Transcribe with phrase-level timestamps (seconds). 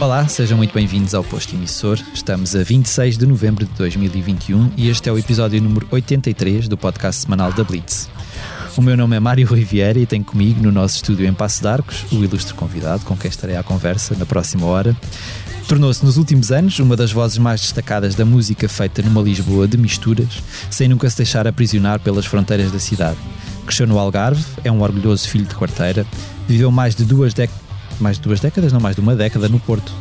[0.00, 1.98] Olá, sejam muito bem-vindos ao Posto Emissor.
[2.14, 6.76] Estamos a 26 de novembro de 2021 e este é o episódio número 83 do
[6.76, 8.08] podcast semanal da Blitz.
[8.76, 11.68] O meu nome é Mário Riviera e tenho comigo no nosso estúdio em Passo de
[11.68, 14.96] Arcos o ilustre convidado com quem estarei à conversa na próxima hora.
[15.70, 19.76] Tornou-se nos últimos anos uma das vozes mais destacadas da música feita numa Lisboa de
[19.76, 23.16] misturas, sem nunca se deixar aprisionar pelas fronteiras da cidade.
[23.64, 26.04] Cresceu no Algarve, é um orgulhoso filho de quarteira,
[26.48, 27.60] viveu mais de duas décadas
[28.00, 29.92] mais de duas décadas, não mais de uma década no Porto.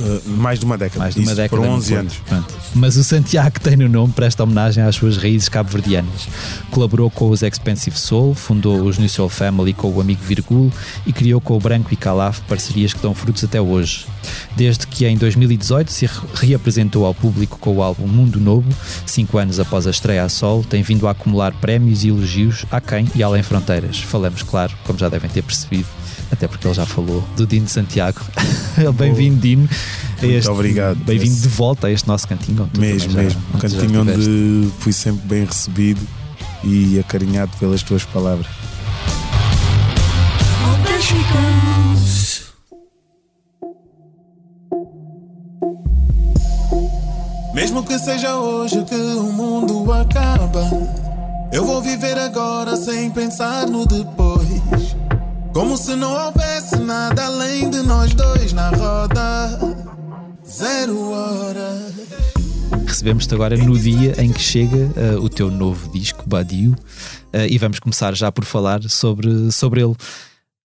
[0.00, 1.00] Uh, mais de uma década.
[1.00, 1.56] Mais de uma Isso década.
[1.60, 2.00] Foram no 11 Porto.
[2.00, 2.14] anos.
[2.28, 2.54] Pronto.
[2.74, 6.28] Mas o Santiago que tem no nome presta homenagem às suas raízes cabo-verdianas.
[6.70, 10.72] Colaborou com os Expensive Soul, fundou os New Soul Family com o amigo Virgul
[11.06, 14.06] e criou com o Branco e Calaf parcerias que dão frutos até hoje.
[14.56, 18.68] Desde que em 2018 se re- reapresentou ao público com o álbum Mundo Novo,
[19.06, 22.80] cinco anos após a estreia a sol, tem vindo a acumular prémios e elogios a
[22.80, 23.98] quem e além fronteiras.
[23.98, 25.86] Falamos, claro, como já devem ter percebido,
[26.30, 28.20] até porque ele já falou, do Dino Santiago.
[28.94, 29.68] Bem-vindo, Dino.
[30.22, 30.96] este- obrigado.
[31.04, 32.62] Bem-vindo de volta a este nosso cantinho.
[32.64, 33.42] onde tu Mesmo, também já- mesmo.
[33.54, 36.00] Um cantinho onde fui sempre bem recebido
[36.64, 38.46] e acarinhado pelas tuas palavras.
[47.54, 50.68] Mesmo que seja hoje que o mundo acaba,
[51.52, 54.87] eu vou viver agora sem pensar no depois.
[55.58, 59.58] Como se não houvesse nada além de nós dois na roda.
[60.48, 61.84] Zero hora.
[62.86, 66.76] Recebemos-te agora no dia em que chega eh, o teu novo disco, Badiou,
[67.32, 69.96] eh, e vamos começar já por falar sobre, sobre ele.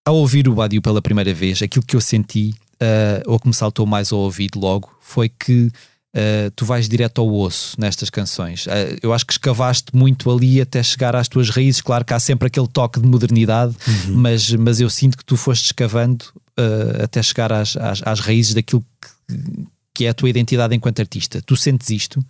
[0.06, 3.54] Ao ouvir o Badiou pela primeira vez, aquilo que eu senti, eh, ou que me
[3.56, 5.72] saltou mais ao ouvido logo, foi que
[6.14, 8.66] eh, tu vais direto ao osso nestas canções.
[8.68, 11.82] Eh, eu acho que escavaste muito ali até chegar às tuas raízes.
[11.82, 13.76] Claro que há sempre aquele toque de modernidade,
[14.10, 16.26] mas, mas eu sinto que tu foste escavando
[16.58, 18.84] eh, até chegar às, às, às raízes daquilo
[19.28, 19.66] que,
[19.96, 21.42] que é a tua identidade enquanto artista.
[21.42, 22.24] Tu sentes isto?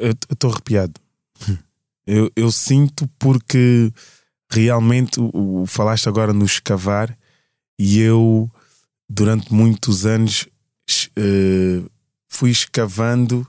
[0.00, 0.94] Eu estou arrepiado.
[2.06, 3.92] Eu, eu sinto porque
[4.50, 5.30] realmente o,
[5.62, 7.16] o- falaste agora no escavar
[7.78, 8.50] e eu
[9.08, 10.48] durante muitos anos
[11.14, 11.82] eh,
[12.30, 13.46] fui escavando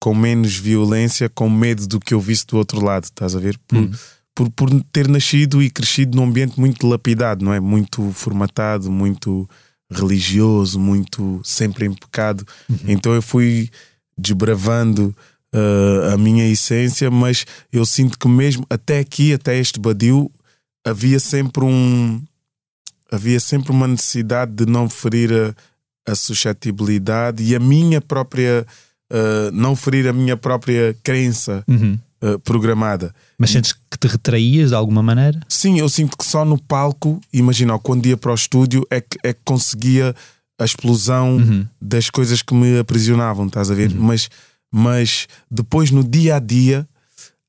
[0.00, 3.58] com menos violência, com medo do que eu visse do outro lado, estás a ver?
[3.68, 3.90] Por, Hum.
[4.34, 7.60] por, por ter nascido e crescido num ambiente muito lapidado, não é?
[7.60, 9.48] Muito formatado, muito
[9.90, 12.44] religioso, muito sempre em pecado.
[12.86, 13.70] Então eu fui
[14.18, 15.14] desbravando
[15.54, 20.30] uh, a minha essência, mas eu sinto que mesmo até aqui, até este badio,
[20.84, 22.22] havia sempre um
[23.10, 25.54] havia sempre uma necessidade de não ferir a,
[26.06, 28.66] a suscetibilidade e a minha própria
[29.12, 33.14] uh, não ferir a minha própria crença uh, programada.
[33.38, 35.40] Mas sentes que te retraías de alguma maneira?
[35.48, 39.18] Sim, eu sinto que só no palco, imagina, quando ia para o estúdio, é que,
[39.22, 40.14] é que conseguia
[40.58, 43.94] a explosão das coisas que me aprisionavam, estás a ver?
[43.94, 44.30] Mas,
[44.72, 46.88] mas depois no dia a dia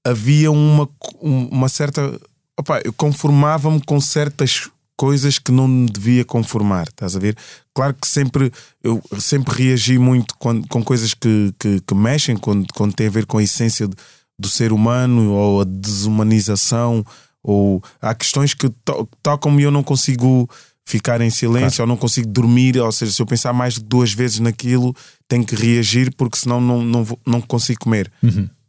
[0.05, 0.89] havia uma,
[1.21, 2.19] uma certa.
[2.59, 7.37] Opa, eu conformava-me com certas coisas que não me devia conformar, estás a ver?
[7.73, 8.51] Claro que sempre
[8.83, 13.11] eu sempre reagi muito com, com coisas que, que, que mexem, quando, quando tem a
[13.11, 13.95] ver com a essência de-
[14.39, 17.05] do ser humano ou a desumanização,
[17.43, 20.49] ou há questões que to tocam-me e eu não consigo
[20.85, 24.13] ficar em silêncio ou não consigo dormir, ou seja, se eu pensar mais de duas
[24.13, 24.95] vezes naquilo,
[25.27, 28.11] tenho que reagir porque senão não, não, vou- não consigo comer.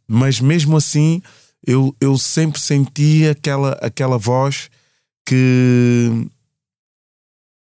[0.07, 1.21] Mas mesmo assim,
[1.65, 4.69] eu, eu sempre senti aquela, aquela voz
[5.29, 6.27] que,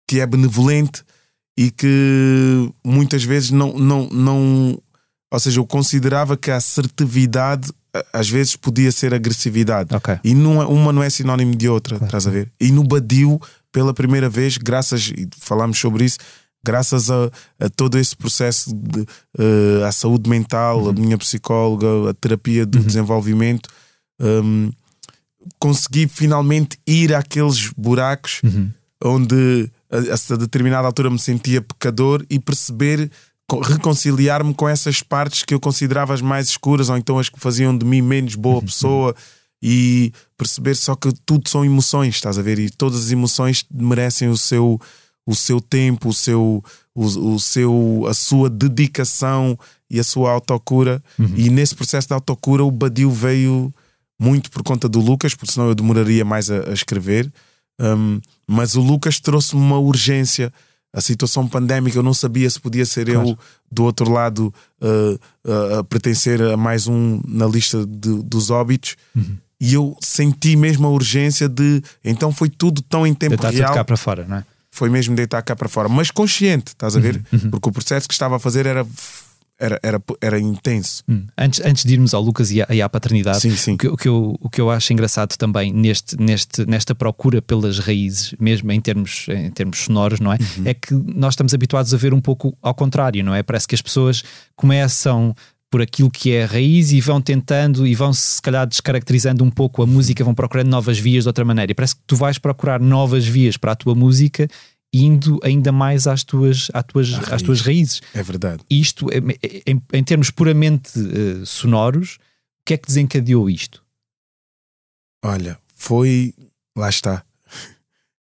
[0.08, 1.02] que é benevolente
[1.58, 4.80] e que muitas vezes não, não, não.
[5.32, 7.70] Ou seja, eu considerava que a assertividade
[8.12, 9.94] às vezes podia ser agressividade.
[9.94, 10.18] Ok.
[10.22, 12.50] E não é- uma não é sinónimo de outra, estás a ver?
[12.60, 13.40] E no Badio,
[13.72, 16.18] pela primeira vez, graças, e falámos sobre isso,
[16.64, 19.04] graças a, a todo esse processo de
[19.38, 23.68] eh, a saúde mental, a minha psicóloga, a terapia do desenvolvimento,
[24.20, 24.70] hum,
[25.58, 28.40] consegui finalmente ir àqueles buracos
[29.04, 33.10] onde a, a determinada altura me sentia pecador e perceber,
[33.46, 37.38] co- reconciliar-me com essas partes que eu considerava as mais escuras ou então as que
[37.38, 39.14] faziam de mim menos boa pessoa
[39.62, 42.58] e perceber só que tudo são emoções, estás a ver?
[42.58, 44.80] E todas as emoções merecem o seu
[45.26, 49.58] o seu tempo, o seu, o, o seu, a sua dedicação
[49.90, 51.02] e a sua autocura.
[51.36, 53.70] E nesse processo de autocura, o Badio veio
[54.18, 57.30] muito por conta do Lucas, porque senão eu demoraria mais a, a escrever.
[57.80, 60.52] Um, mas o Lucas trouxe-me uma urgência
[60.92, 63.28] a situação pandémica, eu não sabia se podia ser claro.
[63.28, 63.38] eu
[63.70, 68.96] do outro lado uh, uh, a pertencer a mais um na lista de, dos óbitos.
[69.14, 69.36] Uhum.
[69.60, 71.82] E eu senti mesmo a urgência de.
[72.04, 73.74] Então foi tudo tão em tempo Deitar real.
[73.74, 74.44] cá para fora, não é?
[74.70, 77.16] Foi mesmo deitar cá para fora, mas consciente, estás a ver?
[77.16, 77.40] Uhum.
[77.44, 77.50] uhum.
[77.50, 78.86] Porque o processo que estava a fazer era
[79.58, 81.02] era, era, era intenso.
[81.08, 81.26] Hum.
[81.36, 83.74] Antes, antes de irmos ao Lucas e à, e à paternidade, sim, sim.
[83.74, 87.42] O, que, o, que eu, o que eu acho engraçado também neste, neste, nesta procura
[87.42, 90.36] pelas raízes, mesmo em termos, em termos sonoros, não é?
[90.36, 90.62] Uhum.
[90.64, 93.42] É que nós estamos habituados a ver um pouco ao contrário, não é?
[93.42, 94.22] Parece que as pessoas
[94.54, 95.34] começam
[95.70, 99.50] por aquilo que é a raiz e vão tentando e vão se calhar descaracterizando um
[99.50, 101.72] pouco a música, vão procurando novas vias de outra maneira.
[101.72, 104.48] E parece que tu vais procurar novas vias para a tua música
[104.92, 108.00] indo ainda mais às tuas, às tuas, às tuas raízes.
[108.14, 108.62] É verdade.
[108.70, 112.16] Isto, em, em termos puramente uh, sonoros,
[112.60, 113.82] o que é que desencadeou isto?
[115.22, 116.34] Olha, foi.
[116.76, 117.24] Lá está.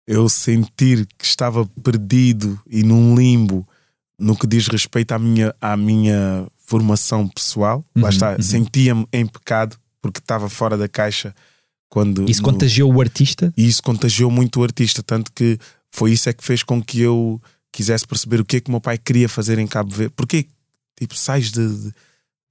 [0.08, 3.68] Eu sentir que estava perdido e num limbo
[4.18, 7.84] no que diz respeito à minha, à minha formação pessoal.
[7.96, 8.32] Uhum, Lá está.
[8.34, 8.42] Uhum.
[8.42, 11.34] Sentia-me em pecado porque estava fora da caixa.
[11.90, 12.52] Quando, isso no...
[12.52, 13.54] contagiou o artista?
[13.56, 15.58] E isso contagiou muito o artista, tanto que
[15.96, 18.72] foi isso é que fez com que eu quisesse perceber o que é que o
[18.72, 20.14] meu pai queria fazer em Cabo Verde.
[20.16, 20.46] Porque,
[21.00, 21.84] tipo, sais de, de,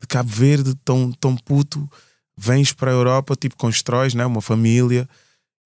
[0.00, 1.88] de Cabo Verde tão, tão puto,
[2.36, 5.06] vens para a Europa, tipo, constróis né, uma família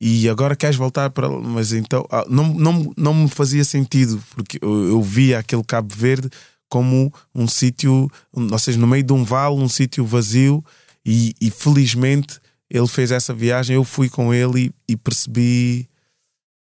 [0.00, 1.28] e agora queres voltar para.
[1.28, 5.94] Mas então, ah, não, não, não me fazia sentido, porque eu, eu via aquele Cabo
[5.94, 6.28] Verde
[6.69, 10.64] como um sítio, ou seja, no meio de um vale, um sítio vazio,
[11.04, 12.38] e, e, felizmente
[12.69, 13.76] ele fez essa viagem.
[13.76, 15.88] Eu fui com ele e, e percebi: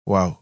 [0.09, 0.41] uau,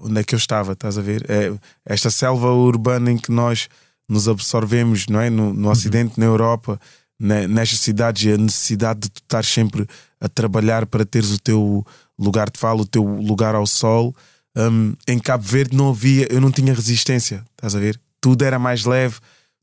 [0.00, 1.24] onde é que eu estava, estás a ver?
[1.28, 1.52] É,
[1.84, 3.68] esta selva urbana em que nós
[4.08, 5.30] nos absorvemos, não é?
[5.30, 5.72] No, no uhum.
[5.72, 6.78] Ocidente, na Europa,
[7.18, 9.86] na, nestas cidades, a necessidade de tu estar sempre
[10.20, 11.84] a trabalhar para teres o teu
[12.18, 14.14] lugar de fala, o teu lugar ao sol.
[14.56, 18.00] Um, em Cabo Verde não havia, eu não tinha resistência, estás a ver?
[18.20, 19.16] Tudo era mais leve,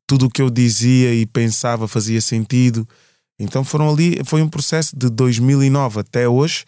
[0.05, 2.88] tudo o que eu dizia e pensava fazia sentido.
[3.39, 6.65] Então foram ali, foi um processo de 2009 até hoje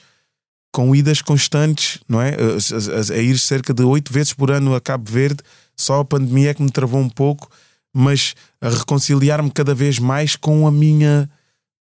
[0.73, 2.29] com idas constantes, não é?
[2.31, 5.43] A, a, a, ir cerca de oito vezes por ano a Cabo Verde.
[5.77, 7.47] Só a pandemia é que me travou um pouco,
[7.93, 11.29] mas a reconciliar-me cada vez mais com a minha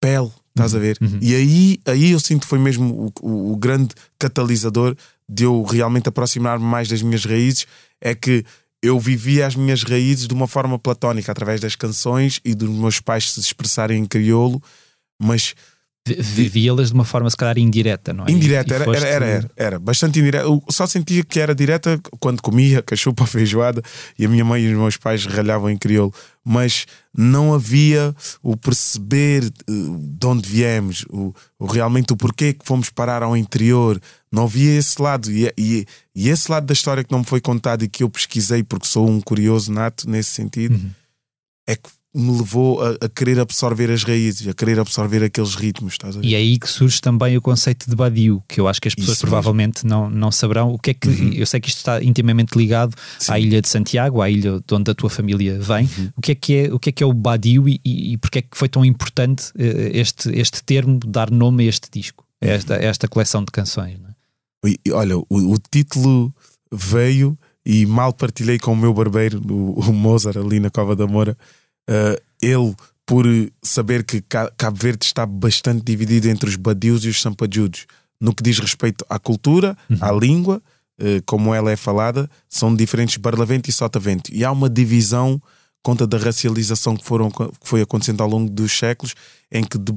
[0.01, 0.97] pele, estás a ver?
[1.03, 1.09] Uhum.
[1.09, 1.19] uhum.
[1.21, 4.97] E aí, aí eu sinto que foi mesmo o, o, o grande catalisador
[5.29, 7.67] de eu realmente aproximar-me mais das minhas raízes.
[8.01, 8.43] É que
[8.83, 13.01] eu vivia as minhas raízes de uma forma platónica, através das canções e dos meus
[13.01, 14.63] pais se expressarem em crioulo,
[15.21, 15.55] mas
[16.19, 18.31] vivia-las de uma forma se calhar indireta, não é?
[18.31, 19.05] Indireta, era, foste...
[19.05, 20.45] era, era, era, bastante indireta.
[20.45, 23.83] Eu só sentia que era direta quando comia cachupa, feijoada
[24.19, 26.13] e a minha mãe e os meus pais ralhavam em crioulo,
[26.45, 32.65] mas não havia o perceber eh, de onde viemos, o, o realmente o porquê que
[32.65, 34.01] fomos parar ao interior.
[34.31, 37.41] Não havia esse lado, e, e, e, esse lado da história que não me foi
[37.41, 40.91] contado e que eu pesquisei porque sou um curioso nato nesse sentido, uhum.
[41.67, 45.97] é que me levou a, a, querer absorver as raízes, a querer absorver aqueles ritmos.
[46.23, 48.95] E é aí que surge também o conceito de Badiou, que eu acho que as
[48.95, 51.09] pessoas Isso provavelmente não, não saberão o que é que.
[51.09, 51.33] Uhum.
[51.35, 53.33] Eu sei que isto está intimamente ligado Sim.
[53.33, 55.89] à ilha de Santiago, à ilha de onde a tua família vem.
[55.99, 56.11] Uhum.
[56.17, 58.17] O, que é que é, o que é que é o Badiou e, e, e
[58.17, 62.25] porque é que foi tão importante uh, este, este termo dar nome a este disco,
[62.43, 63.99] a esta, a esta coleção de canções?
[64.65, 64.69] É?
[64.69, 66.35] E, olha, o, o, título
[66.73, 71.07] veio e mal partilhei com o meu barbeiro, o, o Mozart, ali na Cova da
[71.07, 71.37] Moura
[71.89, 72.75] Uh, ele,
[73.07, 73.25] por
[73.63, 77.87] saber que Cabo Verde está bastante dividido entre os badios e os sampajudos,
[78.21, 79.99] no que diz respeito à cultura, uhum.
[80.01, 80.63] à língua,
[81.01, 84.33] uh, como ela é falada, são diferentes Barlavento e Sotavento.
[84.33, 85.41] E há uma divisão
[85.83, 89.15] conta da racialização que, foram, que foi acontecendo ao longo dos séculos,
[89.51, 89.95] em que de,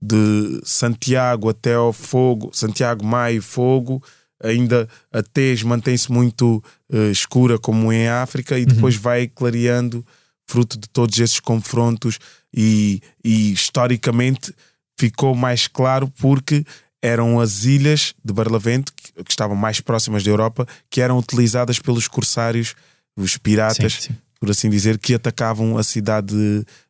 [0.00, 4.02] de Santiago até ao Fogo, Santiago, Maio, Fogo,
[4.42, 9.02] ainda a tez mantém-se muito uh, escura, como em África, e depois uhum.
[9.02, 10.04] vai clareando
[10.48, 12.18] fruto de todos esses confrontos
[12.54, 14.54] e, e historicamente
[14.98, 16.64] ficou mais claro porque
[17.02, 21.78] eram as ilhas de Barlavento que, que, estavam mais próximas da Europa que eram utilizadas
[21.78, 22.74] pelos corsários,
[23.16, 24.16] os piratas, sim, sim.
[24.38, 26.34] por assim dizer, que atacavam a cidade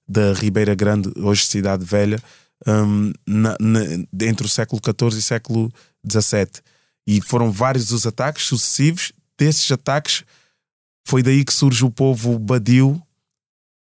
[0.06, 2.22] da Ribeira Grande, hoje cidade velha,
[2.66, 3.80] um, na, na,
[4.26, 5.72] entre o século XIV e século
[6.08, 6.62] XVII.
[7.06, 9.12] E foram vários os ataques sucessivos.
[9.38, 10.22] Desses ataques
[11.04, 13.00] foi daí que surge o povo badio,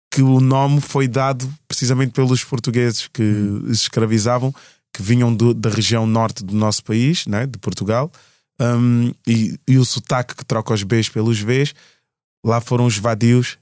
[0.09, 3.69] que o nome foi dado precisamente pelos portugueses que hum.
[3.69, 4.53] escravizavam,
[4.93, 8.11] que vinham do, da região norte do nosso país, né, de Portugal,
[8.59, 11.75] um, e, e, o sotaque que troca os Bs pelos Vs,
[12.43, 13.57] lá foram os vadios,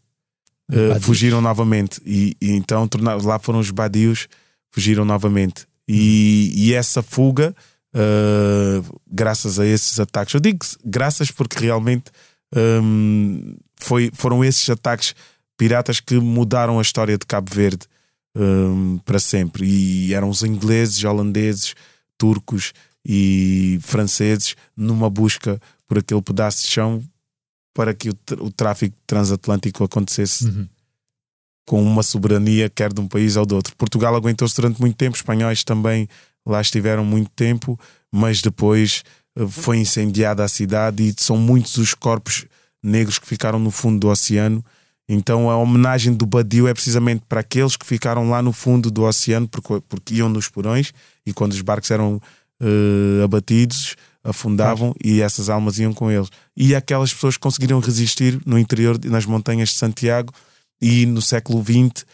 [0.72, 2.88] uh, fugiram novamente, e, e então
[3.24, 4.30] lá foram os badios,
[4.72, 5.68] fugiram novamente.
[5.86, 7.54] E, e essa fuga,
[7.94, 12.06] uh, graças a esses ataques, eu digo graças porque realmente
[12.56, 15.14] um, foi, foram esses ataques
[15.58, 17.88] piratas que mudaram a história de Cabo Verde
[18.36, 19.66] um, para sempre.
[19.66, 21.76] E eram os ingleses, holandeses,
[22.18, 22.74] turcos
[23.06, 27.04] e franceses numa busca por aquele pedaço de chão
[27.74, 30.68] para que o, o tráfico transatlântico acontecesse uhum.
[31.68, 33.76] com uma soberania, quer de um país ou de outro.
[33.76, 36.08] Portugal aguentou-se durante muito tempo, espanhóis também
[36.46, 37.78] lá estiveram muito tempo,
[38.12, 39.04] mas depois
[39.38, 42.46] uh, foi incendiada a cidade e são muitos os corpos
[42.82, 44.64] negros que ficaram no fundo do oceano.
[45.08, 49.04] Então a homenagem do Badio é precisamente para aqueles que ficaram lá no fundo do
[49.04, 50.92] oceano porque, porque iam nos porões
[51.26, 52.20] e quando os barcos eram
[52.62, 54.98] uh, abatidos afundavam claro.
[55.04, 56.30] e essas almas iam com eles.
[56.58, 60.34] E aquelas pessoas que conseguiram resistir no interior, nas montanhas de Santiago
[60.82, 62.06] e no século XX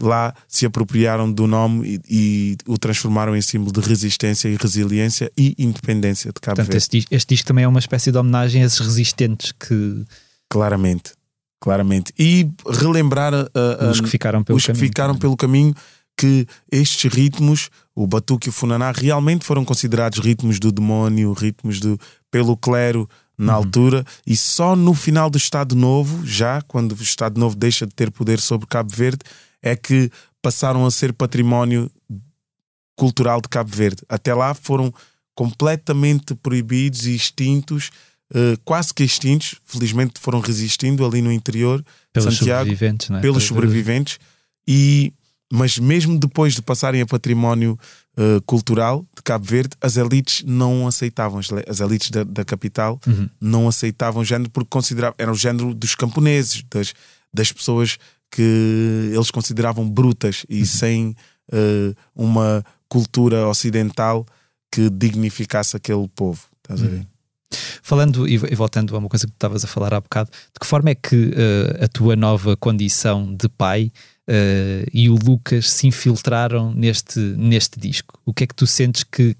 [0.00, 5.30] lá se apropriaram do nome e, e, o transformaram em símbolo de resistência e resiliência
[5.36, 6.98] e independência de Cabo Portanto, Verde.
[6.98, 10.04] Este, este disco também é uma espécie de homenagem a esses resistentes que.
[10.48, 11.12] Claramente,
[11.60, 12.12] claramente.
[12.18, 14.80] E relembrar uh, uh, os que ficaram pelo os caminho.
[14.80, 15.74] Que ficaram pelo caminho
[16.16, 21.78] que estes ritmos, o batuque e o funaná, realmente foram considerados ritmos do demónio, ritmos
[21.78, 21.98] do,
[22.28, 23.58] pelo clero na uhum.
[23.58, 27.94] altura, e só no final do Estado Novo, já quando o Estado Novo deixa de
[27.94, 29.20] ter poder sobre Cabo Verde,
[29.62, 30.10] é que
[30.42, 31.88] passaram a ser património
[32.96, 34.02] cultural de Cabo Verde.
[34.08, 34.92] Até lá foram
[35.36, 37.90] completamente proibidos e extintos,
[38.34, 43.20] uh, quase que extintos, felizmente foram resistindo ali no interior pelos Santiago, sobreviventes, é?
[43.20, 44.18] pelos sobreviventes,
[44.66, 45.12] e
[45.50, 47.78] mas mesmo depois de passarem a património
[48.18, 53.30] uh, cultural de Cabo Verde, as elites não aceitavam, as elites da, da capital uhum.
[53.40, 56.92] não aceitavam o género porque consideravam, era o género dos camponeses, das,
[57.32, 57.98] das pessoas
[58.30, 60.66] que eles consideravam brutas e uhum.
[60.66, 61.16] sem
[61.50, 64.26] uh, uma cultura ocidental
[64.70, 66.44] que dignificasse aquele povo.
[66.62, 66.86] Estás uhum.
[66.86, 67.06] a ver?
[67.82, 70.66] Falando e voltando a uma coisa que tu estavas a falar há bocado, de que
[70.66, 73.90] forma é que uh, a tua nova condição de pai
[74.28, 78.20] uh, e o Lucas se infiltraram neste, neste disco?
[78.26, 79.34] O que é que tu sentes que,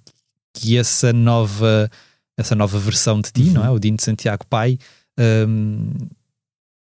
[0.55, 1.91] que essa nova
[2.39, 3.55] essa nova versão de ti, uhum.
[3.55, 3.71] não é?
[3.71, 4.79] O Dino de Santiago Pai,
[5.19, 6.09] um, ehm,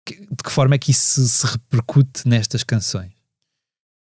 [0.08, 3.12] de que forma é que isso se repercute nestas canções?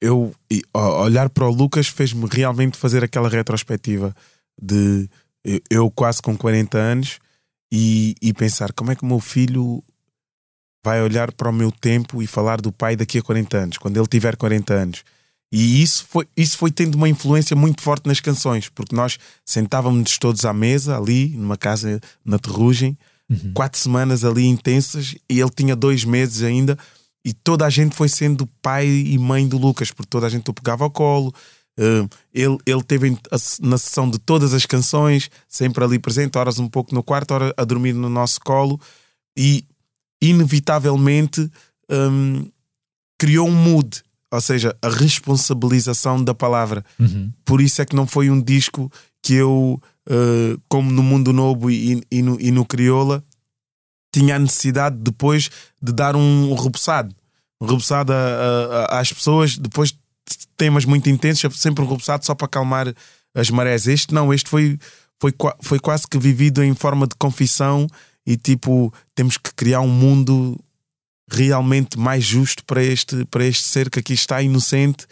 [0.00, 0.34] Eu
[0.74, 4.14] olhar para o Lucas fez-me realmente fazer aquela retrospectiva
[4.60, 5.08] de
[5.70, 7.18] eu quase com 40 anos
[7.72, 9.82] e, e pensar como é que o meu filho
[10.84, 13.96] vai olhar para o meu tempo e falar do pai daqui a 40 anos, quando
[13.96, 15.04] ele tiver 40 anos.
[15.50, 20.18] E isso foi, isso foi tendo uma influência muito forte nas canções, porque nós sentávamos
[20.18, 22.98] todos à mesa, ali, numa casa na Terrugem,
[23.30, 23.52] uhum.
[23.54, 26.76] quatro semanas ali intensas, e ele tinha dois meses ainda,
[27.24, 30.50] e toda a gente foi sendo pai e mãe do Lucas, porque toda a gente
[30.50, 31.32] o pegava ao colo.
[31.78, 33.18] Uh, ele, ele teve
[33.60, 37.52] na sessão de todas as canções, sempre ali presente, horas um pouco no quarto, horas
[37.56, 38.80] a dormir no nosso colo,
[39.36, 39.64] e
[40.22, 41.50] inevitavelmente
[41.90, 42.48] um,
[43.18, 46.84] criou um mood, ou seja, a responsabilização da palavra.
[46.98, 47.32] Uhum.
[47.44, 48.90] Por isso é que não foi um disco
[49.22, 53.24] que eu, uh, como no Mundo Novo e, e, no, e no Crioula,
[54.12, 55.50] tinha a necessidade depois
[55.82, 57.14] de dar um, rebuçado.
[57.60, 58.12] Um rebuçado
[58.90, 59.98] às pessoas, depois de
[60.56, 62.94] temas muito intensos, sempre um rebuçado só para acalmar
[63.34, 63.86] as marés.
[63.86, 64.78] Este não, este foi,
[65.20, 67.86] foi, foi quase que vivido em forma de confissão
[68.26, 70.58] e tipo, temos que criar um mundo
[71.30, 75.06] realmente mais justo para este, para este ser que aqui está inocente,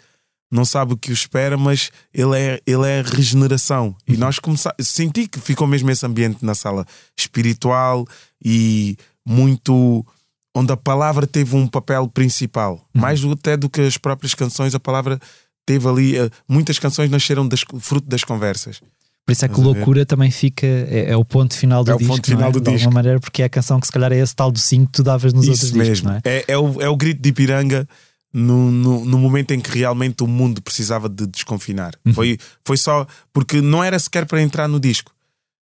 [0.51, 3.95] não sabe o que o espera, mas ele é, ele é regeneração.
[4.07, 6.85] E nós começamos, senti que ficou mesmo esse ambiente na sala
[7.17, 8.07] espiritual
[8.43, 10.05] e muito
[10.53, 13.01] onde a palavra teve um papel principal, uhum.
[13.01, 15.19] mais até do que as próprias canções, a palavra
[15.65, 18.81] teve ali, eh, muitas canções nasceram das, fruto das conversas.
[19.25, 22.11] Por isso é que loucura também fica, é, é, o ponto final do é disco.
[22.11, 22.51] É o ponto final é?
[22.51, 22.77] do de disco.
[22.77, 24.87] De alguma maneira, porque é a canção que se calhar é esse tal do 5
[24.87, 25.93] que tu davas nos Isso outros mesmo.
[25.93, 26.11] discos.
[26.11, 26.21] Não é?
[26.25, 27.87] É, é, o, é o grito de Ipiranga
[28.33, 31.93] no, no, no, momento em que realmente o mundo precisava de desconfinar.
[32.05, 32.13] Uhum.
[32.13, 35.13] Foi, foi só porque não era sequer para entrar no disco,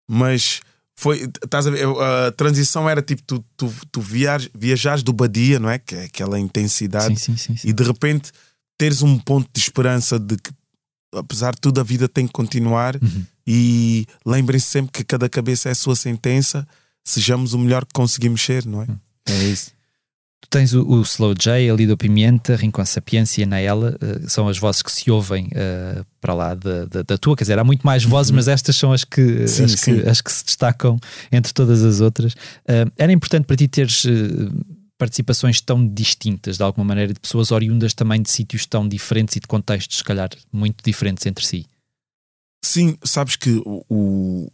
[0.09, 0.61] mas
[1.01, 5.59] foi, estás a ver, a transição era tipo tu, tu, tu viajas, viajares do Badia,
[5.59, 5.79] não é?
[5.79, 8.31] Que é aquela intensidade, sim, sim, sim, e de repente
[8.77, 10.51] teres um ponto de esperança de que
[11.15, 13.25] apesar de tudo, a vida tem que continuar uhum.
[13.47, 16.67] e lembrem-se sempre que cada cabeça é a sua sentença.
[17.03, 18.87] Sejamos o melhor que conseguimos ser, não é?
[18.87, 18.99] Uhum.
[19.27, 19.73] É isso.
[20.41, 24.49] Tu tens o, o, Slow J, ali do Pimenta, Rincon Sapiência e Naela, uh, são
[24.49, 27.37] as vozes que se ouvem uh, para lá da, da, da, tua.
[27.37, 28.37] Quer dizer, há muito mais vozes, uhum.
[28.37, 30.99] mas estas são as que, sim, as, que as que se destacam
[31.31, 32.33] entre todas as outras.
[32.33, 34.07] Uh, era importante para ti teres
[34.97, 39.41] participações tão distintas, de alguma maneira, de pessoas oriundas também de sítios tão diferentes e
[39.41, 41.67] de contextos, se calhar, muito diferentes entre si.
[42.63, 44.53] Sim, sabes que o,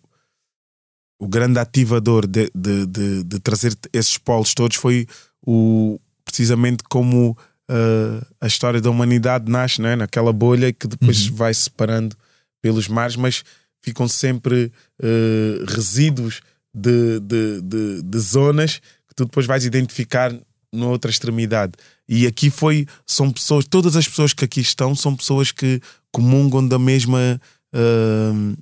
[1.18, 5.06] o grande ativador de, de, de, de, trazer esses polos todos foi
[5.46, 7.30] o, precisamente como
[7.70, 9.96] uh, a história da humanidade nasce né?
[9.96, 11.36] naquela bolha que depois uhum.
[11.36, 12.16] vai separando
[12.60, 13.44] pelos mares, mas
[13.80, 16.40] ficam sempre uh, resíduos
[16.74, 20.34] de, de, de, de, zonas que tu depois vais identificar
[20.72, 21.72] noutra extremidade.
[22.08, 26.66] E aqui foi, são pessoas, todas as pessoas que aqui estão são pessoas que comungam
[26.66, 27.40] da mesma
[27.72, 28.56] uh,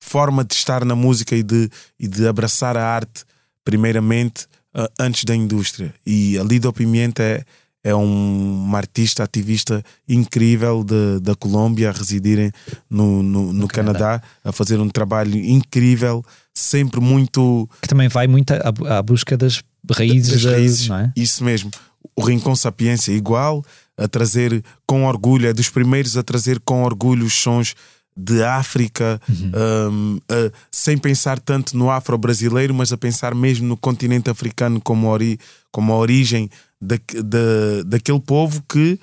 [0.00, 3.24] forma de estar na música e de, e de abraçar a arte,
[3.64, 5.94] primeiramente, uh, antes da indústria.
[6.06, 7.44] E a Lido Pimenta é,
[7.82, 12.50] é um, uma artista, ativista incrível de, da Colômbia, a residirem
[12.88, 13.98] no, no, no, no Canadá.
[13.98, 17.68] Canadá, a fazer um trabalho incrível, sempre muito.
[17.82, 21.12] Que também vai muito à, à busca das raízes, das raízes é?
[21.14, 21.70] Isso mesmo.
[22.16, 23.64] O Rincon Sapiência, igual,
[23.98, 27.74] a trazer com orgulho, é dos primeiros a trazer com orgulho os sons
[28.16, 29.52] de África, uhum.
[29.90, 35.08] um, uh, sem pensar tanto no afro-brasileiro, mas a pensar mesmo no continente africano como,
[35.08, 35.38] ori
[35.72, 36.48] como a origem
[36.80, 38.98] da, da, daquele povo que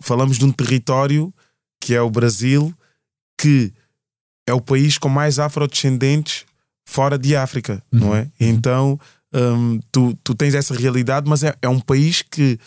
[0.00, 1.32] falamos de um território
[1.80, 2.72] que é o Brasil,
[3.38, 3.72] que
[4.46, 6.44] é o país com mais afrodescendentes
[6.84, 8.00] fora de África, uhum.
[8.00, 8.30] não é?
[8.38, 8.98] Então
[9.34, 12.58] um, tu, tu tens essa realidade, mas é, é um país que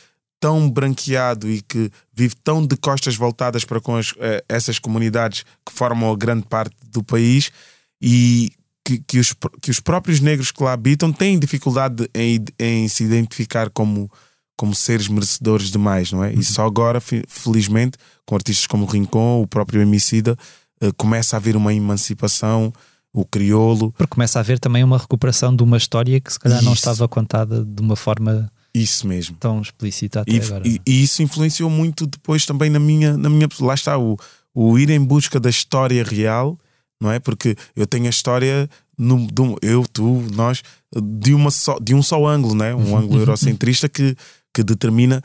[0.46, 5.44] tão branqueado e que vive tão de costas voltadas para com as, eh, essas comunidades
[5.66, 7.52] que formam a grande parte do país
[8.00, 8.52] e
[8.86, 13.04] que, que, os, que os próprios negros que lá habitam têm dificuldade em, em se
[13.04, 14.08] identificar como,
[14.56, 16.32] como seres merecedores demais, não é?
[16.32, 16.44] E uhum.
[16.44, 20.38] só agora, felizmente, com artistas como o Rincon, o próprio Emicida,
[20.80, 22.72] uh, começa a haver uma emancipação,
[23.12, 23.92] o crioulo.
[23.94, 26.66] Porque começa a haver também uma recuperação de uma história que se calhar Isso.
[26.66, 29.38] não estava contada de uma forma isso mesmo.
[29.40, 30.68] Tão explícita até e, agora.
[30.68, 33.48] E, e, isso influenciou muito depois também na minha, na minha.
[33.60, 34.18] Lá está, o,
[34.54, 36.58] o ir em busca da história real,
[37.00, 37.20] não é?
[37.20, 40.62] Porque eu tenho a história, no, do, eu, tu, nós,
[40.94, 42.76] de, uma só, de um só ângulo, não é?
[42.76, 44.16] Um ângulo eurocentrista que,
[44.54, 45.22] que determina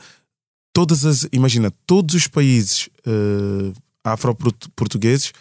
[0.73, 1.27] todas as.
[1.31, 5.33] Imagina, todos os países uh, afro-portugueses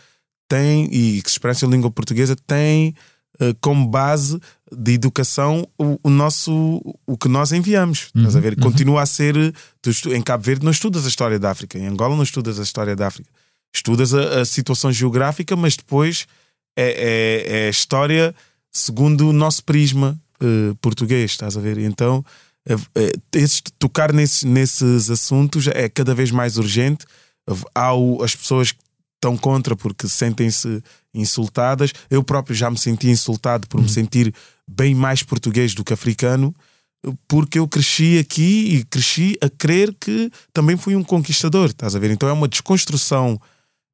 [0.48, 2.94] têm, e que se expressam em língua portuguesa, têm
[3.40, 4.40] uh, como base
[4.72, 8.10] de educação o, o, nosso o que nós enviamos.
[8.14, 8.54] Uhum, estás a ver?
[8.54, 8.62] Uhum.
[8.62, 9.34] Continua a ser.
[9.82, 12.62] Tu, em Cabo Verde não estudas a história da África, em Angola não estudas a
[12.62, 13.30] história da África.
[13.74, 16.26] Estudas a, a situação geográfica, mas depois
[16.76, 18.34] é, é, é, a história
[18.72, 21.78] segundo o nosso prisma uh, português, estás a ver?
[21.78, 22.24] Então,
[22.68, 27.04] uh, esse, tocar nesses, nesses assuntos é cada vez mais urgente.
[27.74, 28.78] Há o, as pessoas que
[29.20, 30.82] estão contra porque sentem-se
[31.14, 31.92] insultadas.
[32.10, 33.84] Eu próprio já me senti insultado por uhum.
[33.84, 34.34] me sentir
[34.66, 36.54] bem mais português do que africano,
[37.28, 41.98] porque eu cresci aqui e cresci a crer que também fui um conquistador, estás a
[41.98, 42.10] ver?
[42.10, 43.38] Então é uma desconstrução.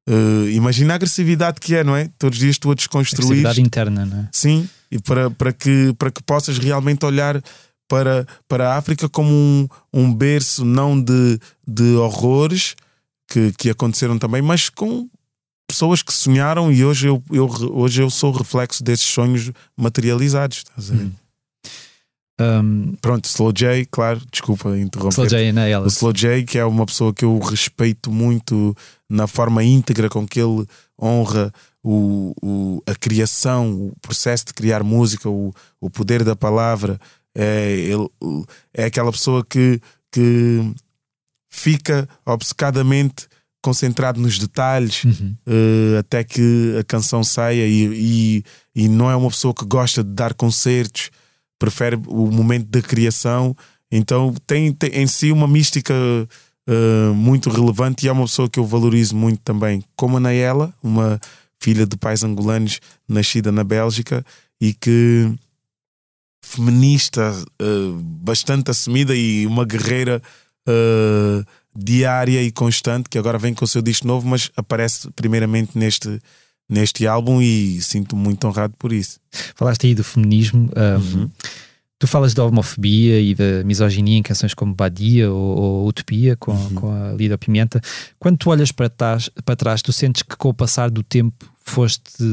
[0.09, 2.09] Uh, imagina a agressividade que é, não é?
[2.17, 3.25] Todos os dias tu a desconstruir.
[3.25, 4.29] Agressividade interna, não é?
[4.31, 7.41] Sim, e para, para, que, para que possas realmente olhar
[7.89, 12.75] para, para a África como um, um berço não de, de horrores
[13.27, 15.09] que, que aconteceram também, mas com
[15.67, 20.59] pessoas que sonharam e hoje eu, eu, hoje eu sou reflexo desses sonhos materializados.
[20.59, 21.03] Estás a ver?
[21.03, 21.11] Hum.
[22.39, 25.13] Um, Pronto, Slow J, claro, desculpa interromper.
[25.13, 25.85] Slow J, não é ela?
[25.85, 28.75] O Slow J, que é uma pessoa que eu respeito muito
[29.09, 30.65] na forma íntegra com que ele
[31.01, 31.51] honra
[31.83, 35.51] o, o, a criação, o processo de criar música, o,
[35.81, 36.99] o poder da palavra.
[37.33, 38.07] É, ele,
[38.73, 40.61] é aquela pessoa que, que
[41.49, 43.27] fica obcecadamente
[43.67, 45.35] concentrado nos detalhes uhum.
[45.45, 47.83] uh, até que a canção saia e,
[48.73, 51.09] e, e, não é uma pessoa que gosta de dar concertos,
[51.59, 53.53] prefere o momento da criação.
[53.91, 58.57] Então tem, tem em si uma mística uh, muito relevante e é uma pessoa que
[58.57, 61.19] eu valorizo muito também, como a Naela, uma
[61.59, 64.25] filha de pais angolanos nascida na Bélgica
[64.61, 65.29] e que
[66.41, 70.21] feminista, uh, bastante assumida e uma guerreira
[70.69, 71.45] uh,
[71.77, 76.19] diária e constante, que agora vem com o seu disco novo, mas aparece primeiramente neste,
[76.67, 79.19] neste álbum e sinto muito honrado por isso.
[79.55, 80.69] Falaste aí do feminismo.
[80.75, 81.29] Um, uhum.
[81.99, 86.51] Tu falas da homofobia e da misoginia em canções como Badia ou, ou Utopia com,
[86.51, 86.73] uhum.
[86.75, 87.79] com a Lida Pimenta.
[88.19, 91.45] Quando tu olhas para trás, para trás, tu sentes que com o passar do tempo
[91.63, 92.23] foste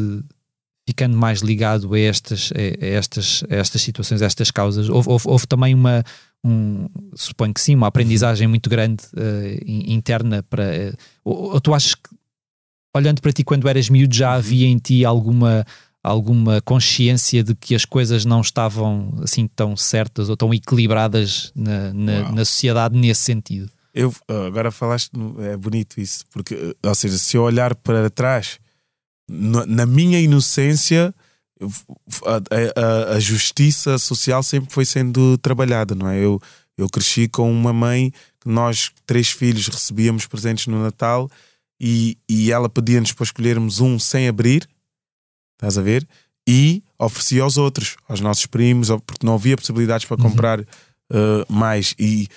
[0.86, 4.88] ficando mais ligado a estas, a estas, a estas situações, a estas causas?
[4.88, 6.04] Houve, houve, houve também uma,
[6.44, 10.64] um, suponho que sim, uma aprendizagem muito grande uh, interna para.
[10.64, 12.10] Uh, ou, ou, tu achas que,
[12.94, 15.64] olhando para ti quando eras miúdo, já havia em ti alguma,
[16.02, 21.92] alguma consciência de que as coisas não estavam assim tão certas ou tão equilibradas na,
[21.94, 23.70] na, na sociedade nesse sentido?
[23.94, 24.12] Eu,
[24.46, 28.58] agora falaste, é bonito isso, porque, ou seja, se eu olhar para trás,
[29.28, 31.14] na minha inocência,
[32.24, 36.18] a, a, a, justiça social sempre foi sendo trabalhada, não é?
[36.18, 36.40] Eu,
[36.76, 41.30] eu cresci com uma mãe que nós, três filhos, recebíamos presentes no Natal
[41.80, 44.68] e, e ela pedia-nos para escolhermos um sem abrir,
[45.54, 46.06] estás a ver?
[46.46, 50.30] E oferecia aos outros, aos nossos primos, porque não havia possibilidades para uhum.
[50.30, 50.66] comprar uh,
[51.48, 51.94] mais.
[51.98, 52.28] E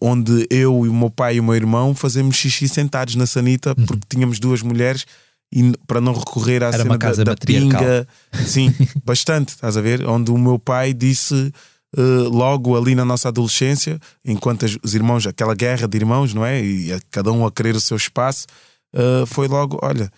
[0.00, 3.74] onde eu e o meu pai e o meu irmão fazemos xixi sentados na sanita,
[3.76, 3.86] uhum.
[3.86, 5.04] porque tínhamos duas mulheres
[5.52, 8.06] e para não recorrer à Era cena da, da pinga.
[8.46, 8.72] Sim,
[9.04, 10.06] bastante, estás a ver?
[10.06, 11.52] Onde o meu pai disse
[11.96, 16.62] uh, logo ali na nossa adolescência, enquanto os irmãos, aquela guerra de irmãos, não é?
[16.62, 18.46] E a, cada um a querer o seu espaço,
[18.94, 20.10] uh, foi logo: olha,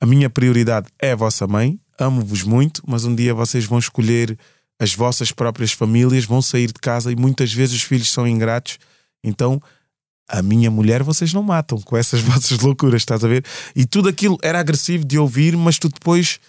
[0.00, 4.38] a minha prioridade é a vossa mãe, amo-vos muito, mas um dia vocês vão escolher
[4.80, 8.78] as vossas próprias famílias, vão sair de casa e muitas vezes os filhos são ingratos.
[9.22, 9.62] Então
[10.32, 13.44] a minha mulher vocês não matam com essas vossas loucuras, estás a ver?
[13.76, 16.40] E tudo aquilo era agressivo de ouvir, mas tu depois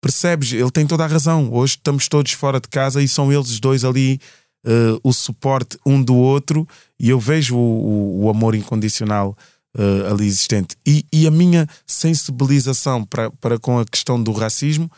[0.00, 1.52] percebes, ele tem toda a razão.
[1.52, 4.20] Hoje estamos todos fora de casa e são eles dois ali
[4.66, 6.66] uh, o suporte um do outro
[6.98, 9.36] e eu vejo o, o, o amor incondicional
[9.76, 10.76] uh, ali existente.
[10.86, 14.90] E, e, a minha sensibilização para, para com a questão do racismo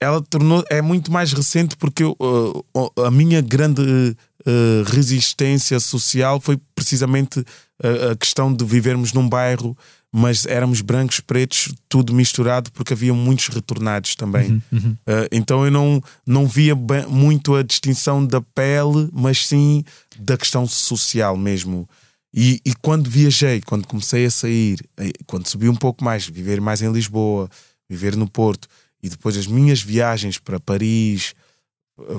[0.00, 6.40] ela tornou, é muito mais recente porque eu, uh, a minha grande uh, resistência social
[6.40, 7.44] foi precisamente
[7.82, 9.76] a, a, questão de vivermos num bairro,
[10.10, 14.52] mas éramos brancos, pretos, tudo misturado, porque havia muitos retornados também.
[14.52, 14.92] Uhum, uhum.
[14.92, 19.84] Uh, então eu não, não via bem, muito a distinção da pele, mas sim
[20.18, 21.86] da questão social mesmo.
[22.32, 24.78] E, e quando viajei, quando comecei a sair,
[25.26, 27.50] quando subi um pouco mais, viver mais em Lisboa,
[27.88, 28.68] viver no Porto,
[29.02, 31.34] e depois as minhas viagens para Paris,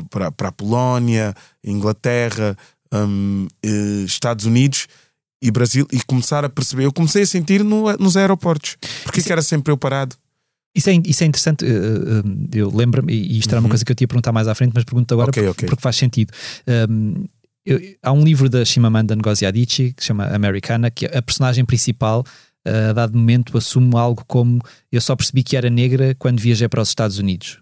[0.10, 2.58] para, para a Polónia, Inglaterra,
[2.94, 4.88] um, eh, Estados Unidos
[5.42, 6.86] e Brasil e começar a perceber.
[6.86, 8.78] Eu comecei a sentir no, nos aeroportos.
[9.04, 10.16] Porque que era sempre eu parado?
[10.74, 13.72] Isso é, isso é interessante, eh, eh, eu lembro-me, e isto era uma uhum.
[13.72, 15.68] coisa que eu tinha perguntar mais à frente, mas pergunto agora okay, porque, okay.
[15.68, 16.32] porque, faz sentido.
[16.90, 17.26] Um,
[17.66, 21.66] eu, há um livro da Shimamanda Ngozi Adichie que se chama Americana, que a personagem
[21.66, 22.24] principal
[22.66, 26.82] a dado momento assume algo como eu só percebi que era negra quando viajei para
[26.82, 27.60] os Estados Unidos.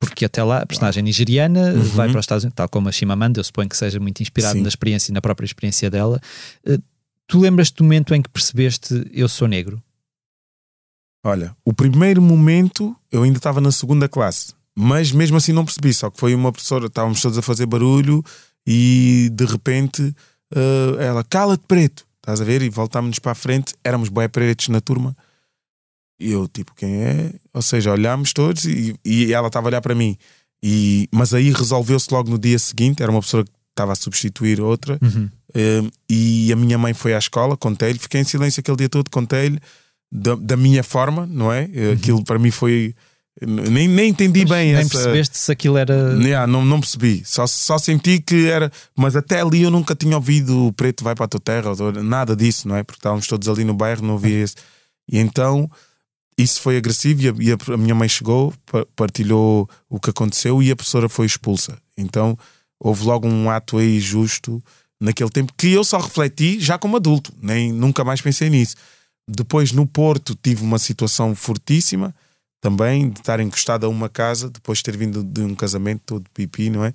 [0.00, 1.82] Porque até lá a personagem nigeriana uhum.
[1.82, 4.54] vai para os Estados Unidos, tal como a Shimamanda, eu suponho que seja muito inspirado
[4.54, 4.62] Sim.
[4.62, 6.20] na experiência e na própria experiência dela.
[6.66, 6.80] Uh,
[7.26, 9.82] tu lembras-te do momento em que percebeste eu sou negro?
[11.24, 15.92] Olha, o primeiro momento eu ainda estava na segunda classe, mas mesmo assim não percebi,
[15.92, 18.24] só que foi uma professora, estávamos todos a fazer barulho
[18.64, 20.14] e de repente
[20.54, 22.06] uh, ela, cala-te preto.
[22.28, 22.60] Estás a ver?
[22.60, 25.16] E voltámos para a frente, éramos bem pretos na turma.
[26.20, 27.32] E eu, tipo, quem é?
[27.54, 30.14] Ou seja, olhámos todos e, e ela estava a olhar para mim.
[30.62, 34.60] E, mas aí resolveu-se logo no dia seguinte, era uma pessoa que estava a substituir
[34.60, 34.98] outra.
[35.00, 35.30] Uhum.
[35.56, 39.08] Um, e a minha mãe foi à escola, contei-lhe, fiquei em silêncio aquele dia todo,
[39.08, 39.58] contei-lhe
[40.12, 41.62] da, da minha forma, não é?
[41.62, 41.92] Uhum.
[41.92, 42.94] Aquilo para mim foi
[43.46, 44.90] nem, nem entendi mas bem nem essa.
[44.90, 46.16] percebeste se aquilo era.
[46.20, 47.22] Yeah, não, não percebi.
[47.24, 48.70] Só, só senti que era.
[48.96, 51.70] Mas até ali eu nunca tinha ouvido o preto vai para a tua terra,
[52.02, 52.82] nada disso, não é?
[52.82, 54.56] Porque estávamos todos ali no bairro, não havia esse.
[55.10, 55.70] E então
[56.36, 58.54] isso foi agressivo e a, e a minha mãe chegou,
[58.94, 61.76] partilhou o que aconteceu e a professora foi expulsa.
[61.96, 62.38] Então
[62.78, 64.62] houve logo um ato aí justo
[65.00, 68.76] naquele tempo que eu só refleti já como adulto, nem nunca mais pensei nisso.
[69.28, 72.14] Depois no Porto tive uma situação fortíssima
[72.60, 76.30] também de estar encostado a uma casa depois de ter vindo de um casamento todo
[76.34, 76.92] pipi, não é?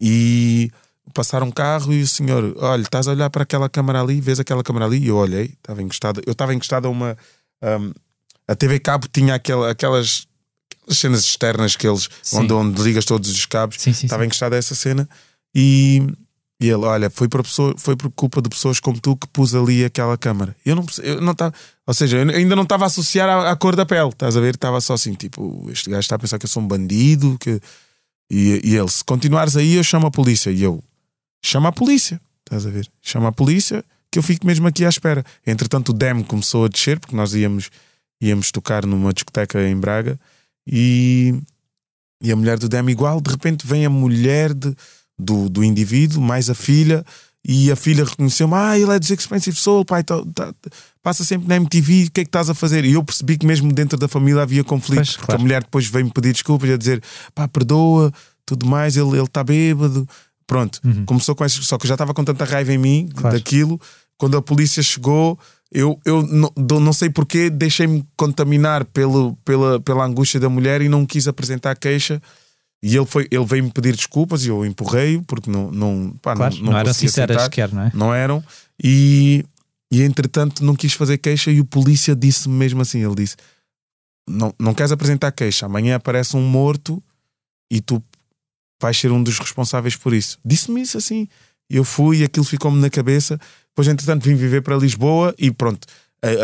[0.00, 0.70] E
[1.14, 4.38] passar um carro e o senhor, olha, estás a olhar para aquela câmara ali, vês
[4.38, 4.98] aquela câmara ali?
[4.98, 7.16] E eu olhei, estava encostado, eu estava encostado a uma.
[7.62, 7.92] Um,
[8.46, 10.26] a TV Cabo tinha aquela, aquelas,
[10.72, 14.74] aquelas cenas externas que eles, onde, onde ligas todos os cabos, estava encostado a essa
[14.74, 15.08] cena
[15.54, 16.06] e
[16.60, 19.54] e ele, olha, foi por, pessoa, foi por culpa de pessoas como tu que pus
[19.54, 20.54] ali aquela câmara.
[20.64, 21.54] Eu não eu não estava,
[21.86, 24.54] ou seja, eu ainda não estava a associar à, cor da pele, estás a ver?
[24.54, 27.38] Estava só assim, tipo, este gajo está a pensar que eu sou um bandido.
[27.40, 27.58] Que...
[28.30, 30.50] E, e ele, se continuares aí, eu chamo a polícia.
[30.50, 30.84] E eu,
[31.42, 32.86] chama a polícia, estás a ver?
[33.00, 35.24] Chama a polícia que eu fico mesmo aqui à espera.
[35.46, 37.70] Entretanto, o DEM começou a descer, porque nós íamos,
[38.20, 40.20] íamos tocar numa discoteca em Braga
[40.66, 41.34] e,
[42.22, 44.76] e a mulher do DEM, igual, de repente vem a mulher de
[45.20, 47.04] do, do indivíduo, mais a filha,
[47.44, 50.54] e a filha reconheceu-me: Ah, ele é dos Expensive Soul, pai, tá, tá,
[51.02, 52.84] passa sempre na MTV, o que é que estás a fazer?
[52.84, 55.40] E eu percebi que mesmo dentro da família havia conflitos, porque claro.
[55.40, 57.02] a mulher depois veio-me pedir desculpas e a dizer:
[57.34, 58.12] pá, perdoa,
[58.44, 60.06] tudo mais, ele está bêbado.
[60.46, 61.04] Pronto, uhum.
[61.04, 63.36] começou com isso, só que eu já estava com tanta raiva em mim claro.
[63.36, 63.80] daquilo.
[64.18, 65.38] Quando a polícia chegou,
[65.72, 70.88] eu, eu não, não sei porquê, deixei-me contaminar pelo, pela, pela angústia da mulher e
[70.88, 72.20] não quis apresentar queixa
[72.82, 76.54] e ele, foi, ele veio-me pedir desculpas e eu empurrei-o porque não, não, pá, claro,
[76.56, 77.90] não, não, não eram sinceras sequer, não é?
[77.94, 78.42] Não eram.
[78.82, 79.44] E,
[79.92, 83.36] e entretanto não quis fazer queixa e o polícia disse-me mesmo assim: ele disse:
[84.28, 87.02] não, não queres apresentar queixa, amanhã aparece um morto
[87.70, 88.02] e tu
[88.80, 90.38] vais ser um dos responsáveis por isso.
[90.44, 91.28] Disse-me isso assim.
[91.68, 93.38] Eu fui e aquilo ficou-me na cabeça.
[93.68, 95.86] Depois, entretanto, vim viver para Lisboa e pronto.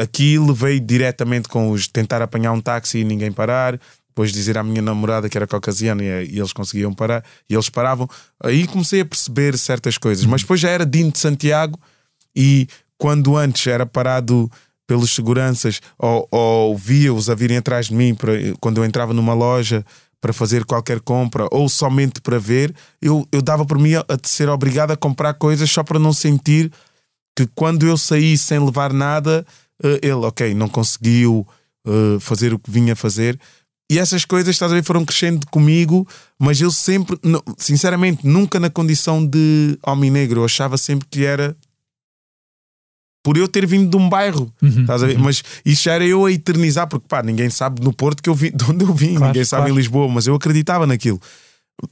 [0.00, 3.80] Aqui levei diretamente com os tentar apanhar um táxi e ninguém parar.
[4.16, 7.68] Depois dizer à minha namorada que era caucasiana e, e eles conseguiam parar e eles
[7.68, 8.08] paravam.
[8.42, 10.24] Aí comecei a perceber certas coisas.
[10.24, 11.78] Mas depois já era Dino de Santiago
[12.34, 14.50] e quando antes era parado
[14.86, 19.34] pelos seguranças ou, ou via-os a virem atrás de mim para, quando eu entrava numa
[19.34, 19.84] loja
[20.18, 24.16] para fazer qualquer compra ou somente para ver, eu, eu dava por mim a, a
[24.22, 26.72] ser obrigado a comprar coisas só para não sentir
[27.36, 29.46] que quando eu saí sem levar nada,
[29.84, 31.46] uh, ele, ok, não conseguiu
[31.86, 33.38] uh, fazer o que vinha fazer.
[33.90, 36.06] E essas coisas, estás a ver, foram crescendo comigo,
[36.38, 37.16] mas eu sempre,
[37.56, 40.40] sinceramente, nunca na condição de homem negro.
[40.40, 41.56] Eu achava sempre que era
[43.26, 45.18] por eu ter vindo de um bairro, uhum, uhum.
[45.18, 48.50] mas isso era eu a eternizar, porque pá, ninguém sabe no Porto que eu vim,
[48.54, 49.74] de onde eu vim, claro, ninguém sabe claro.
[49.74, 51.20] em Lisboa, mas eu acreditava naquilo.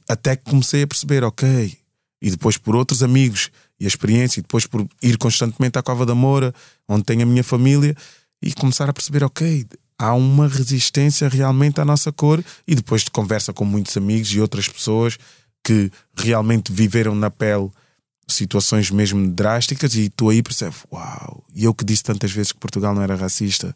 [0.07, 1.77] Até que comecei a perceber, ok,
[2.21, 6.05] e depois por outros amigos e a experiência, e depois por ir constantemente à Cova
[6.05, 6.53] da Moura,
[6.87, 7.93] onde tenho a minha família,
[8.41, 9.65] e começar a perceber, ok,
[9.97, 14.41] há uma resistência realmente à nossa cor, e depois de conversa com muitos amigos e
[14.41, 15.17] outras pessoas
[15.63, 17.69] que realmente viveram na pele
[18.27, 22.59] situações mesmo drásticas e tu aí percebes, uau, e eu que disse tantas vezes que
[22.59, 23.75] Portugal não era racista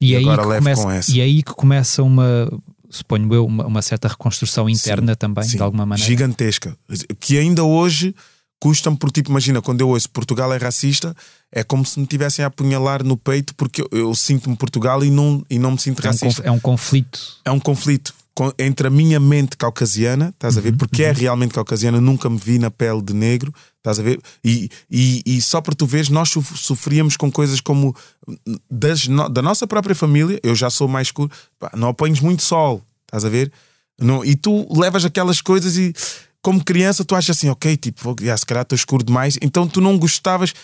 [0.00, 1.12] e, e agora levo começa, com essa.
[1.12, 2.50] E aí que começa uma,
[2.90, 6.08] suponho eu, uma, uma certa reconstrução interna sim, também, sim, de alguma maneira.
[6.08, 6.76] Gigantesca.
[7.20, 8.14] Que ainda hoje
[8.60, 11.14] custa-me por tipo, imagina, quando eu ouço Portugal é racista,
[11.50, 15.10] é como se me tivessem a apunhalar no peito porque eu, eu sinto-me Portugal e
[15.10, 16.42] não, e não me sinto racista.
[16.42, 17.20] É um, conflito.
[17.44, 18.12] É um conflito
[18.58, 20.70] entre a minha mente caucasiana, estás a ver?
[20.70, 21.12] Uhum, porque é uhum.
[21.12, 24.20] é realmente caucasiana, nunca me vi na pele de negro, estás a ver?
[24.44, 27.94] E, e, e só para tu veres, nós sofríamos com coisas como
[28.70, 31.30] das, da nossa própria família, eu já sou mais escuro,
[31.74, 33.50] não apanhas muito sol, estás a ver?
[34.00, 35.92] Não, e tu levas aquelas coisas e
[36.42, 39.80] como criança tu achas assim, ok, tipo, ah, se calhar estou escuro demais, então tu
[39.80, 40.54] não gostavas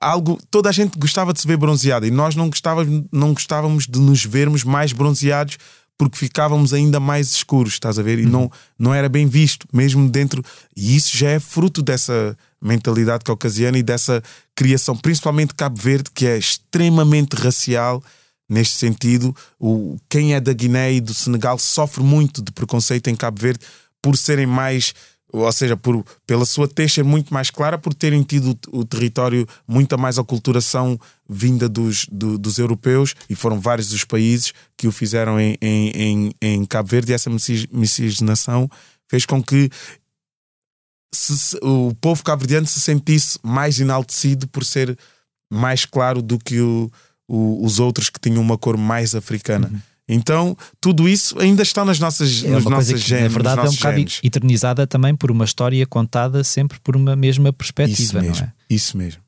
[0.00, 3.86] algo, toda a gente gostava de se ver bronzeado e nós não gostávamos, não gostávamos
[3.86, 5.58] de nos vermos mais bronzeados
[5.96, 8.18] porque ficávamos ainda mais escuros, estás a ver?
[8.18, 8.30] E uhum.
[8.30, 10.44] não, não era bem visto, mesmo dentro.
[10.76, 14.20] E isso já é fruto dessa mentalidade caucasiana e dessa
[14.54, 18.02] criação, principalmente Cabo Verde, que é extremamente racial
[18.48, 19.34] neste sentido.
[19.60, 23.60] O, quem é da Guiné e do Senegal sofre muito de preconceito em Cabo Verde
[24.02, 24.92] por serem mais
[25.32, 29.96] ou seja, por, pela sua teixa muito mais clara, por terem tido o território muita
[29.96, 35.40] mais aculturação vinda dos, do, dos europeus, e foram vários os países que o fizeram
[35.40, 38.68] em, em, em, Cabo Verde, e essa miscigenação
[39.08, 39.70] fez com que
[41.14, 44.96] se, o povo cabo-verdiano se sentisse mais enaltecido por ser
[45.50, 46.90] mais claro do que o,
[47.28, 49.68] o, os outros que tinham uma cor mais africana.
[49.72, 49.80] Uhum.
[50.12, 53.22] Então, tudo isso ainda está nas nossas, é nas nossas que, genes.
[53.24, 54.20] Na verdade, é um bocado genes.
[54.22, 58.52] eternizada também por uma história contada sempre por uma mesma perspectiva, isso mesmo, não é?
[58.68, 59.22] Isso mesmo.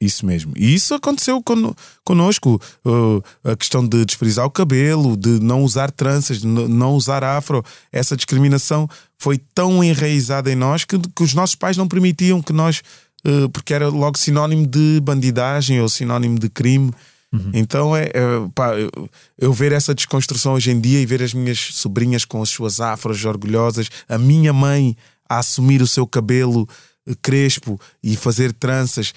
[0.00, 0.52] Isso mesmo.
[0.56, 1.74] E isso aconteceu con
[2.04, 2.60] connosco.
[2.84, 7.64] Uh, a questão de desprezar o cabelo, de não usar tranças, de não usar afro.
[7.90, 12.52] Essa discriminação foi tão enraizada em nós que, que os nossos pais não permitiam que
[12.52, 12.80] nós.
[13.26, 16.92] Uh, porque era logo sinónimo de bandidagem ou sinónimo de crime.
[17.32, 17.50] Uhum.
[17.52, 18.12] Então é, é
[18.54, 18.90] pá, eu,
[19.38, 22.80] eu, ver essa desconstrução hoje em dia e ver as minhas sobrinhas com as suas
[22.80, 24.96] afros orgulhosas, a minha mãe
[25.28, 26.66] a assumir o seu cabelo
[27.06, 29.12] eh, crespo e fazer tranças.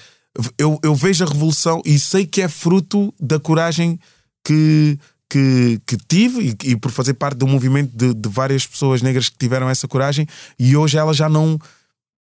[0.57, 3.99] Eu, eu vejo a revolução e sei que é fruto da coragem
[4.43, 9.01] que, que, que tive e, e, por fazer parte do movimento de, de várias pessoas
[9.01, 10.27] negras que tiveram essa coragem
[10.59, 11.59] e hoje ela já não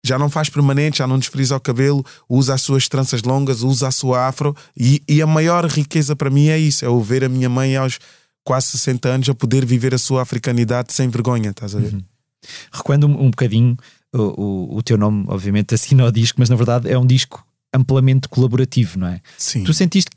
[0.04, 3.88] já não faz permanente, já não desfrisa o cabelo, usa as suas tranças longas, usa
[3.88, 4.56] a sua afro.
[4.78, 7.76] E, e a maior riqueza para mim é isso: é o ver a minha mãe
[7.76, 8.00] aos
[8.44, 11.94] quase 60 anos a poder viver a sua africanidade sem vergonha, estás a ver?
[11.94, 12.04] Uhum.
[12.72, 13.78] Recuando um, um bocadinho,
[14.14, 17.46] o, o, o, teu nome, obviamente, assina o disco, mas na verdade é um disco
[17.74, 19.22] amplamente colaborativo, não é?
[19.38, 19.64] Sim.
[19.64, 20.12] Tu sentiste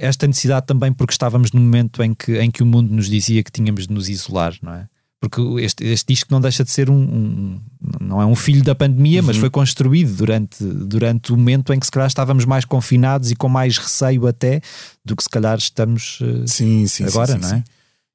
[0.00, 3.42] esta necessidade também porque estávamos num momento em que, em que o mundo nos dizia
[3.44, 4.88] que tínhamos de nos isolar, não é?
[5.20, 7.60] Porque este, este disco não deixa de ser um, um
[8.00, 9.26] não é um filho da pandemia, uhum.
[9.26, 13.36] mas foi construído durante, durante o momento em que se calhar estávamos mais confinados e
[13.36, 14.60] com mais receio até
[15.04, 17.64] do que se calhar estamos uh, sim, sim, agora, sim, não é?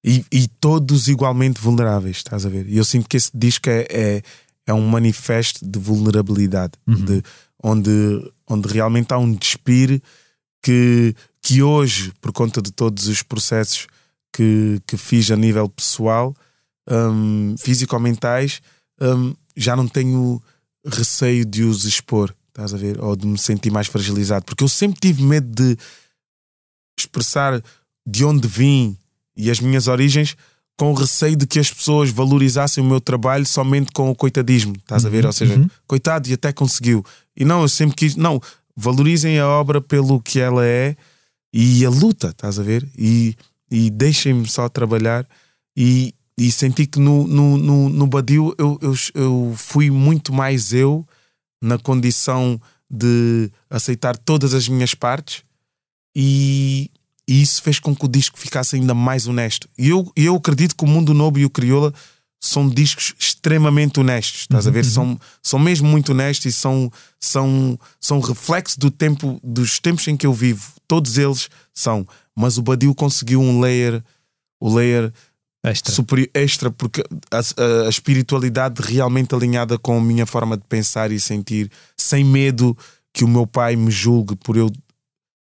[0.05, 2.67] E, e, todos igualmente vulneráveis, estás a ver?
[2.67, 4.21] E eu sinto que esse disco é, é,
[4.67, 7.05] é um manifesto de vulnerabilidade, uhum.
[7.05, 7.23] de,
[7.63, 10.01] onde, onde realmente há um despir
[10.61, 13.87] que, que hoje, por conta de todos os processos
[14.33, 16.35] que, que fiz a nível pessoal,
[16.89, 18.61] um, físico-mentais,
[19.01, 20.41] um, já não tenho
[20.85, 22.99] receio de os expor, estás a ver?
[23.01, 25.77] Ou de me sentir mais fragilizado, porque eu sempre tive medo de
[26.97, 27.61] expressar
[28.05, 28.97] de onde vim
[29.35, 30.35] e as minhas origens
[30.77, 35.05] com receio de que as pessoas valorizassem o meu trabalho somente com o coitadismo, estás
[35.05, 35.23] a ver?
[35.23, 35.69] Uhum, Ou seja, uhum.
[35.87, 37.05] coitado e até conseguiu.
[37.37, 38.41] E não, eu sempre quis, não,
[38.75, 40.95] valorizem a obra pelo que ela é
[41.53, 42.87] e a luta, estás a ver?
[42.97, 43.35] E,
[43.69, 45.27] e deixem-me só trabalhar.
[45.77, 50.73] E, e senti que no, no, no, no Badio eu, eu, eu fui muito mais
[50.73, 51.07] eu
[51.61, 55.43] na condição de aceitar todas as minhas partes
[56.15, 56.91] e,
[57.27, 59.67] e isso fez com que o disco ficasse ainda mais honesto.
[59.77, 61.93] E eu, eu acredito que o Mundo Novo e o Crioula
[62.39, 64.83] são discos extremamente honestos, estás a ver?
[64.83, 64.91] Uhum.
[64.91, 70.17] São, são mesmo muito honestos e são, são, são reflexo do tempo, dos tempos em
[70.17, 70.73] que eu vivo.
[70.87, 72.05] Todos eles são.
[72.35, 74.03] Mas o Badio conseguiu um layer,
[74.59, 75.11] o layer
[75.63, 75.93] Extra.
[75.93, 81.11] superior, extra, porque a, a- a espiritualidade realmente alinhada com a minha forma de pensar
[81.11, 82.77] e sentir, sem medo
[83.13, 84.69] que o meu pai me julgue por eu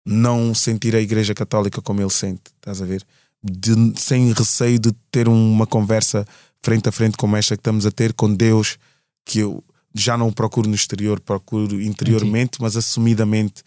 [0.06, 3.06] não sentir a Igreja Católica como ele sente, estás a ver?
[3.44, 6.26] De- sem receio de ter uma conversa
[6.62, 8.78] frente a frente como esta que estamos a ter com Deus,
[9.26, 13.62] que eu já não procuro no exterior, procuro interiormente, mas assumidamente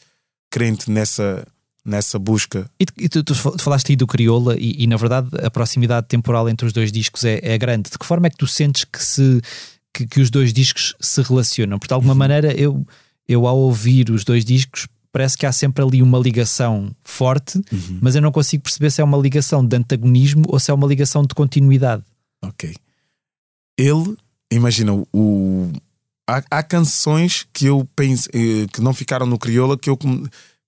[0.50, 1.46] crente nessa,
[1.84, 2.70] nessa busca.
[2.78, 6.06] E, tu- e tu, tu falaste aí do Crioula e, e, na verdade a proximidade
[6.06, 7.90] temporal entre os dois discos é, é grande.
[7.90, 9.40] De que forma é que tu sentes que, se,
[9.92, 11.78] que, que os dois discos se relacionam?
[11.78, 12.86] Porque de alguma maneira eu,
[13.28, 17.60] eu ao ouvir os dois discos parece que há sempre ali uma ligação forte,
[18.00, 20.86] mas eu não consigo perceber se é uma ligação de antagonismo ou se é uma
[20.86, 22.02] ligação de continuidade.
[22.42, 22.74] Ok.
[23.78, 24.16] Ele,
[24.50, 25.70] imagina, o,
[26.26, 29.98] há, há canções que eu penso eh, que não ficaram no Crioula que eu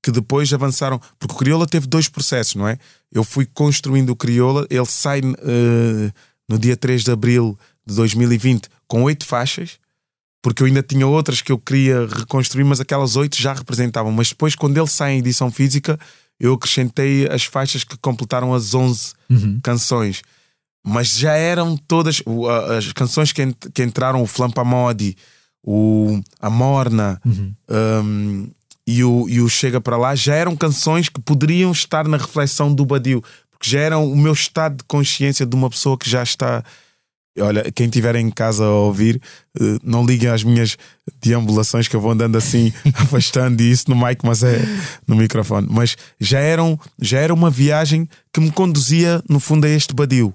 [0.04, 2.76] que depois avançaram, porque o Crioula teve dois processos, não é?
[3.10, 6.12] Eu fui construindo o Crioula, ele sai eh,
[6.46, 9.78] no dia 3 de abril de 2020 com oito faixas,
[10.42, 14.12] porque eu ainda tinha outras que eu queria reconstruir, mas aquelas oito já representavam.
[14.12, 15.98] Mas depois, quando ele sai em edição física,
[16.38, 19.14] eu acrescentei as faixas que completaram as 11
[19.62, 20.20] canções.
[20.86, 22.22] Mas já eram todas
[22.76, 25.16] as canções que, ent- que entraram, o Flampa Modi,
[25.66, 27.18] o, a Morna
[28.04, 28.50] um,
[28.86, 32.72] e, o, e o Chega para Lá, já eram canções que poderiam estar na reflexão
[32.72, 36.22] do Badio, porque já eram o meu estado de consciência de uma pessoa que já
[36.22, 36.62] está.
[37.40, 39.20] Olha, quem estiver em casa a ouvir,
[39.58, 40.76] eh, não liguem às minhas
[41.20, 44.60] deambulações que eu vou andando assim, afastando isso no mic, mas é
[45.06, 45.66] no microfone.
[45.68, 50.32] Mas já, eram, já era uma viagem que me conduzia, no fundo, a este Badio.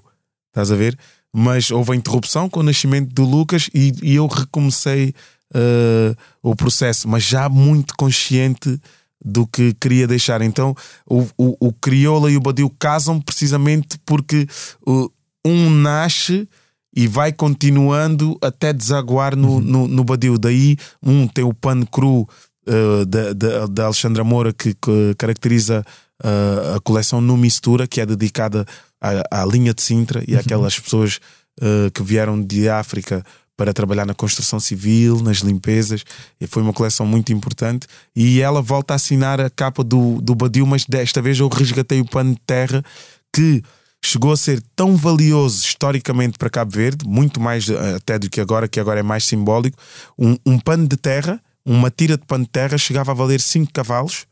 [0.48, 0.98] Estás a ver?
[1.32, 5.14] Mas houve a interrupção com o nascimento do Lucas e, e eu recomecei
[5.54, 8.80] eh, o processo, mas já muito consciente
[9.24, 10.40] do que queria deixar.
[10.42, 10.74] Então
[11.06, 14.46] o, o, o Crioula e o Badio casam precisamente porque
[14.86, 15.10] o-
[15.44, 16.48] um nasce
[16.94, 20.38] e vai continuando até desaguar no, no, no Badio.
[20.38, 22.26] Daí um tem o pano cru
[22.66, 25.84] eh, da, da, da Alexandra Moura que, que caracteriza
[26.22, 28.66] eh, a coleção No Mistura, que é dedicada
[29.00, 31.20] à, à linha de Sintra e àquelas pessoas
[31.60, 33.22] eh, que vieram de África
[33.60, 36.02] para trabalhar na construção civil, nas limpezas,
[36.40, 37.86] e foi uma coleção muito importante.
[38.16, 42.00] E ela volta a assinar a capa do, do Badio, mas desta vez eu resgatei
[42.00, 42.82] o pano de terra
[43.30, 43.62] que
[44.02, 48.40] chegou a ser tão valioso historicamente para Cabo Verde, muito mais eh, até do que
[48.40, 49.76] agora, que agora é mais simbólico.
[50.18, 53.70] Um, um pano de terra, uma tira de pano de terra, chegava a valer 5
[53.74, 54.24] cavalos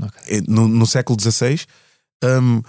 [0.00, 0.20] Ok.
[0.28, 1.62] eh, no, no século XVI.
[2.22, 2.62] Um,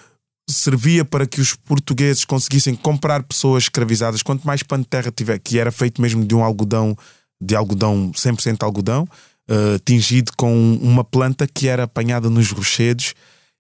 [0.50, 4.22] servia para que os portugueses conseguissem comprar pessoas escravizadas.
[4.22, 6.98] Quanto mais pano de terra tiver, que era feito mesmo de um algodão,
[7.42, 9.08] de algodão, 100% algodão,
[9.50, 13.14] eh, tingido com uma planta que era apanhada nos rochedos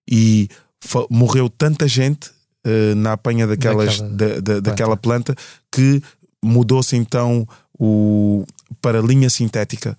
[0.09, 0.49] e
[1.09, 2.29] morreu tanta gente
[2.65, 5.35] eh, na apanha daquelas, Daquela da- da- daquela planta
[5.71, 6.01] que
[6.43, 7.47] mudou-se então
[7.79, 8.45] o,
[8.81, 9.97] para linha sintética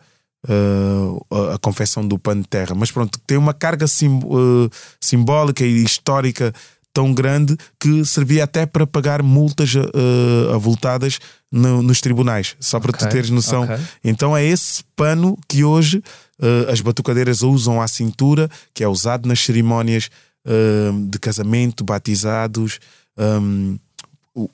[0.49, 2.75] uh, a, a confecção do pano de terra.
[2.75, 4.71] Mas pronto, tem uma carga sim- uh,
[5.01, 6.53] simbólica e histórica
[6.95, 11.19] tão grande que servia até para pagar multas uh, avultadas
[11.53, 13.65] no- nos tribunais, só para Ok, tu teres noção.
[13.65, 13.77] ok.
[14.05, 15.99] Então é esse pano que hoje
[16.41, 20.09] uh, as batucadeiras usam à cintura, que é usado nas cerimónias
[20.47, 22.79] uh, de casamento, batizados.
[23.19, 23.77] um,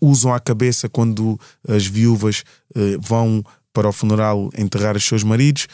[0.01, 2.45] usam à cabeça quando as viúvas
[3.01, 5.67] vão para o funeral enterrar os seus maridos.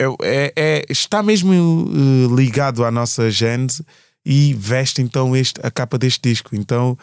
[0.00, 1.88] É- é- é- está mesmo
[2.36, 3.84] ligado à nossa gênese
[4.28, 6.50] e veste então este, a capa deste disco.
[6.56, 6.98] Então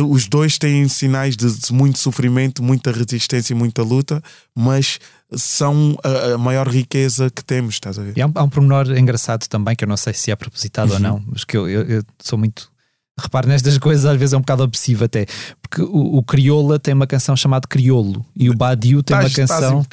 [0.00, 4.22] os dois têm sinais de, de muito sofrimento, muita resistência e muita luta,
[4.54, 4.98] mas
[5.36, 8.16] são a, a maior riqueza que temos, estás a ver?
[8.16, 10.90] E há um, há um pormenor engraçado também, que eu não sei se é propositado
[10.90, 10.94] Uhum.
[10.96, 12.70] ou não, mas que eu, eu- eu sou muito.
[13.20, 15.26] Reparo nestas coisas, às vezes é um bocado obsessivo até.
[15.60, 19.84] Porque o, o Crioula tem uma canção chamada Criolo e o Badiou tem uma canção.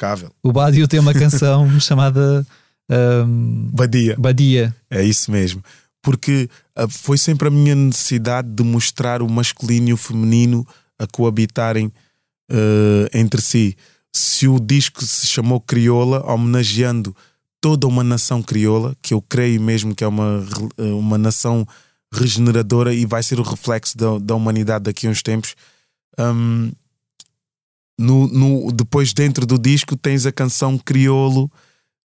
[0.44, 2.46] O Badiou tem uma canção chamada
[2.88, 4.16] ahm, Badia.
[4.18, 4.74] Badia.
[4.88, 5.62] É isso mesmo.
[6.02, 10.66] Porque uh, foi sempre a minha necessidade de mostrar o masculino e o feminino
[10.98, 13.76] a coabitarem uh, entre si.
[14.12, 17.16] Se o disco se chamou Crioula, homenageando
[17.60, 20.44] toda uma nação crioula, que eu creio mesmo que é uma,
[20.76, 21.66] uma nação
[22.12, 25.54] regeneradora e vai ser o reflexo da, da humanidade daqui a uns tempos.
[26.18, 26.72] Um,
[27.98, 31.50] no, no, depois, dentro do disco, tens a canção Criolo,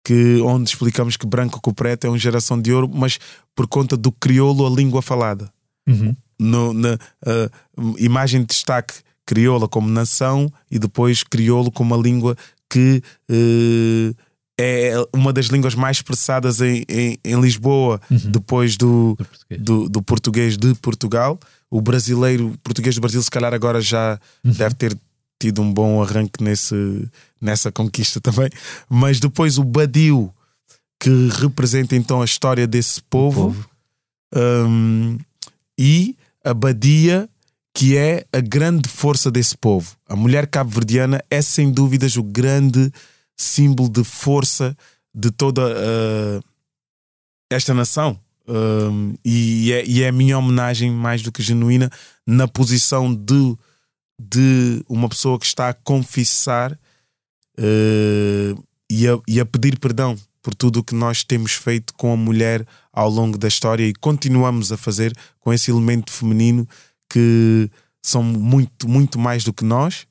[0.03, 3.19] que, onde explicamos que branco com preto é uma geração de ouro, mas
[3.55, 5.51] por conta do crioulo, a língua falada.
[5.87, 6.15] Uhum.
[6.39, 8.93] No, na uh, imagem de destaque
[9.25, 12.35] crioula como nação e depois crioulo como uma língua
[12.69, 14.15] que uh,
[14.59, 18.31] é uma das línguas mais expressadas em, em, em Lisboa uhum.
[18.31, 19.61] depois do, do português.
[19.61, 21.39] Do, do, português de Portugal.
[21.71, 24.51] O brasileiro, o português do Brasil, se calhar agora já uhum.
[24.51, 24.97] deve ter
[25.39, 27.09] tido um bom arranque nesse,
[27.39, 28.49] nessa conquista também.
[28.89, 30.33] Mas depois o Badio,
[30.99, 33.69] que representa então a história desse povo, povo.
[34.35, 35.17] Um,
[35.77, 37.29] e a Badia,
[37.73, 39.95] que é a grande força desse povo.
[40.07, 42.91] A mulher cabo-verdiana é sem dúvidas o grande
[43.37, 44.75] símbolo de força
[45.15, 46.43] de toda uh,
[47.49, 48.19] esta nação.
[48.47, 51.89] Um, e, é, e, é, a minha homenagem mais do que genuína
[52.25, 53.55] na posição de,
[54.19, 60.53] de uma pessoa que está a confessar uh, e, a, e a pedir perdão por
[60.53, 64.71] tudo o que nós temos feito com a mulher ao longo da história e continuamos
[64.71, 66.67] a fazer com esse elemento feminino
[67.09, 67.69] que
[68.03, 70.07] são muito, muito mais do que nós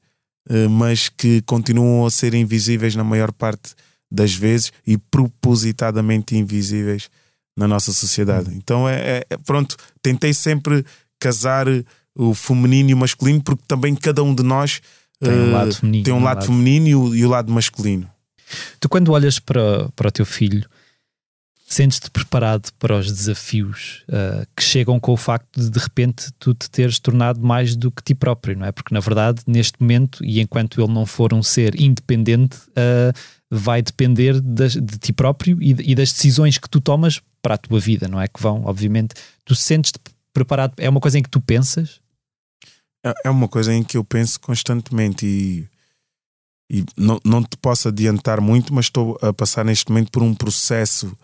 [0.48, 3.74] eh, mas que continuam a ser invisíveis na maior parte
[4.10, 7.10] das vezes e propositadamente invisíveis
[7.54, 8.54] na nossa sociedade.
[8.54, 10.84] Então é, é, pronto, tentei sempre
[11.20, 11.66] casar
[12.16, 14.80] o feminino e o masculino porque também cada um de nós
[15.20, 16.46] tem um lado feminino, tem um lado, lado.
[16.46, 18.08] feminino e o, e o, lado masculino.
[18.80, 20.68] Tu quando olhas para, para o teu filho
[21.70, 26.54] Sentes-te preparado para os desafios uh, que chegam com o facto de de repente tu
[26.54, 28.72] te teres tornado mais do que ti próprio, não é?
[28.72, 33.12] Porque na verdade, neste momento, e enquanto ele não for um ser independente, uh,
[33.50, 37.58] vai depender das, de ti próprio e, e, das decisões que tu tomas para a
[37.58, 38.26] tua vida, não é?
[38.28, 39.98] Que vão, obviamente, tu sentes-te
[40.32, 42.00] preparado, é uma coisa em que tu pensas?
[43.04, 45.68] É, é uma coisa em que eu penso constantemente e,
[46.70, 50.34] e não, não te posso adiantar muito, mas estou a passar neste momento por um
[50.34, 51.16] processo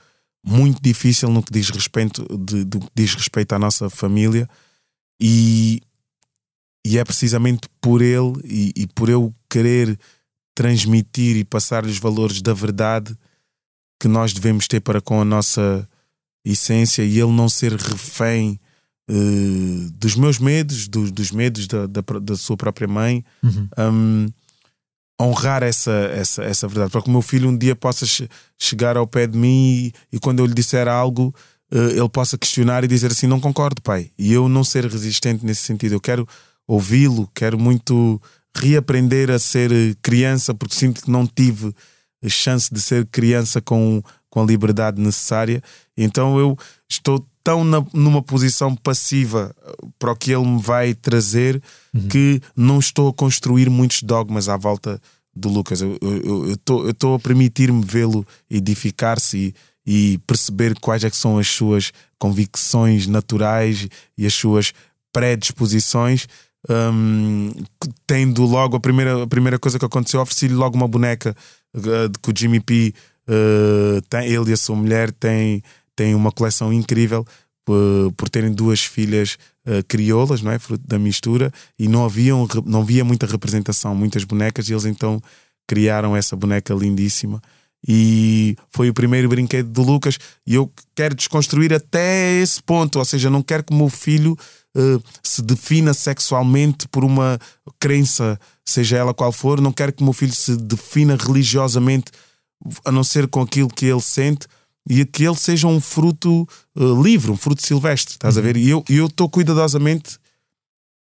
[0.45, 4.49] muito difícil no que diz respeito, de, de, diz respeito à nossa família
[5.21, 5.81] e,
[6.87, 9.99] e é precisamente por ele e, e por eu querer
[10.55, 13.17] transmitir e passar-lhe os valores da verdade
[13.99, 15.89] que nós devemos ter para com a nossa
[16.45, 18.61] essência e ele não ser refém
[19.11, 23.25] uh, dos meus medos, do, dos medos da, da, da, sua própria mãe.
[23.43, 23.69] Uhum.
[23.79, 24.27] Um,
[25.21, 28.05] honrar essa, essa, essa verdade, para que o meu filho um dia possa
[28.59, 31.35] chegar ao pé de mim e, e quando eu lhe disser algo,
[31.73, 34.11] uh, ele possa questionar e dizer assim: Não concordo, pai.
[34.19, 35.95] E eu não ser resistente nesse sentido.
[35.95, 36.27] Eu quero
[36.67, 38.21] ouvi-lo, quero muito
[38.57, 41.75] reaprender a ser criança, porque sinto que não tive
[42.29, 44.03] chance de ser criança com,
[44.35, 45.63] com a liberdade necessária.
[45.97, 46.59] Então eu
[46.91, 51.63] estou tão na, numa posição passiva eh, para o que ele me vai trazer
[51.95, 52.09] uhum.
[52.09, 55.01] que não estou a construir muitos dogmas à volta
[55.37, 55.83] do Lucas.
[55.83, 55.97] Eu
[56.53, 59.55] estou a permitir-me vê-lo edificar-se
[59.87, 63.87] e, e, perceber quais é que são as suas convicções naturais
[64.19, 64.73] e as suas
[65.13, 66.27] predisposições.
[66.69, 67.53] Um,
[68.05, 71.37] tendo logo a primeira, a primeira coisa que aconteceu, ofereci-lhe logo uma boneca
[71.77, 72.95] uh, que o Jimmy P.
[73.29, 75.63] Uh, tem, ele e a sua mulher têm
[75.97, 77.27] têm uma coleção incrível
[77.65, 80.59] por, por terem duas filhas uh, crioulas, não é?
[80.59, 85.23] Fruto da mistura, e não, haviam, não havia muita representação, muitas bonecas, e eles então
[85.67, 87.41] criaram essa boneca lindíssima.
[87.87, 93.05] E foi o primeiro brinquedo do Lucas, e eu quero desconstruir até esse ponto, ou
[93.05, 94.37] seja, não quero que o meu filho
[94.77, 97.39] uh, se defina sexualmente por uma
[97.79, 102.11] crença, seja ela qual for, não quero que o meu filho se defina religiosamente,
[102.85, 104.47] a não ser com aquilo que ele sente
[104.89, 106.47] e que ele seja um fruto
[106.77, 108.43] uh, livre, um fruto silvestre, estás uhum.
[108.43, 108.57] a ver?
[108.57, 110.19] E eu estou cuidadosamente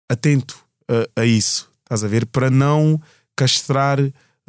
[0.10, 0.58] atento
[0.88, 2.26] a, a, isso, estás a ver?
[2.26, 3.02] Para não
[3.36, 4.00] castrar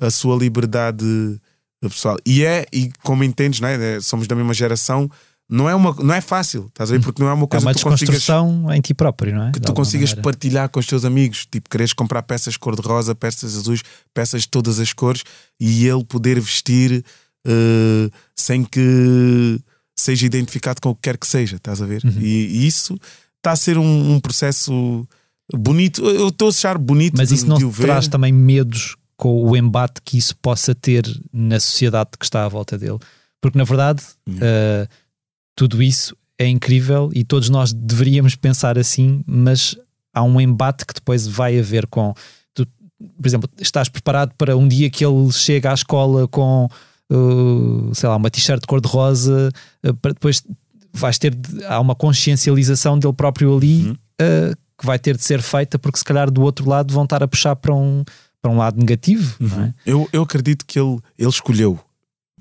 [0.01, 1.05] a sua liberdade
[1.80, 2.16] pessoal.
[2.24, 3.97] E é, e como entendes, né?
[3.97, 5.11] É, somos da mesma geração,
[5.51, 6.99] não é, uma, não é fácil, estás a ver?
[6.99, 7.05] Uhum.
[7.05, 8.26] Porque não é uma coisa é uma que tu consigas,
[8.74, 9.53] em ti próprio, não é?
[9.53, 10.22] Que tu consigas maneira.
[10.22, 13.82] partilhar com os teus amigos, tipo, queres comprar peças cor-de-rosa, peças azuis,
[14.12, 15.24] peças de todas as cores
[15.59, 17.03] e ele poder vestir
[17.46, 19.59] uh, sem que
[19.96, 22.03] seja identificado com o que quer que seja, estás a ver?
[22.05, 22.20] Uhum.
[22.20, 22.99] E, e, isso
[23.38, 25.09] está a ser um, um processo
[25.53, 26.05] bonito.
[26.05, 27.16] Eu estou a achar bonito.
[27.16, 31.05] Mas isso de, não de traz também medos com o embate que isso possa ter
[31.32, 32.99] na sociedade que está à volta dele?
[33.40, 34.36] Porque na verdade, uhum.
[34.36, 34.88] uh,
[35.59, 39.76] tudo isso é incrível e todos nós deveríamos pensar assim, mas
[40.14, 42.14] há um embate que depois vai haver com.
[42.54, 46.68] Tu, por exemplo, estás preparado para um dia que ele chega à escola com,
[47.11, 49.50] uh, sei lá, uma t-shirt cor-de-rosa,
[49.84, 50.44] uh, para depois
[50.92, 51.36] vais ter.
[51.66, 53.92] Há uma consciencialização dele próprio ali uhum.
[53.92, 57.20] uh, que vai ter de ser feita, porque se calhar do outro lado vão estar
[57.20, 58.04] a puxar para um,
[58.40, 59.34] para um lado negativo.
[59.40, 59.64] Uhum.
[59.64, 59.74] É?
[59.84, 61.80] eu, eu acredito que ele, ele escolheu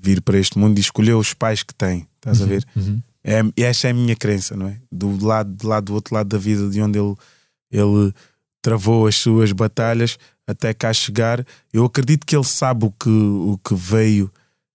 [0.00, 2.46] vir para este mundo e escolheu os pais que tem, estás uhum.
[2.46, 2.64] a ver?
[2.76, 3.02] Uhum.
[3.28, 4.78] É, essa é a minha crença, não é?
[4.90, 7.14] Do lado, do lado do outro lado da vida, de onde ele,
[7.70, 8.14] ele
[8.62, 10.16] travou as suas batalhas
[10.46, 11.44] até cá chegar.
[11.70, 14.32] Eu acredito que ele sabe o que, o que veio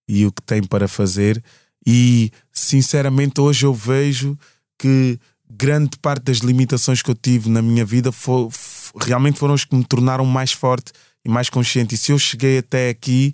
[0.07, 1.43] e o que tem para fazer.
[1.83, 4.37] E sinceramente, hoje eu vejo
[4.77, 8.49] que grande parte das limitações que eu tive na minha vida foi,
[9.01, 10.91] realmente foram os que me tornaram mais forte
[11.25, 11.95] e mais consciente.
[11.95, 13.33] E se eu cheguei até aqui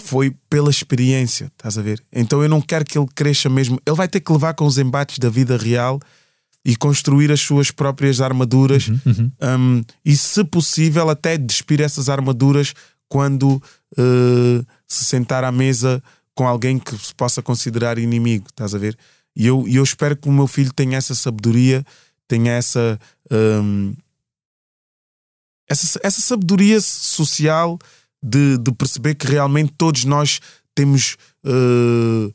[0.00, 2.02] foi pela experiência, estás a ver?
[2.12, 3.80] Então eu não quero que ele cresça mesmo.
[3.84, 6.00] Ele vai ter que levar com os embates da vida real
[6.64, 9.32] e construir as suas próprias armaduras uhum, uhum.
[9.42, 12.74] Um, e, se possível, até despir essas armaduras
[13.08, 16.02] quando uh, se sentar à mesa
[16.34, 18.96] com alguém que se possa considerar inimigo, estás a ver?
[19.34, 21.84] E eu, eu espero que o meu filho tenha essa sabedoria,
[22.26, 22.98] tenha essa,
[23.30, 23.94] um,
[25.68, 27.78] essa, essa sabedoria social
[28.22, 30.40] de, de perceber que realmente todos nós
[30.74, 32.34] temos uh,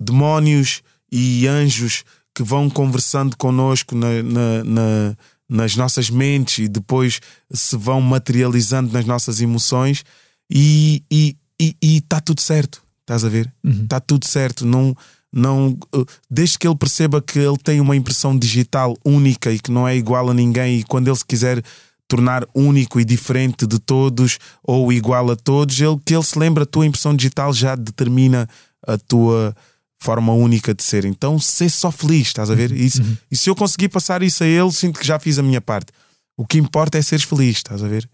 [0.00, 5.16] demónios e anjos que vão conversando connosco na, na, na,
[5.48, 7.20] nas nossas mentes e depois
[7.52, 10.04] se vão materializando nas nossas emoções
[10.50, 11.02] e
[11.80, 12.82] está tudo certo.
[13.00, 13.52] Estás a ver?
[13.62, 13.86] Está uhum.
[13.86, 14.64] Tá tudo certo.
[14.66, 14.96] Não,
[15.32, 19.70] não, uh, desde que ele perceba que ele tem uma impressão digital única e que
[19.70, 21.62] não é igual a ninguém, e quando ele se quiser
[22.08, 26.64] tornar único e diferente de todos ou igual a todos, ele, que ele se lembra,
[26.64, 28.48] a tua impressão digital já determina
[28.86, 29.54] a tua
[30.00, 31.04] forma única de ser.
[31.04, 32.70] Então, ser só feliz, estás a ver?
[32.70, 32.76] Uhum.
[32.76, 33.16] Isso, uhum.
[33.30, 35.92] E se eu conseguir passar isso a ele, sinto que já fiz a minha parte.
[36.36, 38.08] O que importa é seres feliz, estás a ver?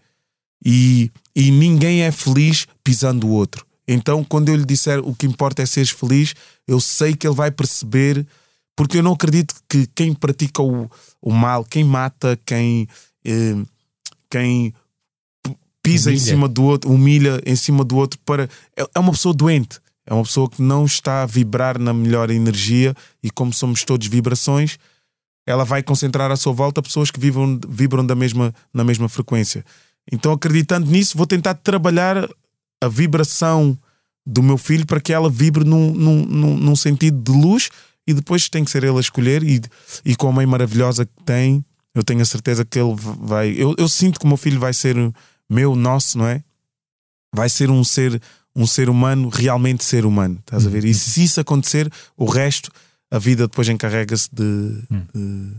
[0.63, 3.65] E, e ninguém é feliz pisando o outro.
[3.87, 6.33] Então, quando eu lhe disser o que importa é seres feliz,
[6.67, 8.25] eu sei que ele vai perceber,
[8.75, 10.89] porque eu não acredito que quem pratica o,
[11.21, 12.87] o mal, quem mata, quem.
[13.25, 13.55] Eh,
[14.31, 14.73] quem
[15.83, 16.21] pisa humilha.
[16.21, 18.49] em cima do outro, humilha em cima do outro para.
[18.75, 19.79] É, é uma pessoa doente.
[20.05, 24.07] É uma pessoa que não está a vibrar na melhor energia e como somos todos
[24.07, 24.79] vibrações,
[25.45, 29.63] ela vai concentrar à sua volta pessoas que vibram, vibram da mesma, na mesma frequência.
[30.11, 32.27] Então, acreditando nisso, vou tentar trabalhar
[32.81, 33.77] a vibração
[34.25, 37.69] do meu filho para que ela vibre num, num, num, num sentido de luz
[38.07, 39.61] e depois tem que ser ele a escolher e,
[40.03, 41.63] e com a mãe maravilhosa que tem,
[41.93, 43.49] eu tenho a certeza que ele vai.
[43.51, 44.95] Eu, eu sinto que o meu filho vai ser
[45.49, 46.43] meu, nosso, não é?
[47.33, 48.21] Vai ser um ser,
[48.55, 50.37] um ser humano, realmente ser humano.
[50.39, 50.85] Estás a ver?
[50.85, 52.71] E se isso acontecer, o resto,
[53.09, 55.05] a vida depois encarrega-se de, hum.
[55.13, 55.53] de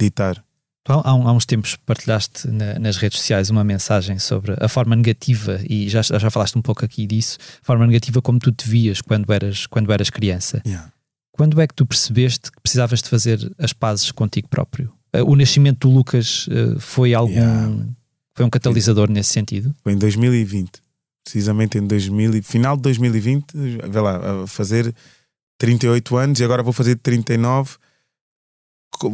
[0.00, 0.42] ditar.
[0.88, 5.60] Há, há, uns tempos partilhaste na, nas redes sociais uma mensagem sobre a forma negativa,
[5.68, 9.00] e já, já falaste um pouco aqui disso, a forma negativa como tu te vias
[9.00, 10.60] quando eras, quando eras criança.
[10.66, 10.92] Yeah.
[11.30, 14.92] Quando é que tu percebeste que precisavas de fazer as pazes contigo próprio?
[15.14, 17.32] Uh, o nascimento do Lucas uh, foi algum.
[17.32, 17.86] Yeah.
[18.34, 19.74] Foi um catalisador nesse sentido?
[19.82, 20.80] Foi em 2020.
[21.24, 24.92] Precisamente em 2000, final de 2020, vê lá, a fazer
[25.58, 27.76] 38 anos e agora vou fazer 39.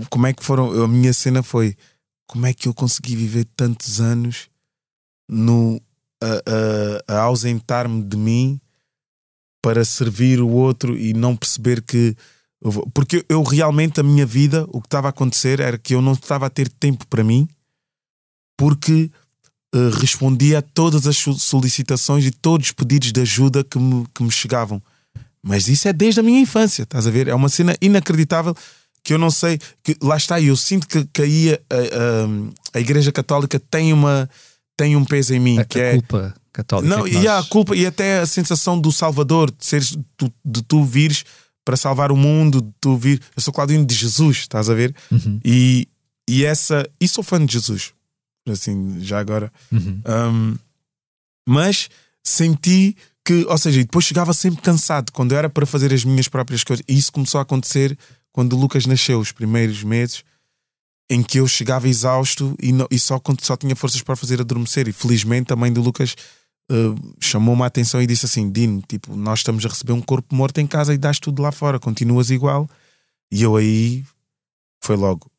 [0.08, 0.84] Como é que foram?
[0.84, 1.76] A minha cena foi
[2.26, 4.48] como é que eu consegui viver tantos anos
[5.28, 5.80] no,
[6.22, 8.60] a, a, a ausentar-me de mim
[9.62, 12.16] para servir o outro e não perceber que
[12.92, 16.12] porque eu realmente, a minha vida, o que estava a acontecer era que eu não
[16.12, 17.48] estava a ter tempo para mim,
[18.56, 19.10] porque
[19.74, 24.22] uh, respondia a todas as solicitações e todos os pedidos de ajuda que me, que
[24.22, 24.82] me chegavam.
[25.40, 27.28] Mas isso é desde a minha infância, estás a ver?
[27.28, 28.54] É uma cena inacreditável
[29.04, 29.58] que eu não sei.
[29.82, 34.28] que Lá está, eu sinto que, que aí a, a, a Igreja Católica tem, uma,
[34.76, 35.58] tem um peso em mim.
[35.58, 36.96] A, que a é, culpa católica.
[36.96, 40.62] Não, e há a culpa e até a sensação do Salvador, de, seres, de, de
[40.62, 41.24] tu vires
[41.68, 43.20] para salvar o mundo, tu vir.
[43.36, 44.96] Eu sou Claudinho de Jesus, estás a ver?
[45.12, 45.38] Uhum.
[45.44, 45.86] E,
[46.26, 46.88] e essa.
[46.98, 47.92] E sou fã de Jesus,
[48.48, 49.52] assim, já agora.
[49.70, 50.00] Uhum.
[50.06, 50.58] Um,
[51.46, 51.90] mas
[52.24, 56.64] senti que, ou seja, depois chegava sempre cansado quando era para fazer as minhas próprias
[56.64, 56.82] coisas.
[56.88, 57.98] E isso começou a acontecer
[58.32, 60.24] quando o Lucas nasceu, os primeiros meses,
[61.10, 64.88] em que eu chegava exausto e, não, e só, só tinha forças para fazer adormecer.
[64.88, 66.16] E felizmente a mãe do Lucas
[66.70, 70.34] uh, chamou-me a atenção e disse assim: Dino, tipo, nós estamos a receber um corpo
[70.34, 72.68] morto em casa e dás tudo lá fora, continuas igual.
[73.30, 74.04] E eu aí
[74.82, 75.30] foi logo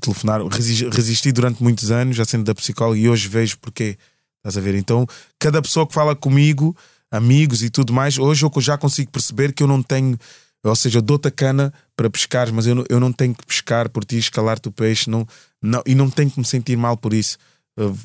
[0.00, 3.96] telefonar, resisti durante muitos anos, já sendo da psicóloga, e hoje vejo porque
[4.36, 4.74] estás a ver.
[4.74, 5.06] Então,
[5.38, 6.76] cada pessoa que fala comigo,
[7.10, 10.18] amigos e tudo mais, hoje eu já consigo perceber que eu não tenho
[10.64, 13.46] ou seja, eu dou-te a cana para pescar, mas eu não, eu não tenho que
[13.46, 15.26] pescar por ti, escalar-te o peixe, não,
[15.62, 17.38] não, e não tenho que me sentir mal por isso.
[17.76, 17.96] Eu,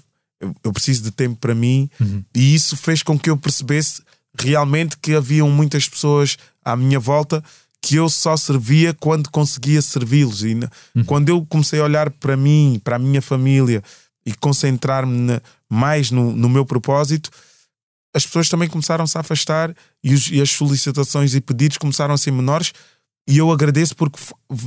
[0.44, 2.24] eu, eu preciso de tempo para mim, uhum.
[2.36, 4.02] e isso fez com que eu percebesse
[4.39, 7.44] realmente que haviam muitas pessoas à minha volta
[7.84, 10.41] que eu só servia quando conseguia servi-los.
[10.44, 11.04] E uhum.
[11.06, 13.84] quando eu comecei a olhar para mim, para a minha família
[14.26, 17.30] e concentrar-me mais no, no meu propósito,
[18.16, 22.18] as pessoas também começaram-se a afastar e, os, e, as solicitações e pedidos começaram a
[22.18, 22.72] ser menores.
[23.28, 24.18] E eu agradeço porque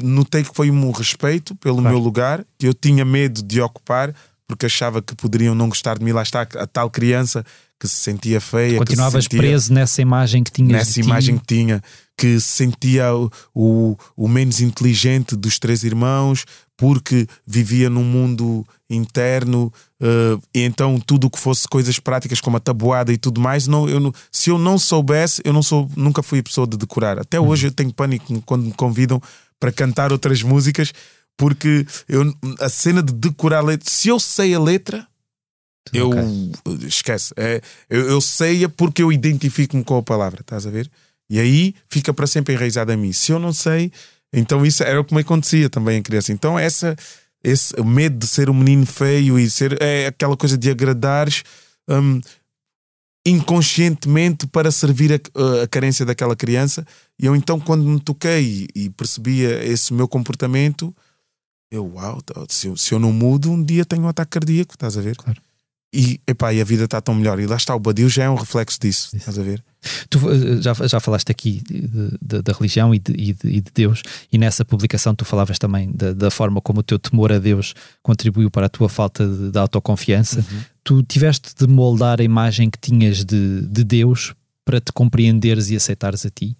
[0.02, 1.96] notei que foi um respeito pelo claro.
[1.96, 4.14] meu lugar, que eu tinha medo de ocupar,
[4.46, 6.12] porque achava que poderiam não gostar de mim.
[6.12, 7.44] Lá está a tal criança
[7.78, 8.78] que se sentia feia.
[8.78, 10.72] Continuavas sentia, preso nessa imagem que tinhas.
[10.72, 11.82] Nessa imagem que tinha,
[12.16, 16.44] que se sentia o, o, o menos inteligente dos três irmãos,
[16.76, 22.56] porque vivia num mundo interno, uh, e então tudo o que fosse coisas práticas como
[22.56, 26.22] a tabuada e tudo mais, não, eu se eu não soubesse, eu não sou, nunca
[26.22, 27.18] fui a pessoa de decorar.
[27.18, 27.48] Até uhum.
[27.48, 29.20] hoje eu tenho pânico quando me convidam
[29.58, 30.92] para cantar outras músicas,
[31.36, 35.06] porque eu, a cena de decorar a letra, se eu sei a letra,
[35.92, 36.10] eu
[36.86, 37.32] esquece.
[37.36, 40.90] É, eu, eu sei porque eu identifico-me com a palavra, estás a ver?
[41.28, 43.12] E aí fica para sempre enraizado a mim.
[43.12, 43.92] Se eu não sei,
[44.32, 46.32] então isso era o que me acontecia também em criança.
[46.32, 46.96] Então essa,
[47.42, 51.42] esse medo de ser um menino feio e ser é aquela coisa de agradares
[51.88, 52.20] um,
[53.26, 56.86] inconscientemente para servir a, a, carência daquela criança.
[57.18, 60.94] E eu então quando me toquei e, e percebia esse meu comportamento,
[61.70, 64.96] eu, uau, se eu, se eu não mudo, um dia tenho um ataque cardíaco, estás
[64.96, 65.16] a ver?
[65.16, 65.40] Claro.
[65.94, 67.40] E, epá, e a vida está tão melhor.
[67.40, 69.16] E lá está, o Badio já é um reflexo disso, Isso.
[69.16, 69.64] estás a ver?
[70.10, 71.62] Tu eh, já, já falaste aqui
[72.20, 75.90] da religião e de, e, de, e de, Deus, e nessa publicação tu falavas também
[75.92, 79.50] da, da, forma como o teu temor a Deus contribuiu para a tua falta de,
[79.52, 80.40] de autoconfiança.
[80.40, 80.60] Uhum.
[80.84, 85.76] Tu tiveste de moldar a imagem que tinhas de, de Deus para te compreenderes e
[85.76, 86.56] aceitares a ti?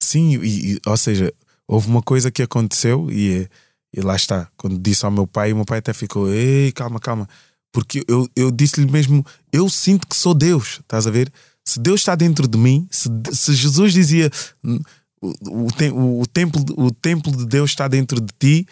[0.00, 1.32] Sim, e, ou seja,
[1.66, 3.48] houve uma coisa que aconteceu e,
[3.92, 4.48] e lá está.
[4.56, 7.28] Quando disse ao meu pai, o meu pai até ficou: Ei, calma, calma
[7.72, 11.32] porque eu, eu disse-lhe mesmo: eu sinto que sou Deus, estás a ver?
[11.64, 14.30] Se Deus está dentro de mim, se, se Jesus dizia
[14.62, 14.78] o,
[15.48, 18.66] o, o, templo, o templo de Deus está dentro de ti,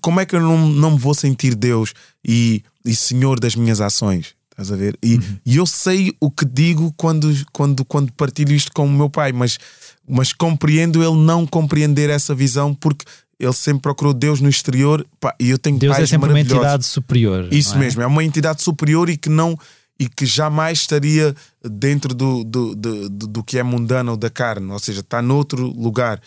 [0.00, 1.94] como é que eu não, não me vou sentir Deus
[2.26, 4.34] e, e Senhor das minhas ações?
[4.50, 4.98] Estás a ver?
[5.02, 5.38] E, uhum.
[5.46, 9.32] e, eu sei o que digo quando, quando, quando partilho isto com o meu pai,
[9.32, 9.58] mas,
[10.06, 13.04] mas compreendo ele não compreender essa visão porque
[13.38, 16.30] ele sempre procurou Deus no exterior pá, e eu tenho Deus é pais é sempre
[16.30, 17.48] uma entidade superior.
[17.50, 17.78] Isso é?
[17.78, 19.58] mesmo, é uma entidade superior e que não
[19.98, 24.72] e que jamais estaria dentro do, do, do, do, que é mundano ou da carne,
[24.72, 26.20] ou seja, está noutro lugar.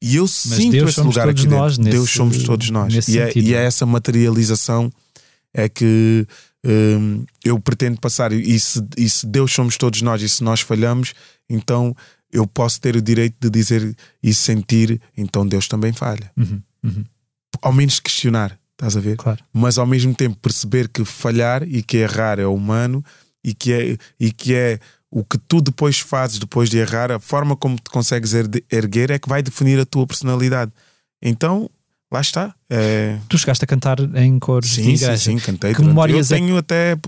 [0.00, 1.82] E eu Mas sinto Deus esse lugar aqui dentro.
[1.82, 3.08] Deus somos todos nós.
[3.08, 4.92] E é, e é, essa materialização
[5.52, 6.26] é que
[6.64, 8.32] hum, eu pretendo passar.
[8.32, 11.14] E se, e se Deus somos todos nós e se nós falhamos,
[11.48, 11.96] então
[12.32, 16.30] eu posso ter o direito de dizer e sentir, então Deus também falha.
[16.36, 17.04] Uhum, uhum.
[17.62, 19.16] Ao menos questionar, estás a ver?
[19.16, 19.42] Claro.
[19.52, 23.04] Mas ao mesmo tempo perceber que falhar e que errar é humano
[23.42, 27.18] e que é, e que é o que tu depois fazes depois de errar, a
[27.18, 28.32] forma como te consegues
[28.70, 30.72] erguer é que vai definir a tua personalidade.
[31.22, 31.70] Então,
[32.12, 32.54] lá está.
[32.68, 33.18] É...
[33.28, 35.16] Tu chegaste a cantar em cores sim, de igreja.
[35.16, 35.74] Sim, sim, cantei.
[35.74, 36.40] Que memórias eu é...
[36.40, 36.98] tenho até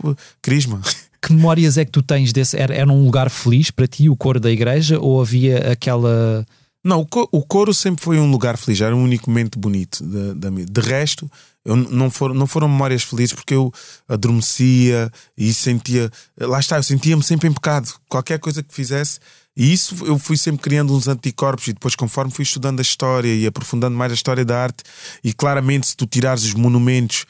[0.41, 0.81] crisma.
[1.21, 2.57] Que memórias é que tu tens desse?
[2.57, 6.47] Era, era um lugar feliz para ti, o coro da igreja, ou havia aquela.
[6.85, 7.01] Não,
[7.33, 11.29] o coro sempre foi um lugar feliz, era um único momento bonito da, De resto,
[11.65, 13.73] eu não, foram, não foram memórias felizes porque eu
[14.09, 16.11] adormecia e sentia.
[16.41, 17.93] Lá está, eu sentia-me sempre em pecado.
[18.09, 19.19] Qualquer coisa que fizesse.
[19.57, 23.35] E isso eu fui sempre criando uns anticorpos e depois, conforme fui estudando a história
[23.35, 24.85] e aprofundando mais a história da arte,
[25.23, 27.27] e claramente, se tu tirares os monumentos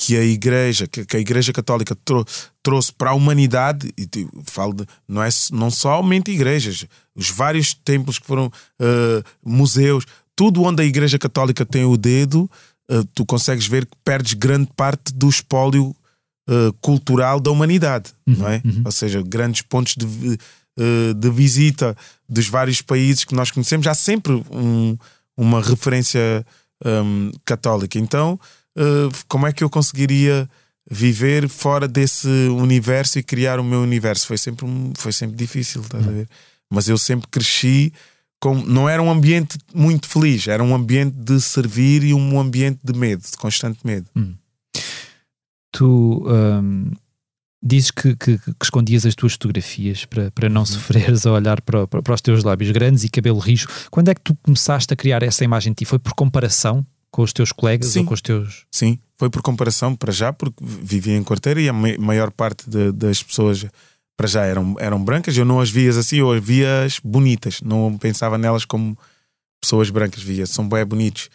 [0.00, 2.24] que a Igreja, que, que a Igreja Católica trou
[2.62, 4.08] trouxe para a humanidade, e
[4.44, 10.62] falo de, não, é, não somente igrejas, os vários templos que foram uh, museus, tudo
[10.62, 12.50] onde a Igreja Católica tem o dedo,
[12.90, 15.94] uh, tu consegues ver que perdes grande parte do espólio
[16.48, 18.62] uh, cultural da humanidade, uhum, não é?
[18.64, 18.82] Uhum.
[18.84, 20.38] Ou seja, grandes pontos de,
[21.14, 21.94] de visita
[22.26, 24.96] dos vários países que nós conhecemos, há sempre um,
[25.36, 26.44] uma referência
[26.84, 27.98] um, católica.
[27.98, 28.38] Então,
[28.80, 30.48] uh, como é que eu conseguiria
[30.90, 34.26] viver fora desse universo e criar o meu universo?
[34.26, 34.66] Foi sempre,
[34.96, 36.28] foi sempre difícil, estás a ver?
[36.70, 37.92] Mas eu sempre cresci
[38.40, 38.54] com.
[38.54, 42.98] Não era um ambiente muito feliz, era um ambiente de servir e um ambiente de
[42.98, 44.06] medo, de constante medo.
[44.16, 44.34] Hum.
[45.72, 46.24] Tu.
[46.26, 46.92] Um
[47.62, 50.66] dizes que, que, que, escondias as tuas fotografias para, para não uhum.
[50.66, 53.68] sofreres a olhar para, para, para, os teus lábios grandes e cabelo rijo.
[53.90, 55.84] Quando é que tu começaste a criar essa imagem de ti?
[55.84, 56.84] Foi por comparação?
[57.10, 58.66] Com os teus colegas sim, ou com os teus.
[58.70, 62.92] Sim, foi por comparação para já, porque vivia em quarteira e a maior parte de,
[62.92, 63.66] das pessoas
[64.16, 65.36] para já eram, eram brancas.
[65.36, 68.96] Eu não as via assim, eu as via bonitas, não pensava nelas como
[69.60, 71.30] pessoas brancas via, são bem bonitos.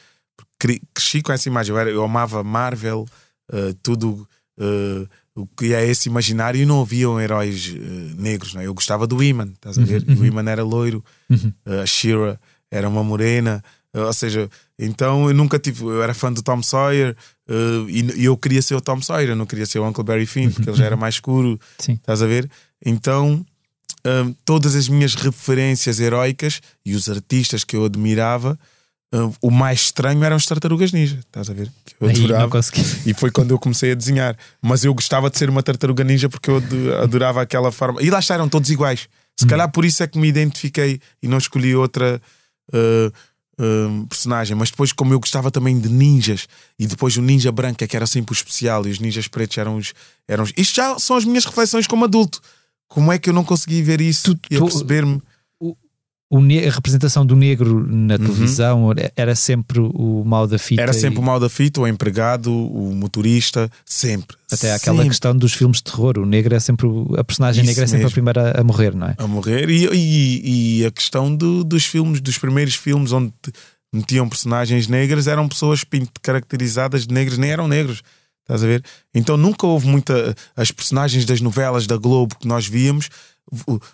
[0.94, 3.06] Cresci com essa imagem, eu, era, eu amava Marvel,
[3.52, 4.28] uh, tudo
[4.60, 8.54] uh, o que é esse imaginário e não haviam heróis uh, negros.
[8.54, 8.68] Não é?
[8.68, 10.04] Eu gostava do Iman, estás a ver?
[10.08, 10.22] Uhum.
[10.22, 11.52] O Iman era loiro, uhum.
[11.82, 12.40] a Shira
[12.72, 13.64] era uma morena,
[13.94, 17.16] ou seja, então eu nunca tive, eu era fã do Tom Sawyer
[17.88, 20.26] e, e, eu queria ser o Tom Sawyer, eu não queria ser o Uncle Barry
[20.26, 21.94] Finn, porque ele já era mais escuro, Sim.
[21.94, 22.50] estás a ver?
[22.86, 23.46] Então
[24.06, 28.58] um, todas as minhas referências heróicas e os artistas que eu admirava,
[29.12, 31.72] um, o mais estranho eram as tartarugas ninja, estás a ver?
[31.84, 32.60] Que eu adorava.
[33.06, 34.38] E foi quando eu comecei a desenhar.
[34.62, 36.62] Mas eu gostava de ser uma tartaruga ninja porque eu
[37.02, 38.02] adorava aquela forma.
[38.02, 39.08] E lá estavam todos iguais.
[39.38, 39.48] Se hum.
[39.48, 42.22] calhar por isso é que me identifiquei e não escolhi outra.
[42.74, 43.12] Uh,
[44.10, 46.47] personagem, mas depois, como eu gostava também de ninjas,
[46.78, 49.58] e depois o ninja branco, é que era sempre o especial, e os ninjas pretos
[49.58, 49.93] eram os.
[50.28, 50.53] Eram os...
[50.58, 52.41] Isto já são as minhas reflexões como adulto.
[52.88, 55.22] Como é que eu não consegui ver isso tu, e perceber-me?
[56.32, 58.20] A representação do negro na uhum.
[58.20, 60.82] televisão era sempre o mal da fita.
[60.82, 61.22] Era sempre e...
[61.22, 64.36] o mal da fita, o empregado, o motorista, sempre.
[64.52, 65.10] Até aquela sempre.
[65.10, 68.06] questão dos filmes de terror, o negro é sempre a personagem Isso negra é sempre
[68.06, 68.10] mesmo.
[68.10, 69.16] a primeira a morrer, não é?
[69.18, 73.32] A morrer e, e, e a questão do, dos filmes, dos primeiros filmes onde
[73.94, 75.86] metiam personagens negras eram pessoas
[76.22, 78.02] caracterizadas de negros, nem eram negros
[78.46, 78.84] Estás a ver?
[79.12, 80.36] Então nunca houve muita.
[80.56, 83.10] As personagens das novelas da Globo que nós víamos,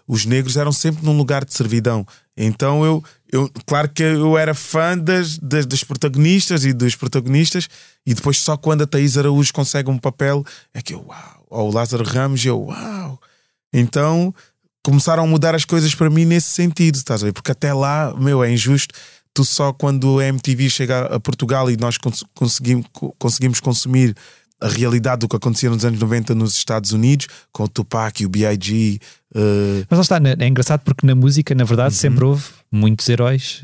[0.07, 2.05] os negros eram sempre num lugar de servidão.
[2.37, 7.67] Então eu, eu claro que eu era fã das, das, das protagonistas e dos protagonistas,
[8.05, 10.43] e depois só quando a Thaís Araújo consegue um papel
[10.73, 13.19] é que eu, uau, ou o Lázaro Ramos, eu, uau.
[13.73, 14.33] Então
[14.83, 17.33] começaram a mudar as coisas para mim nesse sentido, estás a ver?
[17.33, 18.95] Porque até lá, meu, é injusto.
[19.33, 21.97] Tu só quando a MTV chega a Portugal e nós
[22.33, 22.85] conseguimos,
[23.17, 24.15] conseguimos consumir
[24.61, 28.25] a realidade do que acontecia nos anos 90 nos Estados Unidos, com o Tupac e
[28.25, 28.99] o B.I.G.
[29.35, 29.85] Uh...
[29.89, 31.99] Mas lá está, é engraçado porque na música, na verdade, uhum.
[31.99, 33.61] sempre houve muitos heróis,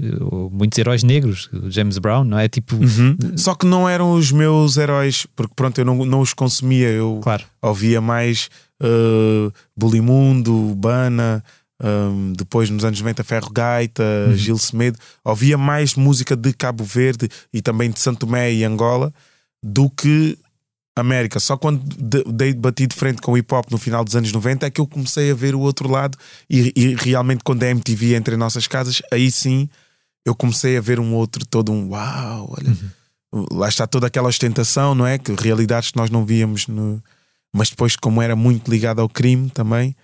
[0.51, 2.49] muitos heróis negros, James Brown, não é?
[2.49, 2.75] Tipo.
[2.75, 3.15] Uhum.
[3.37, 7.19] Só que não eram os meus heróis, porque pronto, eu não, não os consumia, eu
[7.21, 7.43] claro.
[7.61, 8.49] ouvia mais
[8.81, 11.43] uh, Bulimundo, Bana.
[11.79, 14.35] Um, depois nos anos 90 Ferro Gaita, uhum.
[14.35, 19.13] Gil Semedo, ouvia mais música de Cabo Verde e também de Santo Tomé e Angola
[19.61, 20.35] do que
[21.01, 21.39] América.
[21.39, 21.83] Só quando
[22.31, 24.81] dei bati de frente com o hip hop no final dos anos 90 é que
[24.81, 26.17] eu comecei a ver o outro lado
[26.49, 29.69] e, e realmente quando a MTV entre em nossas casas, aí sim
[30.27, 32.77] eu comecei a ver um outro, todo um uau, olha,
[33.31, 33.45] uhum.
[33.53, 35.17] lá está toda aquela ostentação, não é?
[35.17, 37.01] Que realidades que nós não víamos no.
[37.55, 39.95] Mas depois, como era muito ligado ao crime também,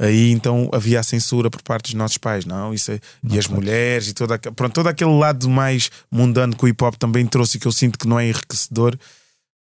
[0.00, 2.72] aí então havia a censura por parte dos nossos pais, não?
[2.72, 3.00] Isso é...
[3.22, 6.82] não, e as mulheres e toda, pronto, todo aquele lado mais mundano que o hip
[6.82, 8.96] hop também trouxe que eu sinto que não é enriquecedor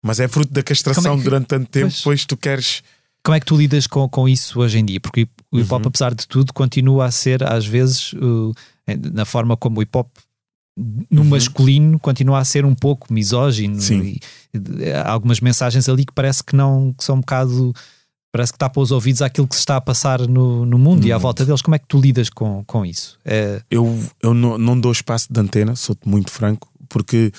[0.05, 2.83] mas é fruto da castração é que, durante tanto tempo, pois, depois tu queres.
[3.25, 5.01] Como é que tu lidas com, com isso hoje em dia?
[5.01, 5.89] Porque o hip hop, uhum.
[5.89, 8.55] apesar de tudo, continua a ser, às vezes, uh,
[8.87, 10.09] na forma como o hip hop
[11.11, 11.29] no uhum.
[11.29, 14.19] masculino continua a ser um pouco misógino Sim.
[14.53, 17.73] E, há algumas mensagens ali que parece que não que são um bocado
[18.33, 21.07] parece que tapa os ouvidos àquilo que se está a passar no, no mundo no
[21.07, 21.23] e à mundo.
[21.23, 21.63] volta deles.
[21.63, 23.17] Como é que tu lidas com, com isso?
[23.25, 23.63] É...
[23.71, 27.33] Eu, eu não, não dou espaço de antena, sou-te muito franco porque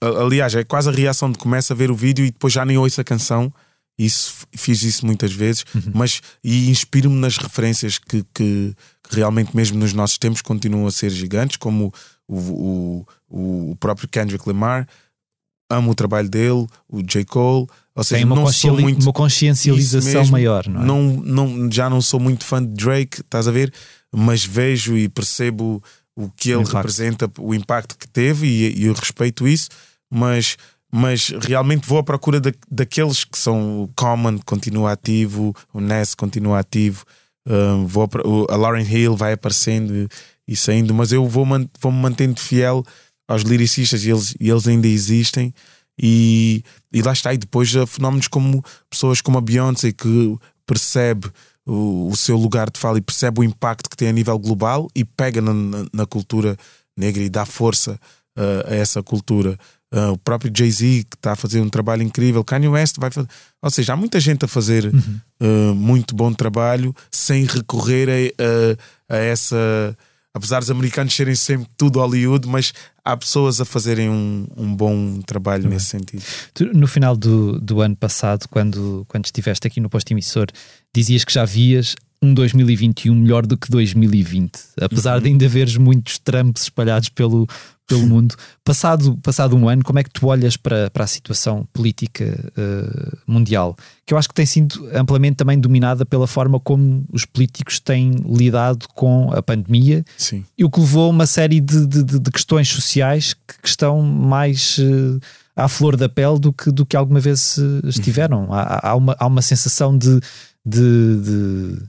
[0.00, 2.76] aliás é quase a reação de começa a ver o vídeo e depois já nem
[2.76, 3.52] ouço a canção.
[3.98, 5.92] Isso, fiz isso muitas vezes, uhum.
[5.94, 8.74] mas e inspiro-me nas referências que, que,
[9.10, 11.92] realmente, mesmo nos nossos tempos, continuam a ser gigantes, como
[12.28, 14.86] o, o, o próprio Kendrick Lamar.
[15.68, 17.24] Amo o trabalho dele, o J.
[17.24, 17.66] Cole.
[17.94, 20.84] Ou seja, Tem uma, não sou muito, uma consciencialização mesmo, maior, não é?
[20.84, 23.72] Não, não, já não sou muito fã de Drake, estás a ver?
[24.14, 25.82] Mas vejo e percebo
[26.16, 29.68] o que ele representa, o impacto que teve e, e eu respeito isso,
[30.10, 30.56] mas,
[30.90, 36.14] mas realmente vou à procura da, daqueles que são o Common continua ativo, o Ness
[36.14, 37.04] continua ativo,
[37.46, 38.08] um, vou,
[38.48, 40.08] a Lauren Hill vai aparecendo
[40.48, 41.46] e saindo, mas eu vou,
[41.80, 42.82] vou me mantendo fiel
[43.28, 45.52] aos lyricistas e eles, e eles ainda existem.
[46.00, 46.62] E,
[46.92, 50.36] e lá está, e depois fenómenos como pessoas como a Beyoncé que
[50.66, 51.30] percebe
[51.66, 54.88] o, o, seu lugar de fala e percebe o impacto que tem a nível global
[54.94, 56.56] e pega na, na, na cultura
[56.96, 57.98] negra e dá força
[58.38, 59.58] uh, a essa cultura.
[59.92, 63.28] Uh, o próprio Jay-Z que está a fazer um trabalho incrível, Kanye West vai fazer.
[63.62, 65.20] Ou seja, há muita gente a fazer uhum.
[65.42, 69.96] uh, muito bom trabalho sem recorrer a, a, a essa
[70.36, 75.22] apesar dos americanos serem sempre tudo Hollywood, mas há pessoas a fazerem um, um bom
[75.22, 76.22] trabalho nesse sentido.
[76.52, 80.46] Tu, no final do, do ano passado, quando, quando estiveste aqui no posto emissor,
[80.94, 85.22] dizias que já vias um 2021 melhor do que 2020, apesar uhum.
[85.22, 87.46] de ainda haveres muitos Trumps espalhados pelo,
[87.86, 88.34] pelo mundo.
[88.64, 93.18] Passado, passado um ano, como é que tu olhas para, para a situação política uh,
[93.26, 93.76] mundial?
[94.04, 98.12] Que eu acho que tem sido amplamente também dominada pela forma como os políticos têm
[98.28, 100.44] lidado com a pandemia Sim.
[100.56, 104.02] e o que levou a uma série de, de, de questões sociais que, que estão
[104.02, 104.78] mais.
[104.78, 105.20] Uh,
[105.56, 108.44] à flor da pele do que, do que alguma vez estiveram.
[108.44, 108.52] Uhum.
[108.52, 110.20] Há, há, uma, há uma sensação de,
[110.62, 111.82] de, de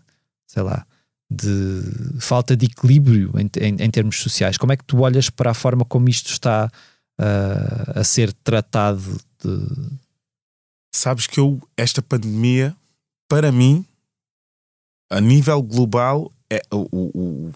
[0.48, 0.86] sei lá,
[1.30, 1.84] de
[2.20, 4.58] falta de equilíbrio em, em, em, termos sociais.
[4.58, 6.72] Como é que tu olhas para a forma como isto está
[7.20, 9.20] uh, a ser tratado?
[9.44, 9.98] De...
[10.96, 12.76] Sabes que eu, esta pandemia,
[13.28, 13.86] para mim,
[15.12, 17.54] a nível global, é o, o, o,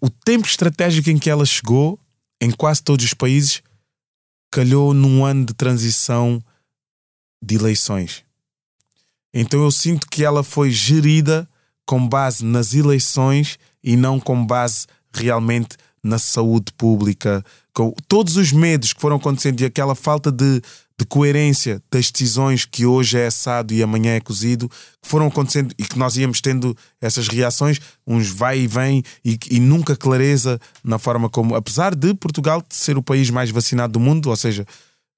[0.00, 1.98] o tempo estratégico em que ela chegou
[2.40, 3.62] em quase todos os países
[4.50, 6.42] calhou num ano de transição
[7.42, 8.23] de eleições.
[9.34, 11.48] Então eu sinto que ela foi gerida
[11.84, 18.52] com base nas eleições e não com base realmente na saúde pública, com todos os
[18.52, 20.60] medos que foram acontecendo e aquela falta de,
[20.98, 25.74] de coerência das decisões que hoje é assado e amanhã é cozido, que foram acontecendo
[25.78, 30.60] e que nós íamos tendo essas reações, uns vai e vem e, e nunca clareza
[30.84, 34.66] na forma como, apesar de Portugal ser o país mais vacinado do mundo, ou seja,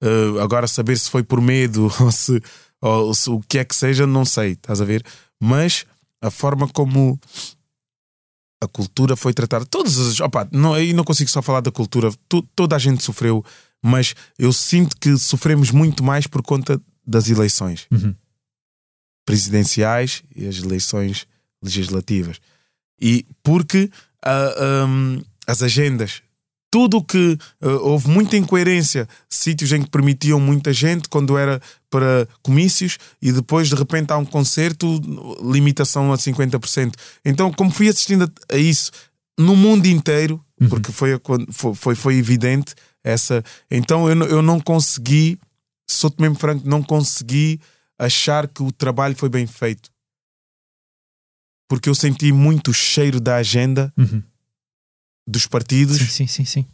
[0.03, 2.41] uh, agora saber se foi por medo ou se
[2.81, 5.03] ou o que é que seja, não sei, estás a ver?
[5.39, 5.85] Mas
[6.21, 7.19] a forma como
[8.61, 10.19] a cultura foi tratada, todas as.
[10.19, 13.43] Opa, não, aí não consigo só falar da cultura, tu, toda a gente sofreu,
[13.83, 18.13] mas eu sinto que sofremos muito mais por conta das eleições uhum.
[19.25, 21.27] presidenciais e as eleições
[21.61, 22.39] legislativas.
[22.99, 23.91] E porque uh,
[24.23, 26.21] ah, um, as agendas
[26.69, 32.27] tudo que uh, houve muita incoerência, sítios em que permitiam muita gente quando era para
[32.41, 35.01] comícios e depois de repente há um concerto,
[35.41, 36.93] limitação a 50%.
[37.23, 38.91] Então, como fui assistindo a, isso
[39.39, 40.69] no mundo inteiro, uhum.
[40.69, 41.19] porque foi,
[41.51, 43.43] foi, foi, foi, evidente essa.
[43.71, 45.39] Então, eu, eu não consegui,
[45.89, 47.61] sou-te mesmo franco, não consegui
[47.97, 49.89] achar que o trabalho foi bem feito.
[51.69, 53.93] Porque eu senti muito o cheiro da agenda.
[53.97, 54.21] Uhum
[55.27, 55.97] dos partidos.
[55.97, 56.65] Sim, sim, sim.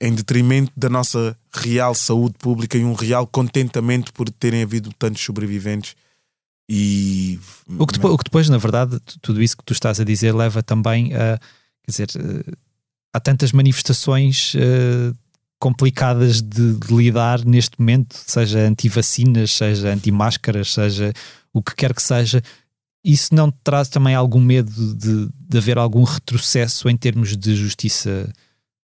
[0.00, 5.22] Em detrimento da nossa real saúde pública e um real contentamento por terem havido tantos
[5.22, 5.94] sobreviventes.
[6.68, 7.38] E.
[7.78, 10.34] O que, depois, o que depois, na verdade, tudo isso que tu estás a dizer
[10.34, 11.38] leva também a.
[11.84, 12.52] Quer dizer, eh,
[13.12, 15.14] há tantas manifestações uh,
[15.58, 21.12] complicadas de, de, lidar neste momento, seja anti-vacinas, seja anti-máscaras, seja
[21.52, 22.42] o que quer que seja,
[23.04, 27.56] isso não te traz também algum medo de, de haver algum retrocesso em termos de
[27.56, 28.32] justiça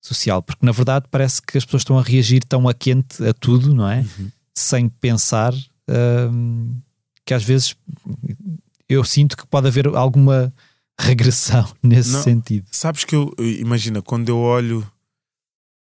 [0.00, 0.42] social?
[0.42, 3.74] Porque na verdade parece que as pessoas estão a reagir tão a quente a tudo,
[3.74, 4.00] não é?
[4.00, 4.30] Uhum.
[4.54, 5.54] Sem pensar
[6.32, 6.80] hum,
[7.24, 7.76] que às vezes
[8.88, 10.52] eu sinto que pode haver alguma
[10.98, 12.66] regressão nesse não, sentido.
[12.72, 14.90] Sabes que eu, imagina, quando eu olho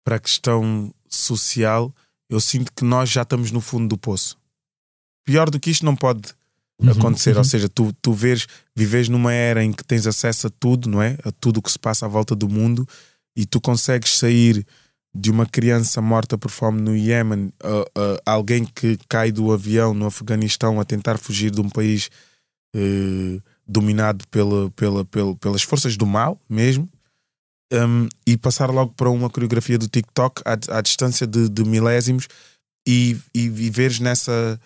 [0.04, 1.94] para a questão social,
[2.28, 4.38] eu sinto que nós já estamos no fundo do poço.
[5.24, 6.34] Pior do que isto não pode
[6.82, 7.32] uhum, acontecer.
[7.32, 7.38] Uhum.
[7.38, 11.02] Ou seja, tu, tu vês, vives numa era em que tens acesso a tudo, não
[11.02, 11.16] é?
[11.24, 12.86] A tudo o que se passa à volta do mundo
[13.36, 14.66] e tu consegues sair
[15.14, 17.52] de uma criança morta por fome no Iémen
[18.24, 22.10] alguém que cai do avião no Afeganistão a tentar fugir de um país
[22.74, 26.88] eh, dominado pela, pela, pela, pelas forças do mal mesmo.
[27.72, 32.26] Um, e passar logo para uma coreografia do TikTok à, à distância de, de milésimos
[32.84, 34.60] e, e viveres nessa,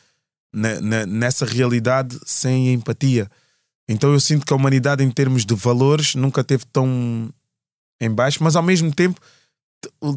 [0.55, 3.29] na, na, nessa realidade sem empatia.
[3.89, 7.29] Então eu sinto que a humanidade, em termos de valores, nunca teve tão
[8.01, 9.21] em baixo, mas ao mesmo tempo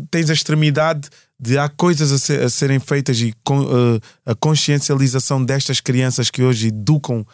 [0.09, 1.09] tens a extremidade
[1.39, 6.41] de há coisas a, ser, a serem feitas e uh, a consciencialização destas crianças que
[6.41, 7.25] hoje educam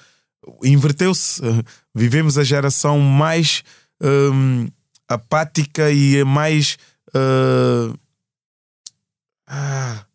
[0.63, 1.41] inverteu-se.
[1.41, 3.63] Uh, vivemos a geração mais
[4.01, 4.67] um,
[5.07, 6.77] apática e mais.
[7.09, 7.97] Uh,
[9.47, 10.05] ah,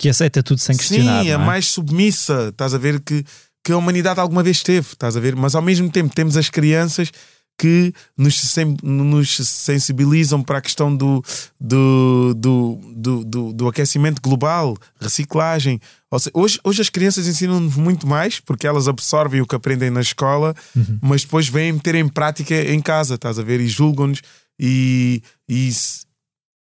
[0.00, 1.22] que aceita tudo sem questionar.
[1.22, 3.22] Sim, é, é, mais submissa, estás a ver, que,
[3.62, 5.36] que a humanidade alguma vez teve, estás a ver?
[5.36, 7.12] Mas ao mesmo tempo temos as crianças
[7.58, 11.22] que nos, nos sensibilizam para a questão do,
[11.60, 15.78] do, do, do, do, do aquecimento global, reciclagem.
[16.18, 20.00] Seja, hoje, hoje as crianças ensinam-nos muito mais porque elas absorvem o que aprendem na
[20.00, 20.98] escola, uhum.
[21.02, 23.60] mas depois vêm meter em prática em casa, estás a ver?
[23.60, 24.22] E julgam-nos
[24.58, 25.70] e, e,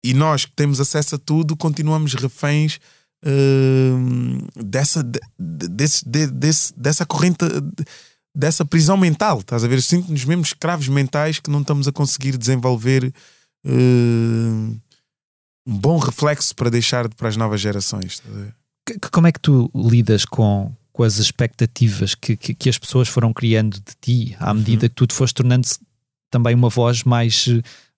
[0.05, 2.79] e nós que temos acesso a tudo continuamos reféns
[4.63, 5.19] dessa, de,
[5.67, 7.39] desse, de, desse, dessa corrente,
[8.36, 9.39] dessa prisão mental.
[9.39, 9.82] Estás a ver?
[9.82, 13.13] Sinto-nos mesmo escravos mentais que não estamos a conseguir desenvolver
[13.65, 14.80] uh,
[15.67, 18.21] um bom reflexo para deixar para as novas gerações.
[19.11, 23.34] Como é que tu lidas com, com as expectativas que, que, que, as pessoas foram
[23.34, 24.89] criando de ti à medida uhum.
[24.89, 25.67] que tu te foste tornando
[26.30, 27.47] também uma voz mais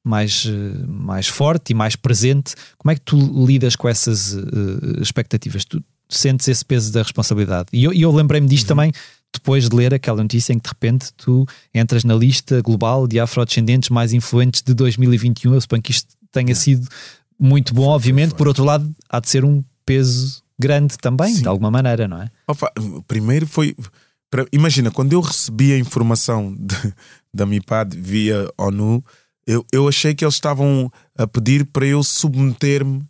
[0.07, 0.45] mais,
[0.87, 2.55] mais forte e mais presente.
[2.77, 5.65] Como é que tu lidas com essas uh, expectativas?
[5.65, 7.67] Tu sentes esse peso da responsabilidade?
[7.73, 8.69] E eu, eu lembrei-me disto uhum.
[8.69, 8.91] também
[9.33, 13.19] depois de ler aquela notícia em que de repente tu entras na lista global de
[13.19, 15.53] afrodescendentes mais influentes de 2021.
[15.53, 16.87] Eu suponho que isto tenha sido
[17.39, 18.33] muito bom, obviamente.
[18.33, 21.41] Por outro lado, há de ser um peso grande também, Sim.
[21.43, 22.29] de alguma maneira, não é?
[22.47, 22.71] Opa,
[23.07, 23.75] primeiro foi.
[24.51, 26.75] Imagina, quando eu recebi a informação de,
[27.33, 29.03] da MIPAD via ONU,
[29.47, 33.01] eu, eu achei que eles estavam a pedir para eu submeter-me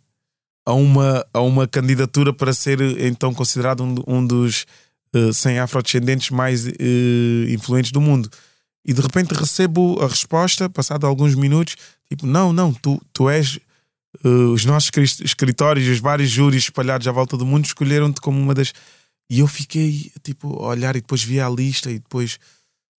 [0.64, 4.64] a uma, a uma candidatura para ser então considerado um, um dos
[5.12, 6.72] uh, 100 afrodescendentes mais uh,
[7.48, 8.30] influentes do mundo.
[8.84, 11.74] E de repente recebo a resposta, passado alguns minutos,
[12.08, 13.58] tipo, não, não, tu, tu és.
[14.24, 18.54] Uh, os nossos escritórios, os vários júris espalhados à volta do mundo escolheram-te como uma
[18.54, 18.72] das.
[19.28, 22.38] E eu fiquei tipo a olhar e depois vi a lista e depois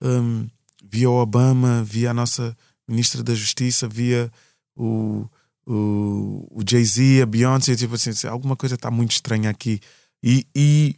[0.03, 0.47] um,
[0.83, 2.55] vi o Obama, vi a nossa
[2.89, 4.31] ministra da Justiça, via
[4.75, 5.27] o,
[5.65, 9.79] o, o Jay-Z, a Beyoncé, tipo assim, alguma coisa está muito estranha aqui.
[10.23, 10.95] E, e,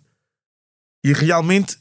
[1.03, 1.77] e realmente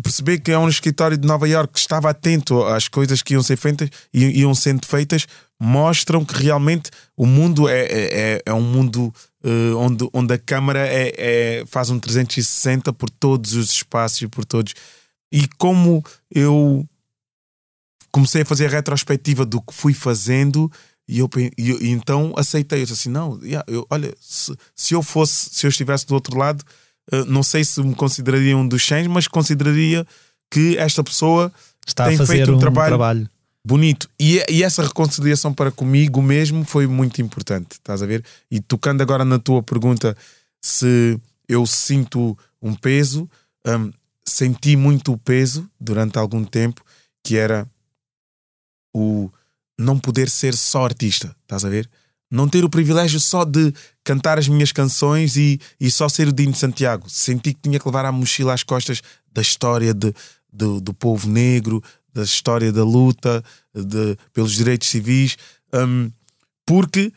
[0.00, 3.42] perceber que é um escritório de Nova York que estava atento às coisas que iam
[3.42, 5.26] ser feitas e iam sendo feitas
[5.60, 10.38] mostram que realmente o mundo é, é, é, é um mundo uh, onde, onde a
[10.38, 14.74] câmara é, é, faz um 360 por todos os espaços por todos
[15.30, 16.86] e como eu
[18.12, 20.70] comecei a fazer a retrospectiva do que fui fazendo
[21.08, 22.80] e eu, e, então aceitei.
[22.80, 26.14] Eu disse assim: não, yeah, eu, olha, se, se, eu fosse, se eu estivesse do
[26.14, 26.62] outro lado,
[27.12, 30.06] uh, não sei se me consideraria um dos 100, mas consideraria
[30.50, 31.52] que esta pessoa
[31.86, 33.30] Está tem a fazer feito um, um trabalho, trabalho,
[33.66, 34.08] bonito.
[34.20, 38.24] E, e essa reconciliação para comigo mesmo foi muito importante, estás a ver?
[38.50, 40.16] E tocando agora na tua pergunta
[40.60, 43.28] se eu sinto um peso,
[43.66, 43.92] um,
[44.24, 46.82] senti muito o peso durante algum tempo,
[47.24, 47.66] que era
[48.94, 49.30] o
[49.78, 51.88] não poder ser só artista, estás a ver?
[52.30, 56.32] Não ter o privilégio só de cantar as minhas canções e, e só ser o
[56.32, 57.08] Dino Santiago.
[57.08, 60.14] Senti que tinha que levar a mochila às costas da história de,
[60.52, 61.82] de do povo negro,
[62.12, 63.42] da história da luta
[63.74, 65.36] de, pelos direitos civis,
[65.74, 66.10] um,
[66.64, 67.12] porque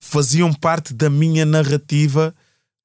[0.00, 2.34] faziam parte da minha narrativa.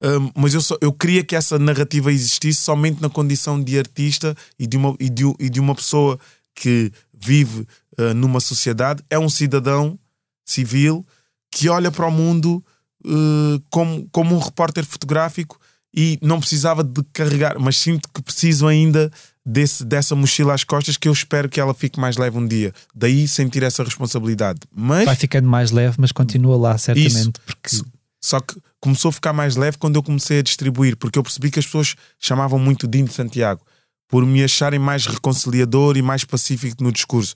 [0.02, 4.36] Um, mas eu, só, eu queria que essa narrativa existisse somente na condição de artista
[4.58, 6.18] e de uma, e de, e de uma pessoa
[6.54, 7.66] que vive
[7.98, 9.98] uh, numa sociedade, é um cidadão
[10.44, 11.06] civil
[11.50, 12.64] que olha para o mundo
[13.04, 15.60] uh, como, como um repórter fotográfico
[15.94, 19.10] e não precisava de carregar, mas sinto que preciso ainda
[19.44, 22.72] desse, dessa mochila às costas que eu espero que ela fique mais leve um dia.
[22.94, 24.60] Daí sentir essa responsabilidade.
[24.74, 27.14] Mas, Vai ficando mais leve, mas continua lá, certamente.
[27.14, 27.32] Isso.
[27.44, 27.76] Porque...
[28.24, 31.50] Só que começou a ficar mais leve quando eu comecei a distribuir, porque eu percebi
[31.50, 33.60] que as pessoas chamavam muito Dino Santiago
[34.08, 37.34] por me acharem mais reconciliador e mais pacífico no discurso.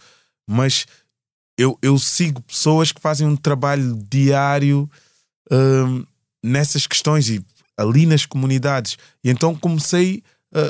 [0.49, 0.87] Mas
[1.59, 4.89] eu, eu sigo pessoas que fazem um trabalho diário
[5.51, 6.05] hum,
[6.43, 7.45] nessas questões e
[7.77, 8.97] ali nas comunidades.
[9.25, 10.23] E então comecei
[10.55, 10.61] a,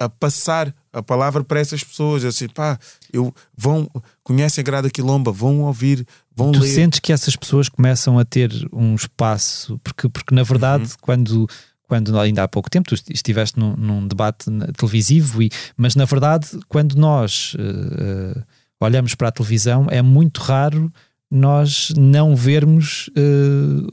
[0.00, 2.24] a, a passar a palavra para essas pessoas.
[2.24, 2.78] Assim, pá,
[3.12, 3.88] eu, vão,
[4.22, 6.68] conhecem a Grada Quilomba, vão ouvir, vão tu ler.
[6.68, 10.96] Tu sentes que essas pessoas começam a ter um espaço, porque, porque na verdade, uhum.
[11.00, 11.48] quando
[11.86, 16.48] quando ainda há pouco tempo tu estiveste num, num debate televisivo, e, mas na verdade,
[16.66, 18.42] quando nós uh,
[18.80, 20.92] olhamos para a televisão, é muito raro
[21.30, 23.92] nós não vermos, uh,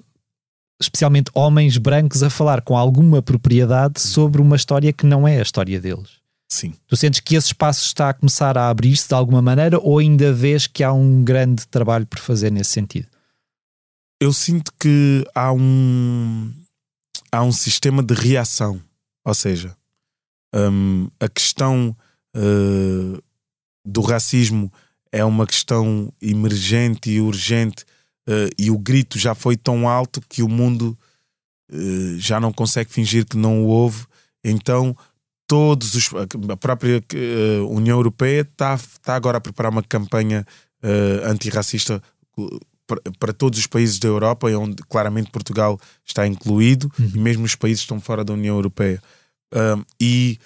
[0.79, 5.41] especialmente homens brancos, a falar com alguma propriedade sobre uma história que não é a
[5.41, 6.21] história deles.
[6.51, 6.73] Sim.
[6.85, 10.33] Tu sentes que esse espaço está a começar a abrir-se de alguma maneira ou ainda
[10.33, 13.07] vês que há um grande trabalho por fazer nesse sentido?
[14.19, 16.51] Eu sinto que há um
[17.31, 18.81] há um sistema de reação.
[19.25, 19.75] Ou seja,
[20.53, 21.95] um, a questão
[22.35, 23.23] uh,
[23.85, 24.71] do racismo
[25.11, 27.83] é uma questão emergente e urgente,
[28.27, 30.97] uh, e o grito já foi tão alto que o mundo
[31.71, 34.05] uh, já não consegue fingir que não o houve.
[34.43, 34.95] Então,
[35.45, 36.09] todos os,
[36.49, 37.03] a própria
[37.69, 40.45] União Europeia está, está agora a preparar uma campanha
[41.25, 42.01] antirracista
[43.19, 47.11] para, todos os países da Europa, onde claramente Portugal está incluído, uhum.
[47.15, 49.01] e mesmo os países que estão fora da União Europeia.
[49.53, 50.39] Um, e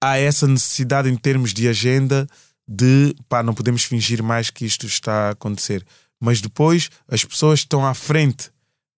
[0.00, 2.26] há essa necessidade em termos de agenda
[2.68, 5.84] de pá, não podemos fingir mais que isto está a acontecer.
[6.20, 8.50] Mas depois as pessoas que estão à frente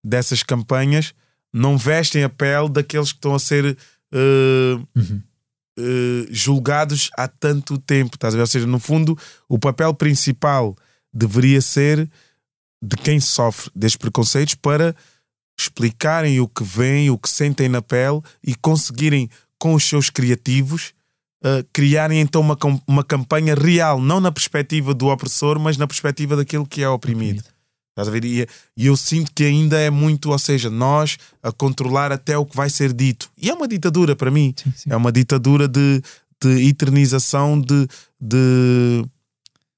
[0.03, 1.13] dessas campanhas
[1.53, 3.65] não vestem a pele daqueles que estão a ser
[4.13, 5.21] uh, uhum.
[5.79, 8.15] uh, julgados há tanto tempo.
[8.15, 8.41] Estás a ver?
[8.41, 10.75] Ou seja, no fundo, o papel principal
[11.13, 12.09] deveria ser
[12.83, 14.95] de quem sofre destes preconceitos para
[15.57, 20.93] explicarem o que veem, o que sentem na pele e conseguirem com os seus criativos,
[21.71, 26.65] criarem então uma, uma campanha real, não na perspectiva do opressor, mas na perspectiva daquele
[26.65, 27.43] que é oprimido.
[27.91, 28.25] Estás a ver?
[28.25, 32.45] E, e eu sinto que ainda é muito, ou seja, nós a controlar até o
[32.45, 33.29] que vai ser dito.
[33.37, 34.53] E é uma ditadura para mim.
[34.57, 34.89] Sim, sim.
[34.91, 36.01] É uma ditadura de,
[36.41, 37.87] de eternização de,
[38.19, 39.05] de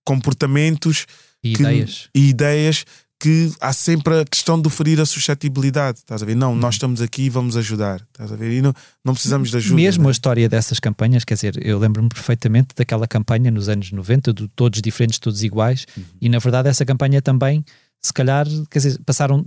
[0.04, 1.06] comportamentos
[1.44, 2.10] e que, ideias.
[2.16, 2.86] E ideias
[3.20, 6.00] que há sempre a questão de ferir a suscetibilidade.
[6.00, 6.36] Estás a ver?
[6.36, 6.70] Não, nós uhum.
[6.70, 8.02] estamos aqui e vamos ajudar.
[8.02, 8.52] Estás a ver?
[8.52, 9.76] E não, não precisamos de ajuda.
[9.76, 10.10] Mesmo né?
[10.10, 14.48] a história dessas campanhas, quer dizer, eu lembro-me perfeitamente daquela campanha nos anos 90, do
[14.48, 16.04] todos diferentes, todos iguais, uhum.
[16.22, 17.66] e na verdade essa campanha também,
[18.02, 19.46] se calhar, quer dizer, passaram.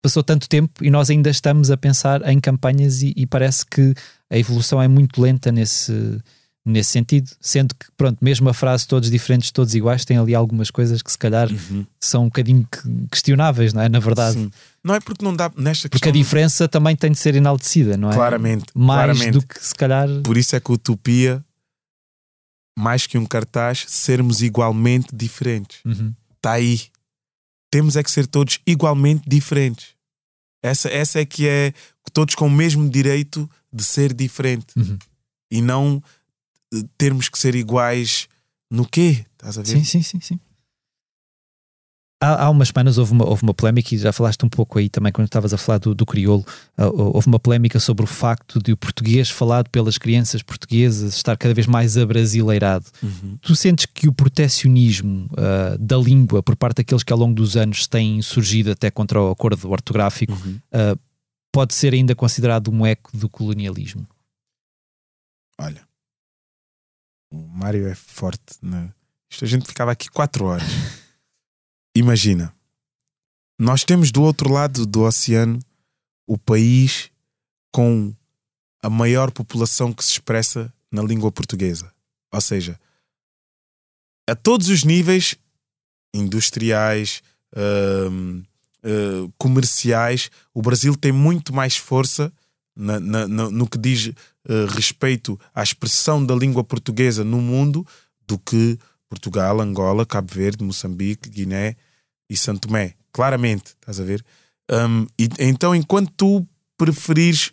[0.00, 3.92] Passou tanto tempo e nós ainda estamos a pensar em campanhas e, e parece que
[4.30, 6.20] a evolução é muito lenta nesse,
[6.68, 10.70] nesse sentido, sendo que, pronto, mesmo a frase todos diferentes, todos iguais, tem ali algumas
[10.70, 11.86] coisas que se calhar uhum.
[11.98, 12.68] são um bocadinho
[13.10, 13.88] questionáveis, não é?
[13.88, 14.34] Na verdade.
[14.34, 14.50] Sim.
[14.84, 18.10] Não é porque não dá nesta Porque a diferença também tem de ser enaltecida, não
[18.10, 18.14] é?
[18.14, 18.66] Claramente.
[18.74, 19.32] Mais claramente.
[19.32, 20.08] do que se calhar.
[20.22, 21.44] Por isso é que a utopia,
[22.78, 25.78] mais que um cartaz, sermos igualmente diferentes.
[25.84, 26.54] Está uhum.
[26.54, 26.80] aí.
[27.70, 29.88] Temos é que ser todos igualmente diferentes.
[30.62, 31.72] Essa, essa é que é
[32.12, 34.66] todos com o mesmo direito de ser diferente.
[34.76, 34.98] Uhum.
[35.50, 36.02] E não
[36.96, 38.28] termos que ser iguais
[38.70, 39.24] no quê?
[39.32, 39.68] Estás a ver?
[39.68, 40.40] Sim, sim, sim, sim.
[42.20, 44.88] Há, há umas semanas houve uma, houve uma polémica, e já falaste um pouco aí
[44.88, 46.44] também quando estavas a falar do, do crioulo,
[46.76, 51.36] uh, houve uma polémica sobre o facto de o português falado pelas crianças portuguesas estar
[51.36, 52.86] cada vez mais abrasileirado.
[53.00, 53.38] Uhum.
[53.40, 57.56] Tu sentes que o protecionismo uh, da língua por parte daqueles que ao longo dos
[57.56, 60.58] anos têm surgido até contra o acordo ortográfico uhum.
[60.74, 60.98] uh,
[61.52, 64.06] pode ser ainda considerado um eco do colonialismo?
[65.56, 65.87] Olha,
[67.30, 68.56] o Mário é forte.
[68.62, 68.92] Né?
[69.30, 70.68] Isto a gente ficava aqui quatro horas.
[71.94, 72.54] Imagina,
[73.58, 75.58] nós temos do outro lado do oceano
[76.26, 77.10] o país
[77.72, 78.14] com
[78.82, 81.92] a maior população que se expressa na língua portuguesa.
[82.32, 82.78] Ou seja,
[84.28, 85.36] a todos os níveis
[86.14, 87.22] industriais,
[87.54, 88.38] uh,
[88.84, 92.32] uh, comerciais, o Brasil tem muito mais força
[92.78, 97.84] na, na, no, que diz uh, respeito à expressão da língua portuguesa no mundo
[98.26, 101.74] do que Portugal, Angola, Cabo Verde, Moçambique, Guiné
[102.30, 102.94] e Santo Tomé.
[103.12, 104.24] Claramente, estás a ver?
[104.70, 107.52] Um, e, então, enquanto tu preferires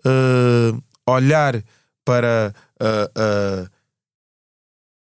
[0.00, 1.62] uh, olhar
[2.04, 3.70] para a uh,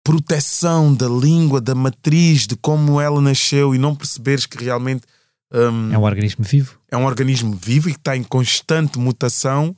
[0.05, 5.07] proteção da língua, da matriz, de como ela nasceu e não perceberes que realmente
[5.53, 6.79] um, é um organismo vivo.
[6.91, 9.77] É um organismo vivo e que está em constante mutação.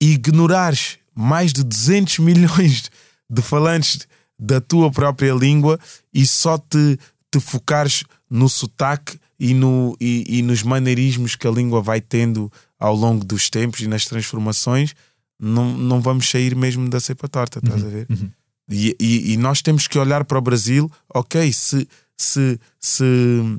[0.00, 2.90] E ignorares mais de 200 milhões
[3.28, 4.06] de falantes
[4.38, 5.78] da tua própria língua
[6.12, 6.98] e só te,
[7.30, 12.50] te focares no sotaque e, no, e, e, nos maneirismos que a língua vai tendo
[12.78, 14.94] ao longo dos tempos e nas transformações,
[15.38, 18.06] não, não vamos sair mesmo da cepa torta, estás uhum, a ver?
[18.10, 18.30] Uhum.
[18.70, 23.58] E, e, e, nós temos que olhar para o Brasil, ok, se, se, se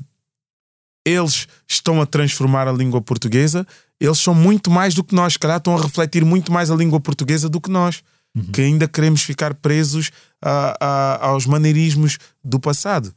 [1.06, 3.66] eles estão a transformar a língua portuguesa,
[4.00, 7.00] eles são muito mais do que nós, calhar estão a refletir muito mais a língua
[7.00, 8.02] portuguesa do que nós,
[8.36, 8.44] uhum.
[8.52, 13.14] que ainda queremos ficar presos a, a, aos maneirismos do passado.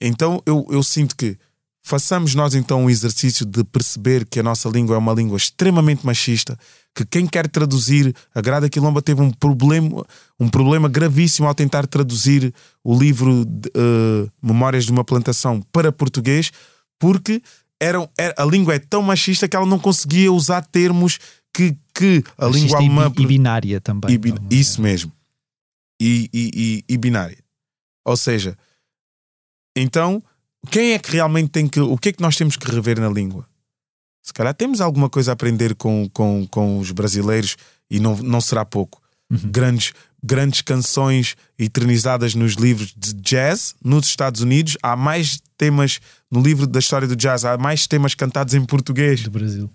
[0.00, 1.36] Então eu, eu sinto que
[1.82, 6.04] façamos nós então um exercício de perceber que a nossa língua é uma língua extremamente
[6.04, 6.56] machista,
[6.94, 10.04] que quem quer traduzir a Grada Quilomba teve um problema,
[10.38, 12.52] um problema gravíssimo ao tentar traduzir
[12.84, 16.50] o livro de, uh, Memórias de uma Plantação para português,
[17.00, 17.42] porque
[17.80, 21.18] eram, era, a língua é tão machista que ela não conseguia usar termos
[21.52, 23.12] que, que a machista língua alemã.
[23.18, 24.12] E, binária também.
[24.12, 24.84] E, então, isso é.
[24.84, 25.12] mesmo.
[26.00, 27.38] E, e, e, binária.
[28.04, 28.56] Ou seja,
[29.76, 30.22] então,
[30.70, 31.80] quem é que realmente tem que.
[31.80, 33.46] O que é que nós temos que rever na língua?
[34.22, 37.56] Se calhar temos alguma coisa a aprender com, com, com os brasileiros
[37.90, 39.02] e não, não será pouco.
[39.30, 39.50] Uhum.
[39.50, 44.76] Grandes, grandes canções eternizadas nos livros de jazz nos Estados Unidos.
[44.82, 46.00] Há mais temas
[46.30, 49.70] no livro da história do jazz, há mais temas cantados em português do Brasil,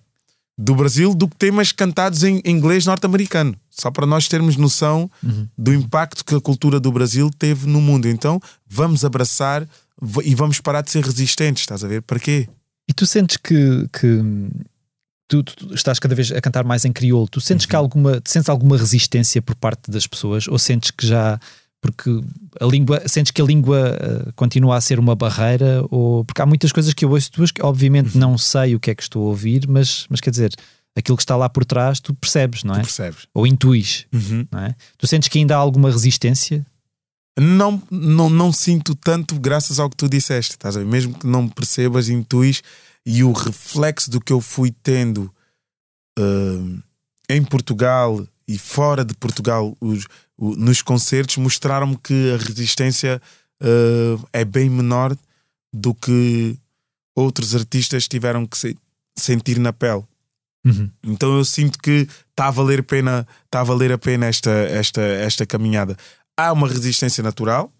[0.57, 3.55] do Brasil do que temas cantados em inglês norte-americano.
[3.69, 5.47] Só para nós termos noção uhum.
[5.57, 8.07] do impacto que a cultura do Brasil teve no mundo.
[8.07, 9.67] Então vamos abraçar
[10.23, 12.01] e vamos parar de ser resistentes, estás a ver?
[12.01, 12.47] Para quê?
[12.87, 14.21] E tu sentes que, que
[15.27, 17.69] tu, tu, estás cada vez a cantar mais em crioulo, tu sentes uhum.
[17.69, 21.39] que alguma, sentes alguma resistência por parte das pessoas ou sentes que já
[21.85, 22.09] porque
[22.59, 26.45] a língua, sentes que a língua uh, continua a ser uma barreira ou porque há
[26.45, 28.21] muitas coisas que eu ouço tuas que obviamente uhum.
[28.21, 30.51] não sei o que é que estou a ouvir, mas, mas quer dizer,
[30.95, 32.79] aquilo que está lá por trás tu percebes, não é?
[32.79, 33.27] Tu percebes.
[33.35, 34.47] Ou intuis, uhum.
[34.51, 34.75] não é?
[34.97, 36.65] Tu sentes que ainda há alguma resistência?
[37.39, 40.87] Não, não, não sinto tanto graças ao que tu disseste, estás a ver?
[40.87, 42.63] Mesmo que não percebas, intuis
[43.05, 45.31] e o reflexo do que eu fui tendo
[46.17, 46.81] uh,
[47.29, 50.07] em Portugal e fora de Portugal, os,
[50.37, 53.21] nos concertos, mostraram-me que a resistência
[53.61, 55.15] uh, é bem menor
[55.73, 56.57] do que
[57.15, 58.77] outros artistas tiveram que se,
[59.17, 60.03] sentir na pele.
[60.65, 60.89] Uhum.
[61.03, 64.51] Então eu sinto que está a valer a pena, está a valer a pena esta,
[64.51, 65.95] esta, esta caminhada.
[66.35, 67.71] Há uma resistência natural,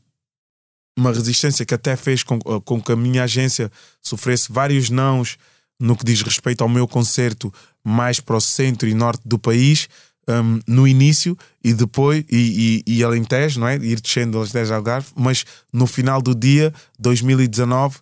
[0.98, 3.72] uma resistência que até fez com, com que a minha agência
[4.02, 5.38] sofresse vários nãos
[5.80, 7.54] no que diz respeito ao meu concerto
[7.84, 9.90] mais para o centro e norte do país,
[10.28, 13.76] um, no início e depois, e, e, e Alentejo, não é?
[13.76, 18.00] Ir descendo Alentejo Algarve, mas no final do dia, 2019,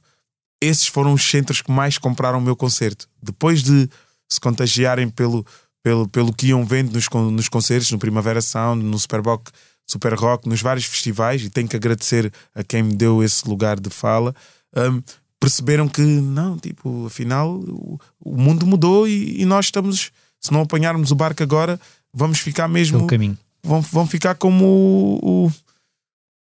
[0.61, 3.07] esses foram os centros que mais compraram o meu concerto.
[3.21, 3.89] Depois de
[4.29, 5.45] se contagiarem pelo,
[5.83, 9.49] pelo, pelo que iam vendo nos, nos concertos, no Primavera Sound, no Superboc,
[9.85, 13.79] Super Rock, nos vários festivais, e tenho que agradecer a quem me deu esse lugar
[13.79, 14.33] de fala.
[14.75, 15.01] Um,
[15.39, 20.61] perceberam que não, tipo, afinal o, o mundo mudou e, e, nós estamos, se não
[20.61, 21.77] apanharmos o barco agora,
[22.13, 22.97] vamos ficar mesmo.
[22.97, 23.37] Pelo caminho.
[23.63, 25.51] Vão, vão ficar como o, o,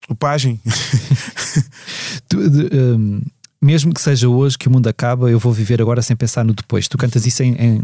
[0.10, 0.60] o pajem.
[2.30, 3.22] tu, de, um,
[3.62, 6.54] mesmo que seja hoje que o mundo acaba, eu vou viver agora sem pensar no
[6.54, 6.88] depois.
[6.88, 7.82] Tu cantas isso em, em,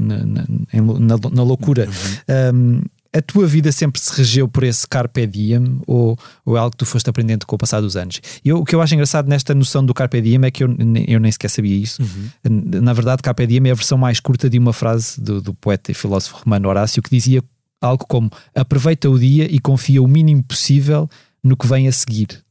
[0.73, 1.85] em na, na, loucura.
[1.85, 2.55] Uhum.
[2.55, 2.81] Um,
[3.13, 6.77] a tua vida sempre se regeu por esse carpe diem ou, ou é algo que
[6.77, 8.21] tu foste aprendendo com o passar dos anos?
[8.43, 10.69] Eu, o que eu acho engraçado nesta noção do carpe diem é que eu,
[11.07, 12.01] eu nem sequer sabia isso.
[12.01, 12.81] Uhum.
[12.81, 15.91] Na verdade, carpe diem é a versão mais curta de uma frase do, do poeta
[15.91, 17.41] e filósofo romano Horácio que dizia
[17.85, 21.09] algo como aproveita o dia e confia o mínimo possível
[21.43, 22.43] no que vem a seguir.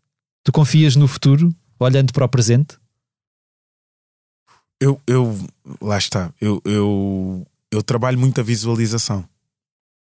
[0.44, 2.76] Tu confias no futuro, olhando para o presente?
[4.80, 5.38] Eu, eu
[5.80, 9.24] lá está, eu, eu, eu trabalho muito a visualização.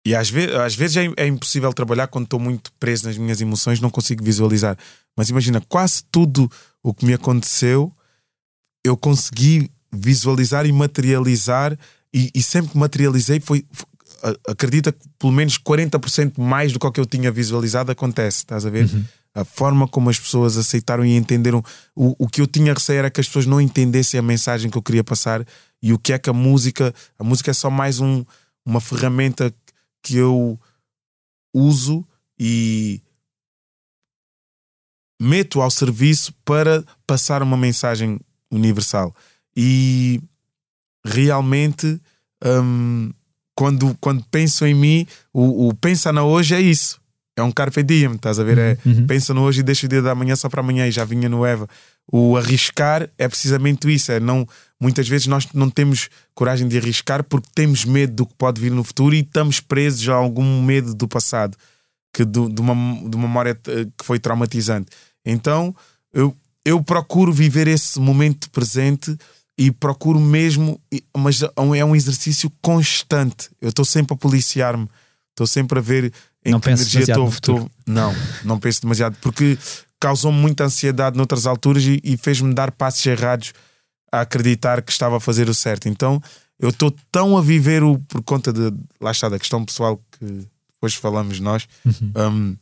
[0.05, 3.41] E às vezes, às vezes é, é impossível trabalhar quando estou muito preso nas minhas
[3.41, 4.77] emoções, não consigo visualizar.
[5.17, 6.51] Mas imagina, quase tudo
[6.83, 7.93] o que me aconteceu,
[8.85, 11.79] eu consegui visualizar e materializar,
[12.13, 13.87] e, e sempre que materializei foi, foi
[14.47, 18.71] acredita que pelo menos 40% mais do que, que eu tinha visualizado acontece, estás a
[18.71, 18.87] ver?
[18.87, 19.05] Uhum.
[19.35, 21.63] A forma como as pessoas aceitaram e entenderam.
[21.95, 24.77] O, o que eu tinha receio era que as pessoas não entendessem a mensagem que
[24.77, 25.45] eu queria passar
[25.83, 26.95] e o que é que a música.
[27.19, 28.25] A música é só mais um,
[28.65, 29.53] uma ferramenta
[30.03, 30.61] que eu
[31.55, 32.07] uso
[32.39, 33.01] e
[35.21, 38.21] meto ao serviço para passar uma mensagem
[38.51, 39.15] universal.
[39.57, 40.21] E
[41.05, 42.01] realmente,
[42.45, 43.13] hum,
[43.63, 47.01] quando, quando penso em mim, o, o pensa na hoje é isso.
[47.37, 48.59] É um carpe diem, estás a ver?
[48.59, 48.93] É, uhum.
[48.93, 49.07] uhum.
[49.07, 51.29] Pensa no hoje e deixa o dia da manhã só para amanhã e já vinha
[51.29, 51.69] no Eva.
[52.11, 54.11] O arriscar é precisamente isso.
[54.11, 54.45] É não,
[54.81, 58.73] muitas vezes nós não temos coragem de arriscar porque temos medo do que pode vir
[58.73, 61.57] no futuro e estamos presos a algum medo do passado,
[62.13, 62.75] que do, de, uma,
[63.09, 64.89] de uma memória eh, que foi traumatizante.
[65.25, 65.73] Então
[66.13, 69.17] eu, eu procuro viver esse momento presente
[69.57, 70.81] e procuro mesmo,
[71.17, 73.51] mas é um exercício constante.
[73.61, 74.89] Eu estou sempre a policiar-me,
[75.31, 76.13] estou sempre a ver
[76.45, 77.71] em não que energia estou.
[77.87, 78.15] Não,
[78.45, 79.59] não penso demasiado, porque
[80.01, 83.53] causou-me muita ansiedade noutras alturas e, e fez-me dar passos errados
[84.11, 85.89] a acreditar que estava a fazer o certo.
[85.89, 86.21] Então
[86.59, 90.49] eu estou tão a viver o por conta de lá está da questão pessoal que
[90.75, 91.69] depois falamos nós.
[91.85, 92.13] Uhum.
[92.17, 92.57] Um,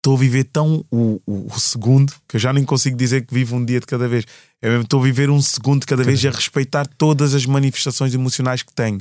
[0.00, 3.34] estou a viver tão o, o, o, segundo que eu já nem consigo dizer que
[3.34, 4.24] vivo um dia de cada vez.
[4.60, 8.14] Eu estou a viver um segundo de cada vez e a respeitar todas as manifestações
[8.14, 8.98] emocionais que tenho.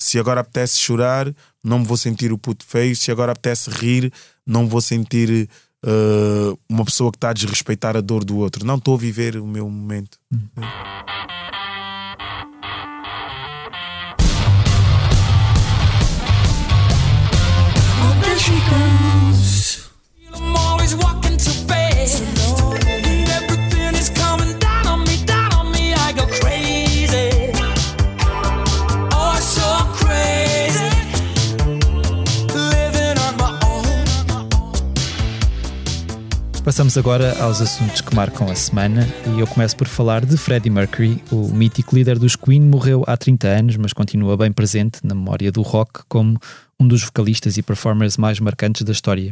[0.00, 2.96] Se agora apetece chorar, não me vou sentir o puto feio.
[2.96, 4.10] Se agora apetece rir,
[4.46, 5.48] não vou sentir
[5.84, 8.64] uh, uma pessoa que está a desrespeitar a dor do outro.
[8.64, 10.18] Não estou a viver o meu momento.
[10.32, 10.48] Hum.
[36.80, 40.70] Passamos agora aos assuntos que marcam a semana e eu começo por falar de Freddie
[40.70, 41.22] Mercury.
[41.30, 45.52] O mítico líder dos Queen morreu há 30 anos, mas continua bem presente na memória
[45.52, 46.40] do rock como
[46.80, 49.30] um dos vocalistas e performers mais marcantes da história.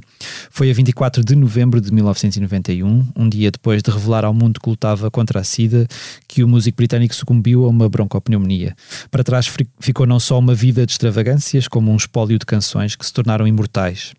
[0.51, 4.69] Foi a 24 de novembro de 1991, um dia depois de revelar ao mundo que
[4.69, 5.87] lutava contra a SIDA,
[6.29, 8.77] que o músico britânico sucumbiu a uma broncopneumonia.
[9.11, 9.51] Para trás
[9.81, 13.49] ficou não só uma vida de extravagâncias, como um espólio de canções que se tornaram
[13.49, 14.13] imortais.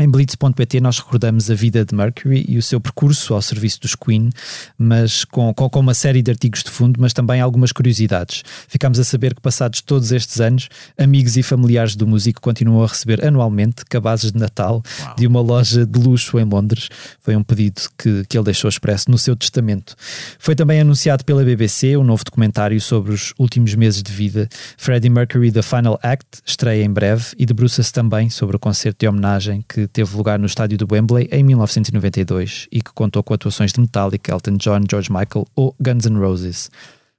[0.00, 3.96] Em Blitz.pt nós recordamos a vida de Mercury e o seu percurso ao serviço dos
[3.96, 4.30] Queen,
[4.78, 8.44] mas com, com, com, uma série de artigos de fundo, mas também algumas curiosidades.
[8.68, 12.86] Ficamos a saber que passados todos estes anos, amigos e familiares do músico continuam a
[12.86, 15.16] receber anualmente cabazes de Natal Uau.
[15.16, 16.88] de uma loja de luxo em Londres.
[17.18, 19.96] Foi um pedido que, que ele deixou expresso no seu testamento.
[20.38, 24.48] Foi também anunciado pela BBC um novo documentário sobre os últimos meses de vida.
[24.76, 29.08] Freddie Mercury The Final Act estreia em breve e debruça-se também sobre o concerto de
[29.08, 33.72] homenagem que teve lugar no estádio do Wembley em 1992 e que contou com atuações
[33.72, 36.70] de Metallica, Elton John, George Michael ou Guns N' Roses.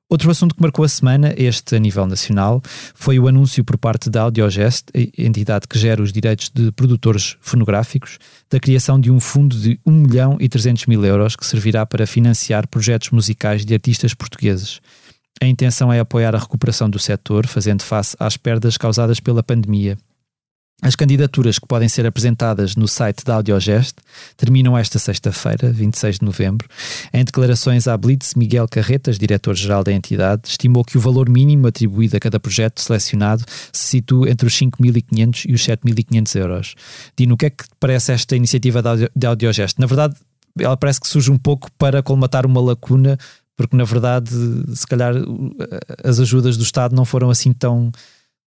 [0.10, 2.64] Outro assunto que marcou a semana, este a nível nacional,
[2.96, 4.86] foi o anúncio por parte da Audiogest,
[5.16, 8.18] entidade que gera os direitos de produtores fonográficos,
[8.50, 12.08] da criação de um fundo de 1 milhão e 300 mil euros que servirá para
[12.08, 14.82] financiar projetos musicais de artistas portugueses.
[15.40, 19.96] A intenção é apoiar a recuperação do setor, fazendo face às perdas causadas pela pandemia.
[20.81, 23.95] As candidaturas que podem ser apresentadas no site da Audiogest
[24.38, 26.69] terminam esta sexta-feira, 26 de novembro.
[27.11, 32.15] Em declarações à Blitz, Miguel Carretas, diretor-geral da entidade, estimou que o valor mínimo atribuído
[32.15, 33.43] a cada projeto selecionado
[33.73, 36.76] se situa entre os 5.500 e os 7.500 euros.
[37.18, 39.77] Dino, o que é que parece esta iniciativa da Audiogest?
[39.80, 40.15] Na verdade,
[40.57, 43.18] ela parece que surge um pouco para colmatar uma lacuna,
[43.57, 44.31] porque na verdade,
[44.73, 45.14] se calhar,
[46.06, 47.91] as ajudas do Estado não foram assim tão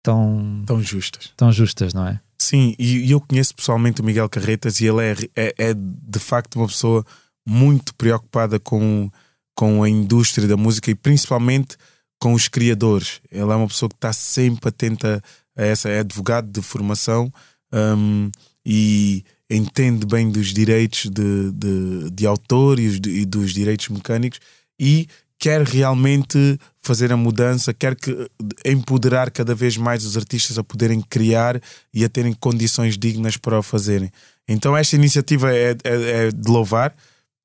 [0.06, 1.32] tão, tão justas.
[1.36, 2.20] Tão justas, não é?
[2.38, 6.56] Sim, e, eu conheço pessoalmente o Miguel Carretas e ele é, é, é, de facto
[6.56, 7.04] uma pessoa
[7.44, 9.10] muito preocupada com,
[9.56, 11.76] com a indústria da música e principalmente
[12.20, 13.20] com os criadores.
[13.32, 15.20] Ele é uma pessoa que está sempre atenta
[15.56, 17.32] a essa, é advogado de formação
[17.72, 18.30] um,
[18.64, 24.38] e entende bem dos direitos de, de, de autor e, e dos direitos mecânicos
[24.78, 25.08] e
[25.46, 28.28] quer realmente fazer a mudança, quer que
[28.64, 31.62] empoderar cada vez mais os artistas a poderem criar
[31.94, 34.10] e a terem condições dignas para o fazerem.
[34.48, 36.92] Então esta iniciativa é, é, é de louvar.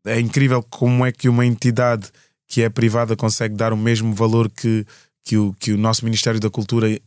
[0.03, 2.09] É incrível como é que uma entidade
[2.47, 4.83] que é privada consegue dar o mesmo valor que,
[5.23, 6.99] que, o, que o nosso Ministério da Cultura eh,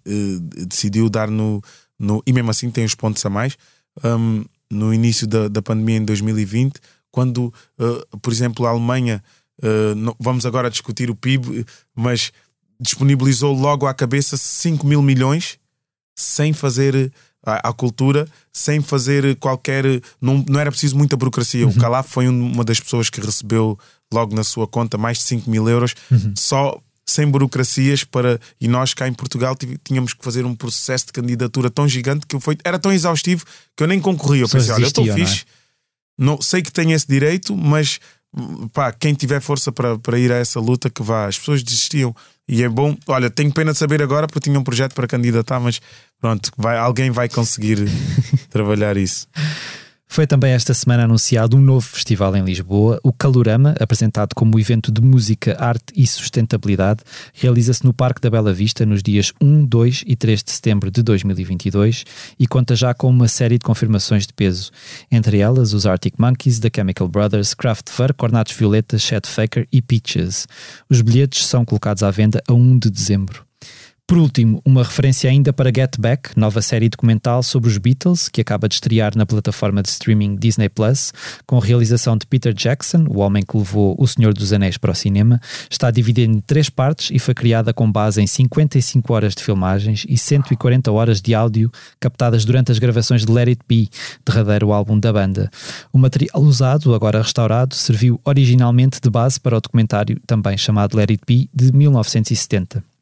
[0.69, 1.61] decidiu dar no,
[1.99, 2.23] no.
[2.25, 3.57] E mesmo assim tem os pontos a mais.
[4.05, 6.75] Um, no início da, da pandemia em 2020,
[7.11, 9.21] quando, uh, por exemplo, a Alemanha
[9.63, 11.65] Uh, não, vamos agora discutir o PIB,
[11.95, 12.33] mas
[12.81, 15.59] disponibilizou logo à cabeça 5 mil milhões
[16.17, 17.13] sem fazer
[17.45, 19.85] a, a cultura, sem fazer qualquer.
[20.21, 21.67] Não, não era preciso muita burocracia.
[21.67, 21.73] Uhum.
[21.73, 23.79] O Calaf foi uma das pessoas que recebeu
[24.13, 26.35] logo na sua conta mais de 5 mil euros, uhum.
[26.37, 29.55] só sem burocracias para e nós cá em Portugal
[29.85, 33.45] tínhamos que fazer um processo de candidatura tão gigante que foi era tão exaustivo
[33.77, 35.45] que eu nem concorri eu pensei, olha, eu estou fixe
[36.17, 36.37] não, é?
[36.37, 38.01] não, sei que tenho esse direito mas
[38.73, 41.27] pá, quem tiver força para, para ir a essa luta, que vá.
[41.27, 42.15] As pessoas desistiam.
[42.47, 45.59] E é bom, olha, tenho pena de saber agora porque tinha um projeto para candidatar,
[45.59, 45.81] mas
[46.21, 47.79] pronto, vai, alguém vai conseguir
[48.51, 49.27] trabalhar isso.
[50.07, 54.93] Foi também esta semana anunciado um novo festival em Lisboa, o Calorama, apresentado como evento
[54.93, 57.01] de música, arte e sustentabilidade,
[57.33, 61.03] realiza-se no Parque da Bela Vista nos dias 1, 2 e 3 de setembro de
[61.03, 62.05] 2022
[62.39, 64.71] e conta já com uma série de confirmações de peso,
[65.11, 70.47] entre elas os Arctic Monkeys, The Chemical Brothers, Kraftwerk, Cornatos Violetas, Chet Faker e Peaches.
[70.89, 73.45] Os bilhetes são colocados à venda a 1 de dezembro.
[74.07, 78.43] Por último, uma referência ainda para Get Back, nova série documental sobre os Beatles, que
[78.43, 81.11] acaba de estrear na plataforma de streaming Disney Plus,
[81.47, 84.95] com realização de Peter Jackson, o homem que levou O Senhor dos Anéis para o
[84.95, 85.41] cinema.
[85.71, 90.05] Está dividida em três partes e foi criada com base em 55 horas de filmagens
[90.07, 93.89] e 140 horas de áudio captadas durante as gravações de Let It Be,
[94.23, 95.51] derradeiro álbum da banda.
[95.91, 101.09] O material usado, agora restaurado, serviu originalmente de base para o documentário também chamado Let
[101.11, 102.94] It Be, de 1970.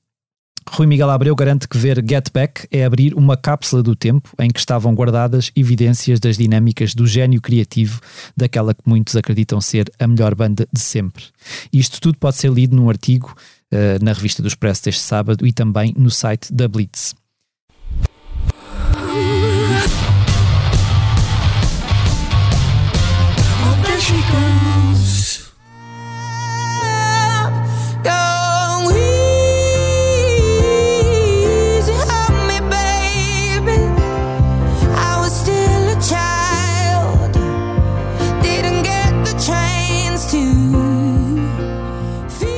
[0.71, 4.49] Rui Miguel Abreu garante que ver Get Back é abrir uma cápsula do tempo em
[4.49, 8.01] que estavam guardadas evidências das dinâmicas do gênio criativo
[8.37, 11.25] daquela que muitos acreditam ser a melhor banda de sempre.
[11.73, 13.35] Isto tudo pode ser lido num artigo
[13.73, 17.15] uh, na revista do Expresso deste sábado e também no site da Blitz.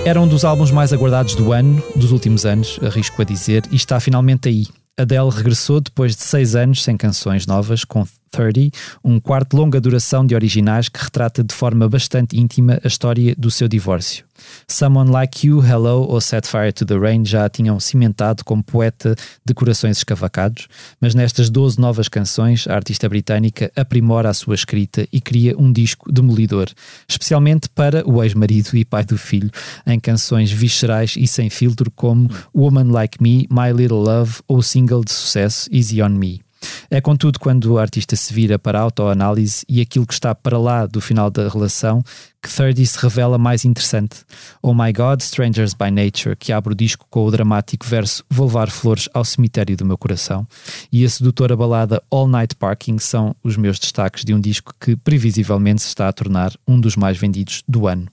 [0.06, 3.76] Era um dos álbuns mais aguardados do ano, dos últimos anos, arrisco a dizer, e
[3.76, 4.66] está finalmente aí.
[4.98, 10.26] Adele regressou depois de seis anos sem canções novas, com 30, um quarto longa duração
[10.26, 14.24] de originais que retrata de forma bastante íntima a história do seu divórcio.
[14.66, 18.62] Someone Like You, Hello ou Set Fire to the Rain já a tinham cimentado como
[18.62, 20.66] poeta de corações escavacados,
[21.00, 25.72] mas nestas 12 novas canções a artista britânica aprimora a sua escrita e cria um
[25.72, 26.68] disco demolidor,
[27.08, 29.50] especialmente para o ex-marido e pai do filho,
[29.86, 34.62] em canções viscerais e sem filtro como Woman Like Me, My Little Love ou o
[34.62, 36.43] single de sucesso Easy On Me.
[36.90, 40.58] É contudo quando o artista se vira para a autoanálise e aquilo que está para
[40.58, 42.02] lá do final da relação
[42.42, 44.16] que 30 se revela mais interessante.
[44.62, 48.46] Oh My God, Strangers by Nature, que abre o disco com o dramático verso Vou
[48.46, 50.46] levar flores ao cemitério do meu coração,
[50.92, 54.94] e a sedutora balada All Night Parking são os meus destaques de um disco que
[54.94, 58.08] previsivelmente se está a tornar um dos mais vendidos do ano.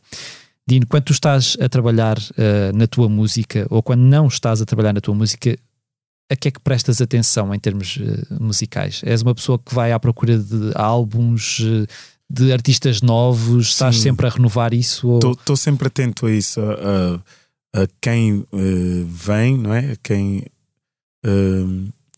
[0.68, 4.65] Dino, quando tu estás a trabalhar uh, na tua música, ou quando não estás a
[4.65, 5.57] trabalhar na tua música,
[6.32, 9.02] a que é que prestas atenção em termos uh, musicais?
[9.03, 11.86] És uma pessoa que vai à procura de álbuns, uh,
[12.30, 13.68] de artistas novos?
[13.68, 13.72] Sim.
[13.74, 15.16] Estás sempre a renovar isso?
[15.16, 15.58] Estou ou...
[15.58, 16.64] sempre atento a isso, a,
[17.80, 19.91] a, a quem uh, vem, não é?
[19.91, 20.45] A quem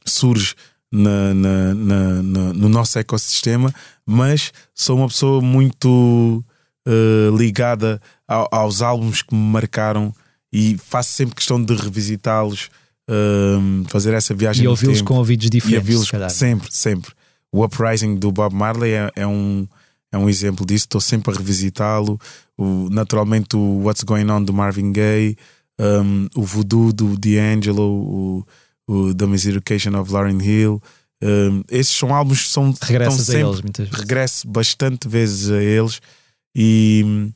[0.05, 0.55] surge
[0.89, 3.73] na, na, na, no nosso ecossistema,
[4.05, 6.41] mas sou uma pessoa muito
[7.37, 10.15] ligada aos álbuns que me marcaram
[10.53, 12.69] e faço sempre questão de revisitá-los
[13.09, 16.11] um, fazer essa viagem e ouvi-los com ouvidos diferentes.
[16.13, 17.11] E sempre, sempre.
[17.51, 19.67] O Uprising do Bob Marley é, é, um,
[20.11, 20.85] é um exemplo disso.
[20.85, 22.19] Estou sempre a revisitá-lo.
[22.89, 25.37] naturalmente, o What's Going On do Marvin Gaye,
[25.79, 28.47] um, o Voodoo do D'Angelo, o,
[28.87, 30.81] o The Miseducation of Lauryn Hill.
[31.21, 33.99] Um, esses são álbuns que são Regressas sempre, a eles muitas vezes.
[33.99, 36.01] Regresso bastante vezes a eles
[36.55, 37.31] e,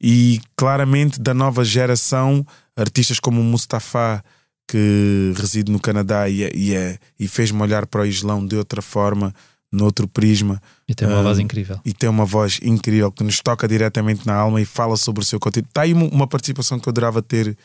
[0.00, 4.22] e claramente da nova geração, artistas como Mustafa
[4.66, 8.56] que reside no Canadá e, é, e, é, e fez-me olhar para o Islão de
[8.56, 9.34] outra forma,
[9.70, 10.60] noutro prisma.
[10.88, 11.80] E tem uma voz incrível.
[11.84, 15.26] E tem uma voz incrível que nos toca diretamente na alma e fala sobre o
[15.26, 15.68] seu conteúdo.
[15.68, 17.56] Está aí uma participação que eu adorava ter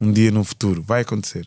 [0.00, 0.82] um dia no futuro.
[0.82, 1.46] Vai acontecer.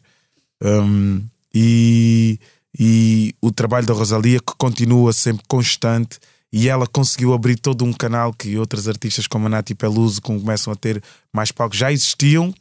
[0.62, 1.22] Um,
[1.54, 2.40] e,
[2.78, 6.20] e o trabalho da Rosalia que continua sempre constante
[6.54, 10.74] e ela conseguiu abrir todo um canal que outras artistas como a Nati Peluso começam
[10.74, 11.02] a ter
[11.32, 11.78] mais palcos.
[11.78, 12.54] Já existiam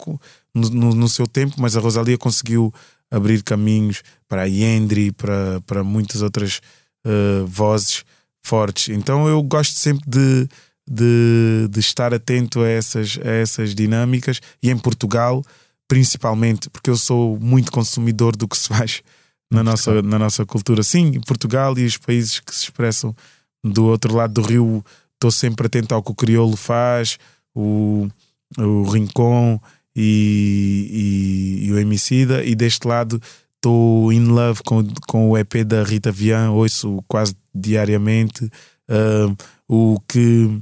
[0.55, 2.73] no, no, no, seu tempo, mas a Rosalia conseguiu
[3.11, 6.61] abrir caminhos para a Yendri, para, para muitas outras
[7.07, 8.05] uh, vozes
[8.43, 8.95] fortes.
[8.95, 10.49] Então eu gosto sempre de,
[10.89, 15.45] de, de, estar atento a essas, a essas dinâmicas e em Portugal,
[15.89, 19.03] principalmente, porque eu sou muito consumidor do que se faz
[19.51, 20.83] na nossa, na nossa cultura.
[20.83, 23.15] Sim, Portugal e os países que se expressam
[23.63, 27.19] do outro lado do rio, estou sempre atento ao que o Crioulo faz,
[27.55, 28.09] o,
[28.57, 29.61] o Rincon
[29.95, 33.21] e, e, e o Emicida, e deste lado
[33.57, 38.45] estou in love com, com o EP da Rita Vian, ouço quase diariamente.
[38.89, 39.37] Uh,
[39.69, 40.61] o que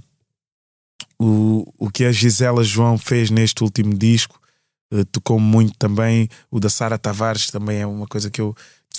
[1.19, 4.39] o, o que a Gisela João fez neste último disco
[4.93, 6.29] uh, tocou muito também.
[6.51, 8.55] O da Sara Tavares também é uma coisa que eu.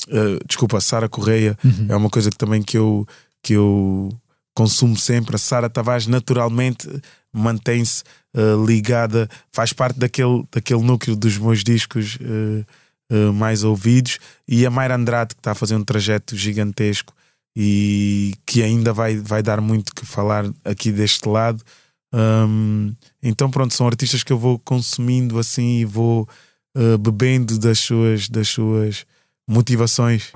[0.08, 1.88] Uh, desculpa, Sara Correia uhum.
[1.90, 3.06] é uma coisa que também que eu,
[3.44, 4.10] que eu
[4.54, 5.36] consumo sempre.
[5.36, 6.88] A Sara Tavares naturalmente
[7.32, 8.04] mantém-se
[8.36, 14.20] uh, ligada, faz parte daquele, daquele núcleo dos meus discos uh, mais ouvidos.
[14.48, 17.14] E a Mayra Andrade, que está a fazer um trajeto gigantesco
[17.58, 21.64] e que ainda vai, vai dar muito que falar aqui deste lado.
[22.14, 26.28] Um, então, pronto, são artistas que eu vou consumindo assim e vou
[27.02, 29.06] bebendo das suas, das suas
[29.48, 30.32] motivações.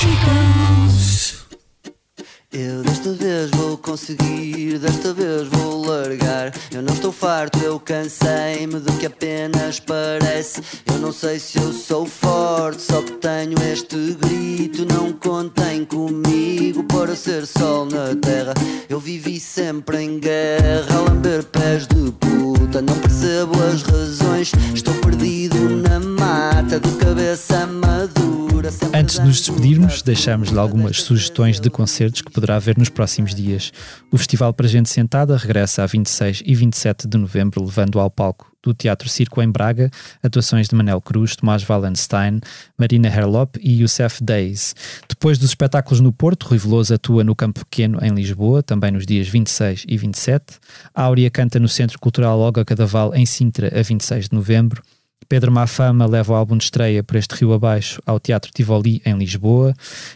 [0.00, 0.47] 是个。
[2.50, 6.50] Eu desta vez vou conseguir, desta vez vou largar.
[6.72, 10.62] Eu não estou farto, eu cansei-me do que apenas parece.
[10.86, 14.86] Eu não sei se eu sou forte, só que tenho este grito.
[14.86, 18.54] Não contem comigo para ser sol na terra.
[18.88, 22.80] Eu vivi sempre em guerra, a lamber pés de puta.
[22.80, 28.38] Não percebo as razões, estou perdido na mata de cabeça madura.
[28.92, 33.72] Antes de nos despedirmos, deixamos-lhe algumas sugestões de concertos que poderá ver nos próximos dias.
[34.12, 38.52] O Festival para Gente Sentada regressa a 26 e 27 de novembro, levando ao palco
[38.62, 39.90] do Teatro Circo em Braga
[40.22, 42.40] atuações de Manel Cruz, Tomás Wallenstein,
[42.76, 44.74] Marina Herlop e Youssef Days.
[45.08, 49.04] Depois dos espetáculos no Porto, Rui Veloso atua no Campo Pequeno em Lisboa, também nos
[49.04, 50.44] dias 26 e 27.
[50.94, 54.80] A Áurea canta no Centro Cultural Olga Cadaval em Sintra a 26 de novembro.
[55.28, 59.14] Pedro Mafama leva o álbum de estreia por este rio abaixo ao Teatro Tivoli, em
[59.18, 59.74] Lisboa,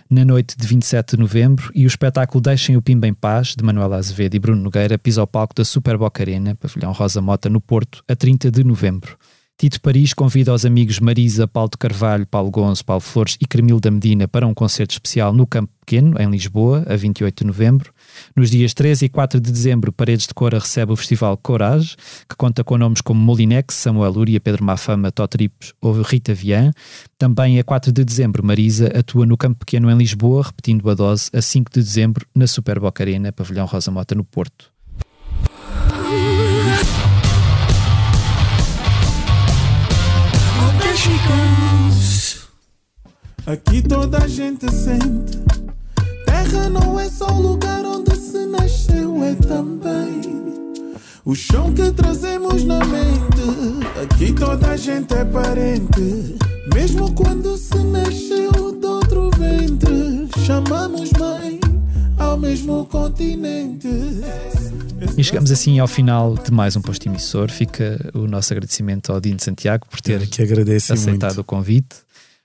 [0.09, 3.63] na noite de 27 de novembro, e o espetáculo Deixem o Pimba em Paz, de
[3.63, 7.51] Manuela Azevedo e Bruno Nogueira, pisa ao palco da Super Boca Arena, pavilhão Rosa Mota,
[7.51, 9.19] no Porto, a 30 de novembro.
[9.59, 13.79] Tito Paris convida os amigos Marisa, Paulo de Carvalho, Paulo Gonço, Paulo Flores e Cremil
[13.79, 17.92] da Medina para um concerto especial no Campo Pequeno, em Lisboa, a 28 de novembro.
[18.37, 21.97] Nos dias 13 e 4 de dezembro, Paredes de Cora recebe o festival Corage,
[22.29, 26.73] que conta com nomes como Molinex, Samuel Luria, Pedro Mafama, Totripes ou Rita Vian.
[27.19, 31.31] Também a 4 de dezembro, Marisa atua no Campo Pequeno em Lisboa, repetindo a dose
[31.33, 34.73] a 5 de dezembro na Super Boca Arena, Pavilhão Rosa Mota no Porto.
[43.45, 45.62] Aqui toda a gente sente.
[46.53, 50.21] Terra não é só o lugar onde se nasceu, é também
[51.25, 53.89] o chão que trazemos na mente.
[54.03, 56.37] Aqui toda a gente é parente.
[56.75, 61.59] Mesmo quando se nasceu de outro ventre, chamamos mãe
[62.19, 63.89] ao mesmo continente.
[65.17, 67.51] E chegamos assim ao final de mais um posto emissor.
[67.51, 71.41] Fica o nosso agradecimento ao Dino Santiago por ter aceitado muito.
[71.41, 71.97] o convite.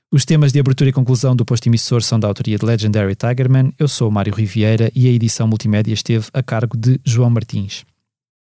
[0.09, 3.73] Os temas de abertura e conclusão do posto emissor são da autoria de Legendary Tigerman.
[3.77, 7.83] Eu sou o Mário Riviera e a edição multimédia esteve a cargo de João Martins.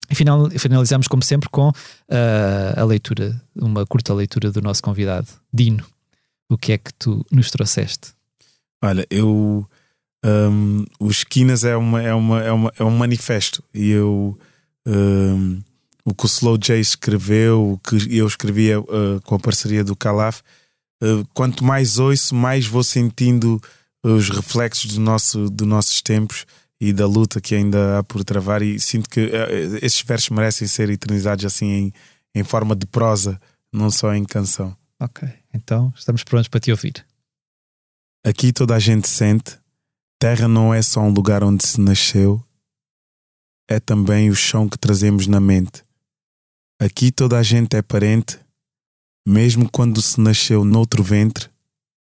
[0.08, 1.74] E final, finalizamos, como sempre, com uh,
[2.76, 5.84] a leitura, uma curta leitura do nosso convidado, Dino.
[6.48, 8.14] O que é que tu nos trouxeste?
[8.82, 9.68] Olha, eu.
[10.24, 14.38] Um, o Esquinas é, uma, é, uma, é, uma, é um manifesto e eu.
[14.86, 15.60] Um,
[16.06, 19.96] o que o Slow J escreveu, o que eu escrevia uh, com a parceria do
[19.96, 20.42] Calaf,
[21.34, 23.62] quanto mais ouço, mais vou sentindo
[24.04, 26.46] os reflexos do nosso, dos nossos tempos
[26.80, 30.68] e da luta que ainda há por travar e sinto que uh, esses versos merecem
[30.68, 31.94] ser eternizados assim em,
[32.36, 33.40] em forma de prosa,
[33.74, 34.76] não só em canção.
[35.00, 37.06] Ok, então estamos prontos para te ouvir.
[38.26, 39.58] Aqui toda a gente sente,
[40.20, 42.44] terra não é só um lugar onde se nasceu,
[43.70, 45.84] é também o chão que trazemos na mente.
[46.80, 48.40] Aqui toda a gente é parente,
[49.28, 51.50] mesmo quando se nasceu noutro ventre,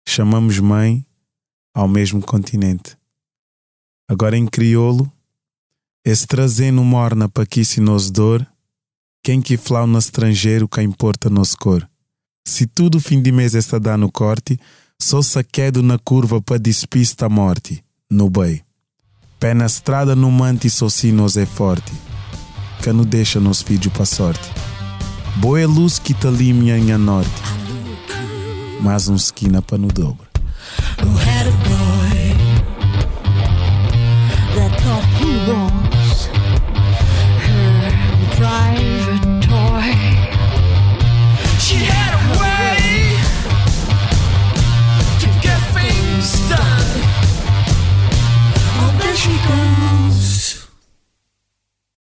[0.05, 1.07] chamamos mãe
[1.73, 2.99] ao mesmo continente.
[4.09, 5.11] Agora em crioulo,
[6.05, 8.45] esse trazendo morna para aqui se nos dor,
[9.23, 11.89] quem que flau no estrangeiro que importa nos cor.
[12.45, 14.59] Se tudo fim de mês está dando no corte,
[15.01, 18.61] só saquedo na curva para despista a morte, no bem.
[19.39, 21.93] Pé na estrada no mante só si nos é forte,
[22.83, 24.64] que não deixa nos filhos para sorte.
[25.37, 27.29] Boa luz que te minha norte,
[28.81, 30.27] mas um esquina para no dobro.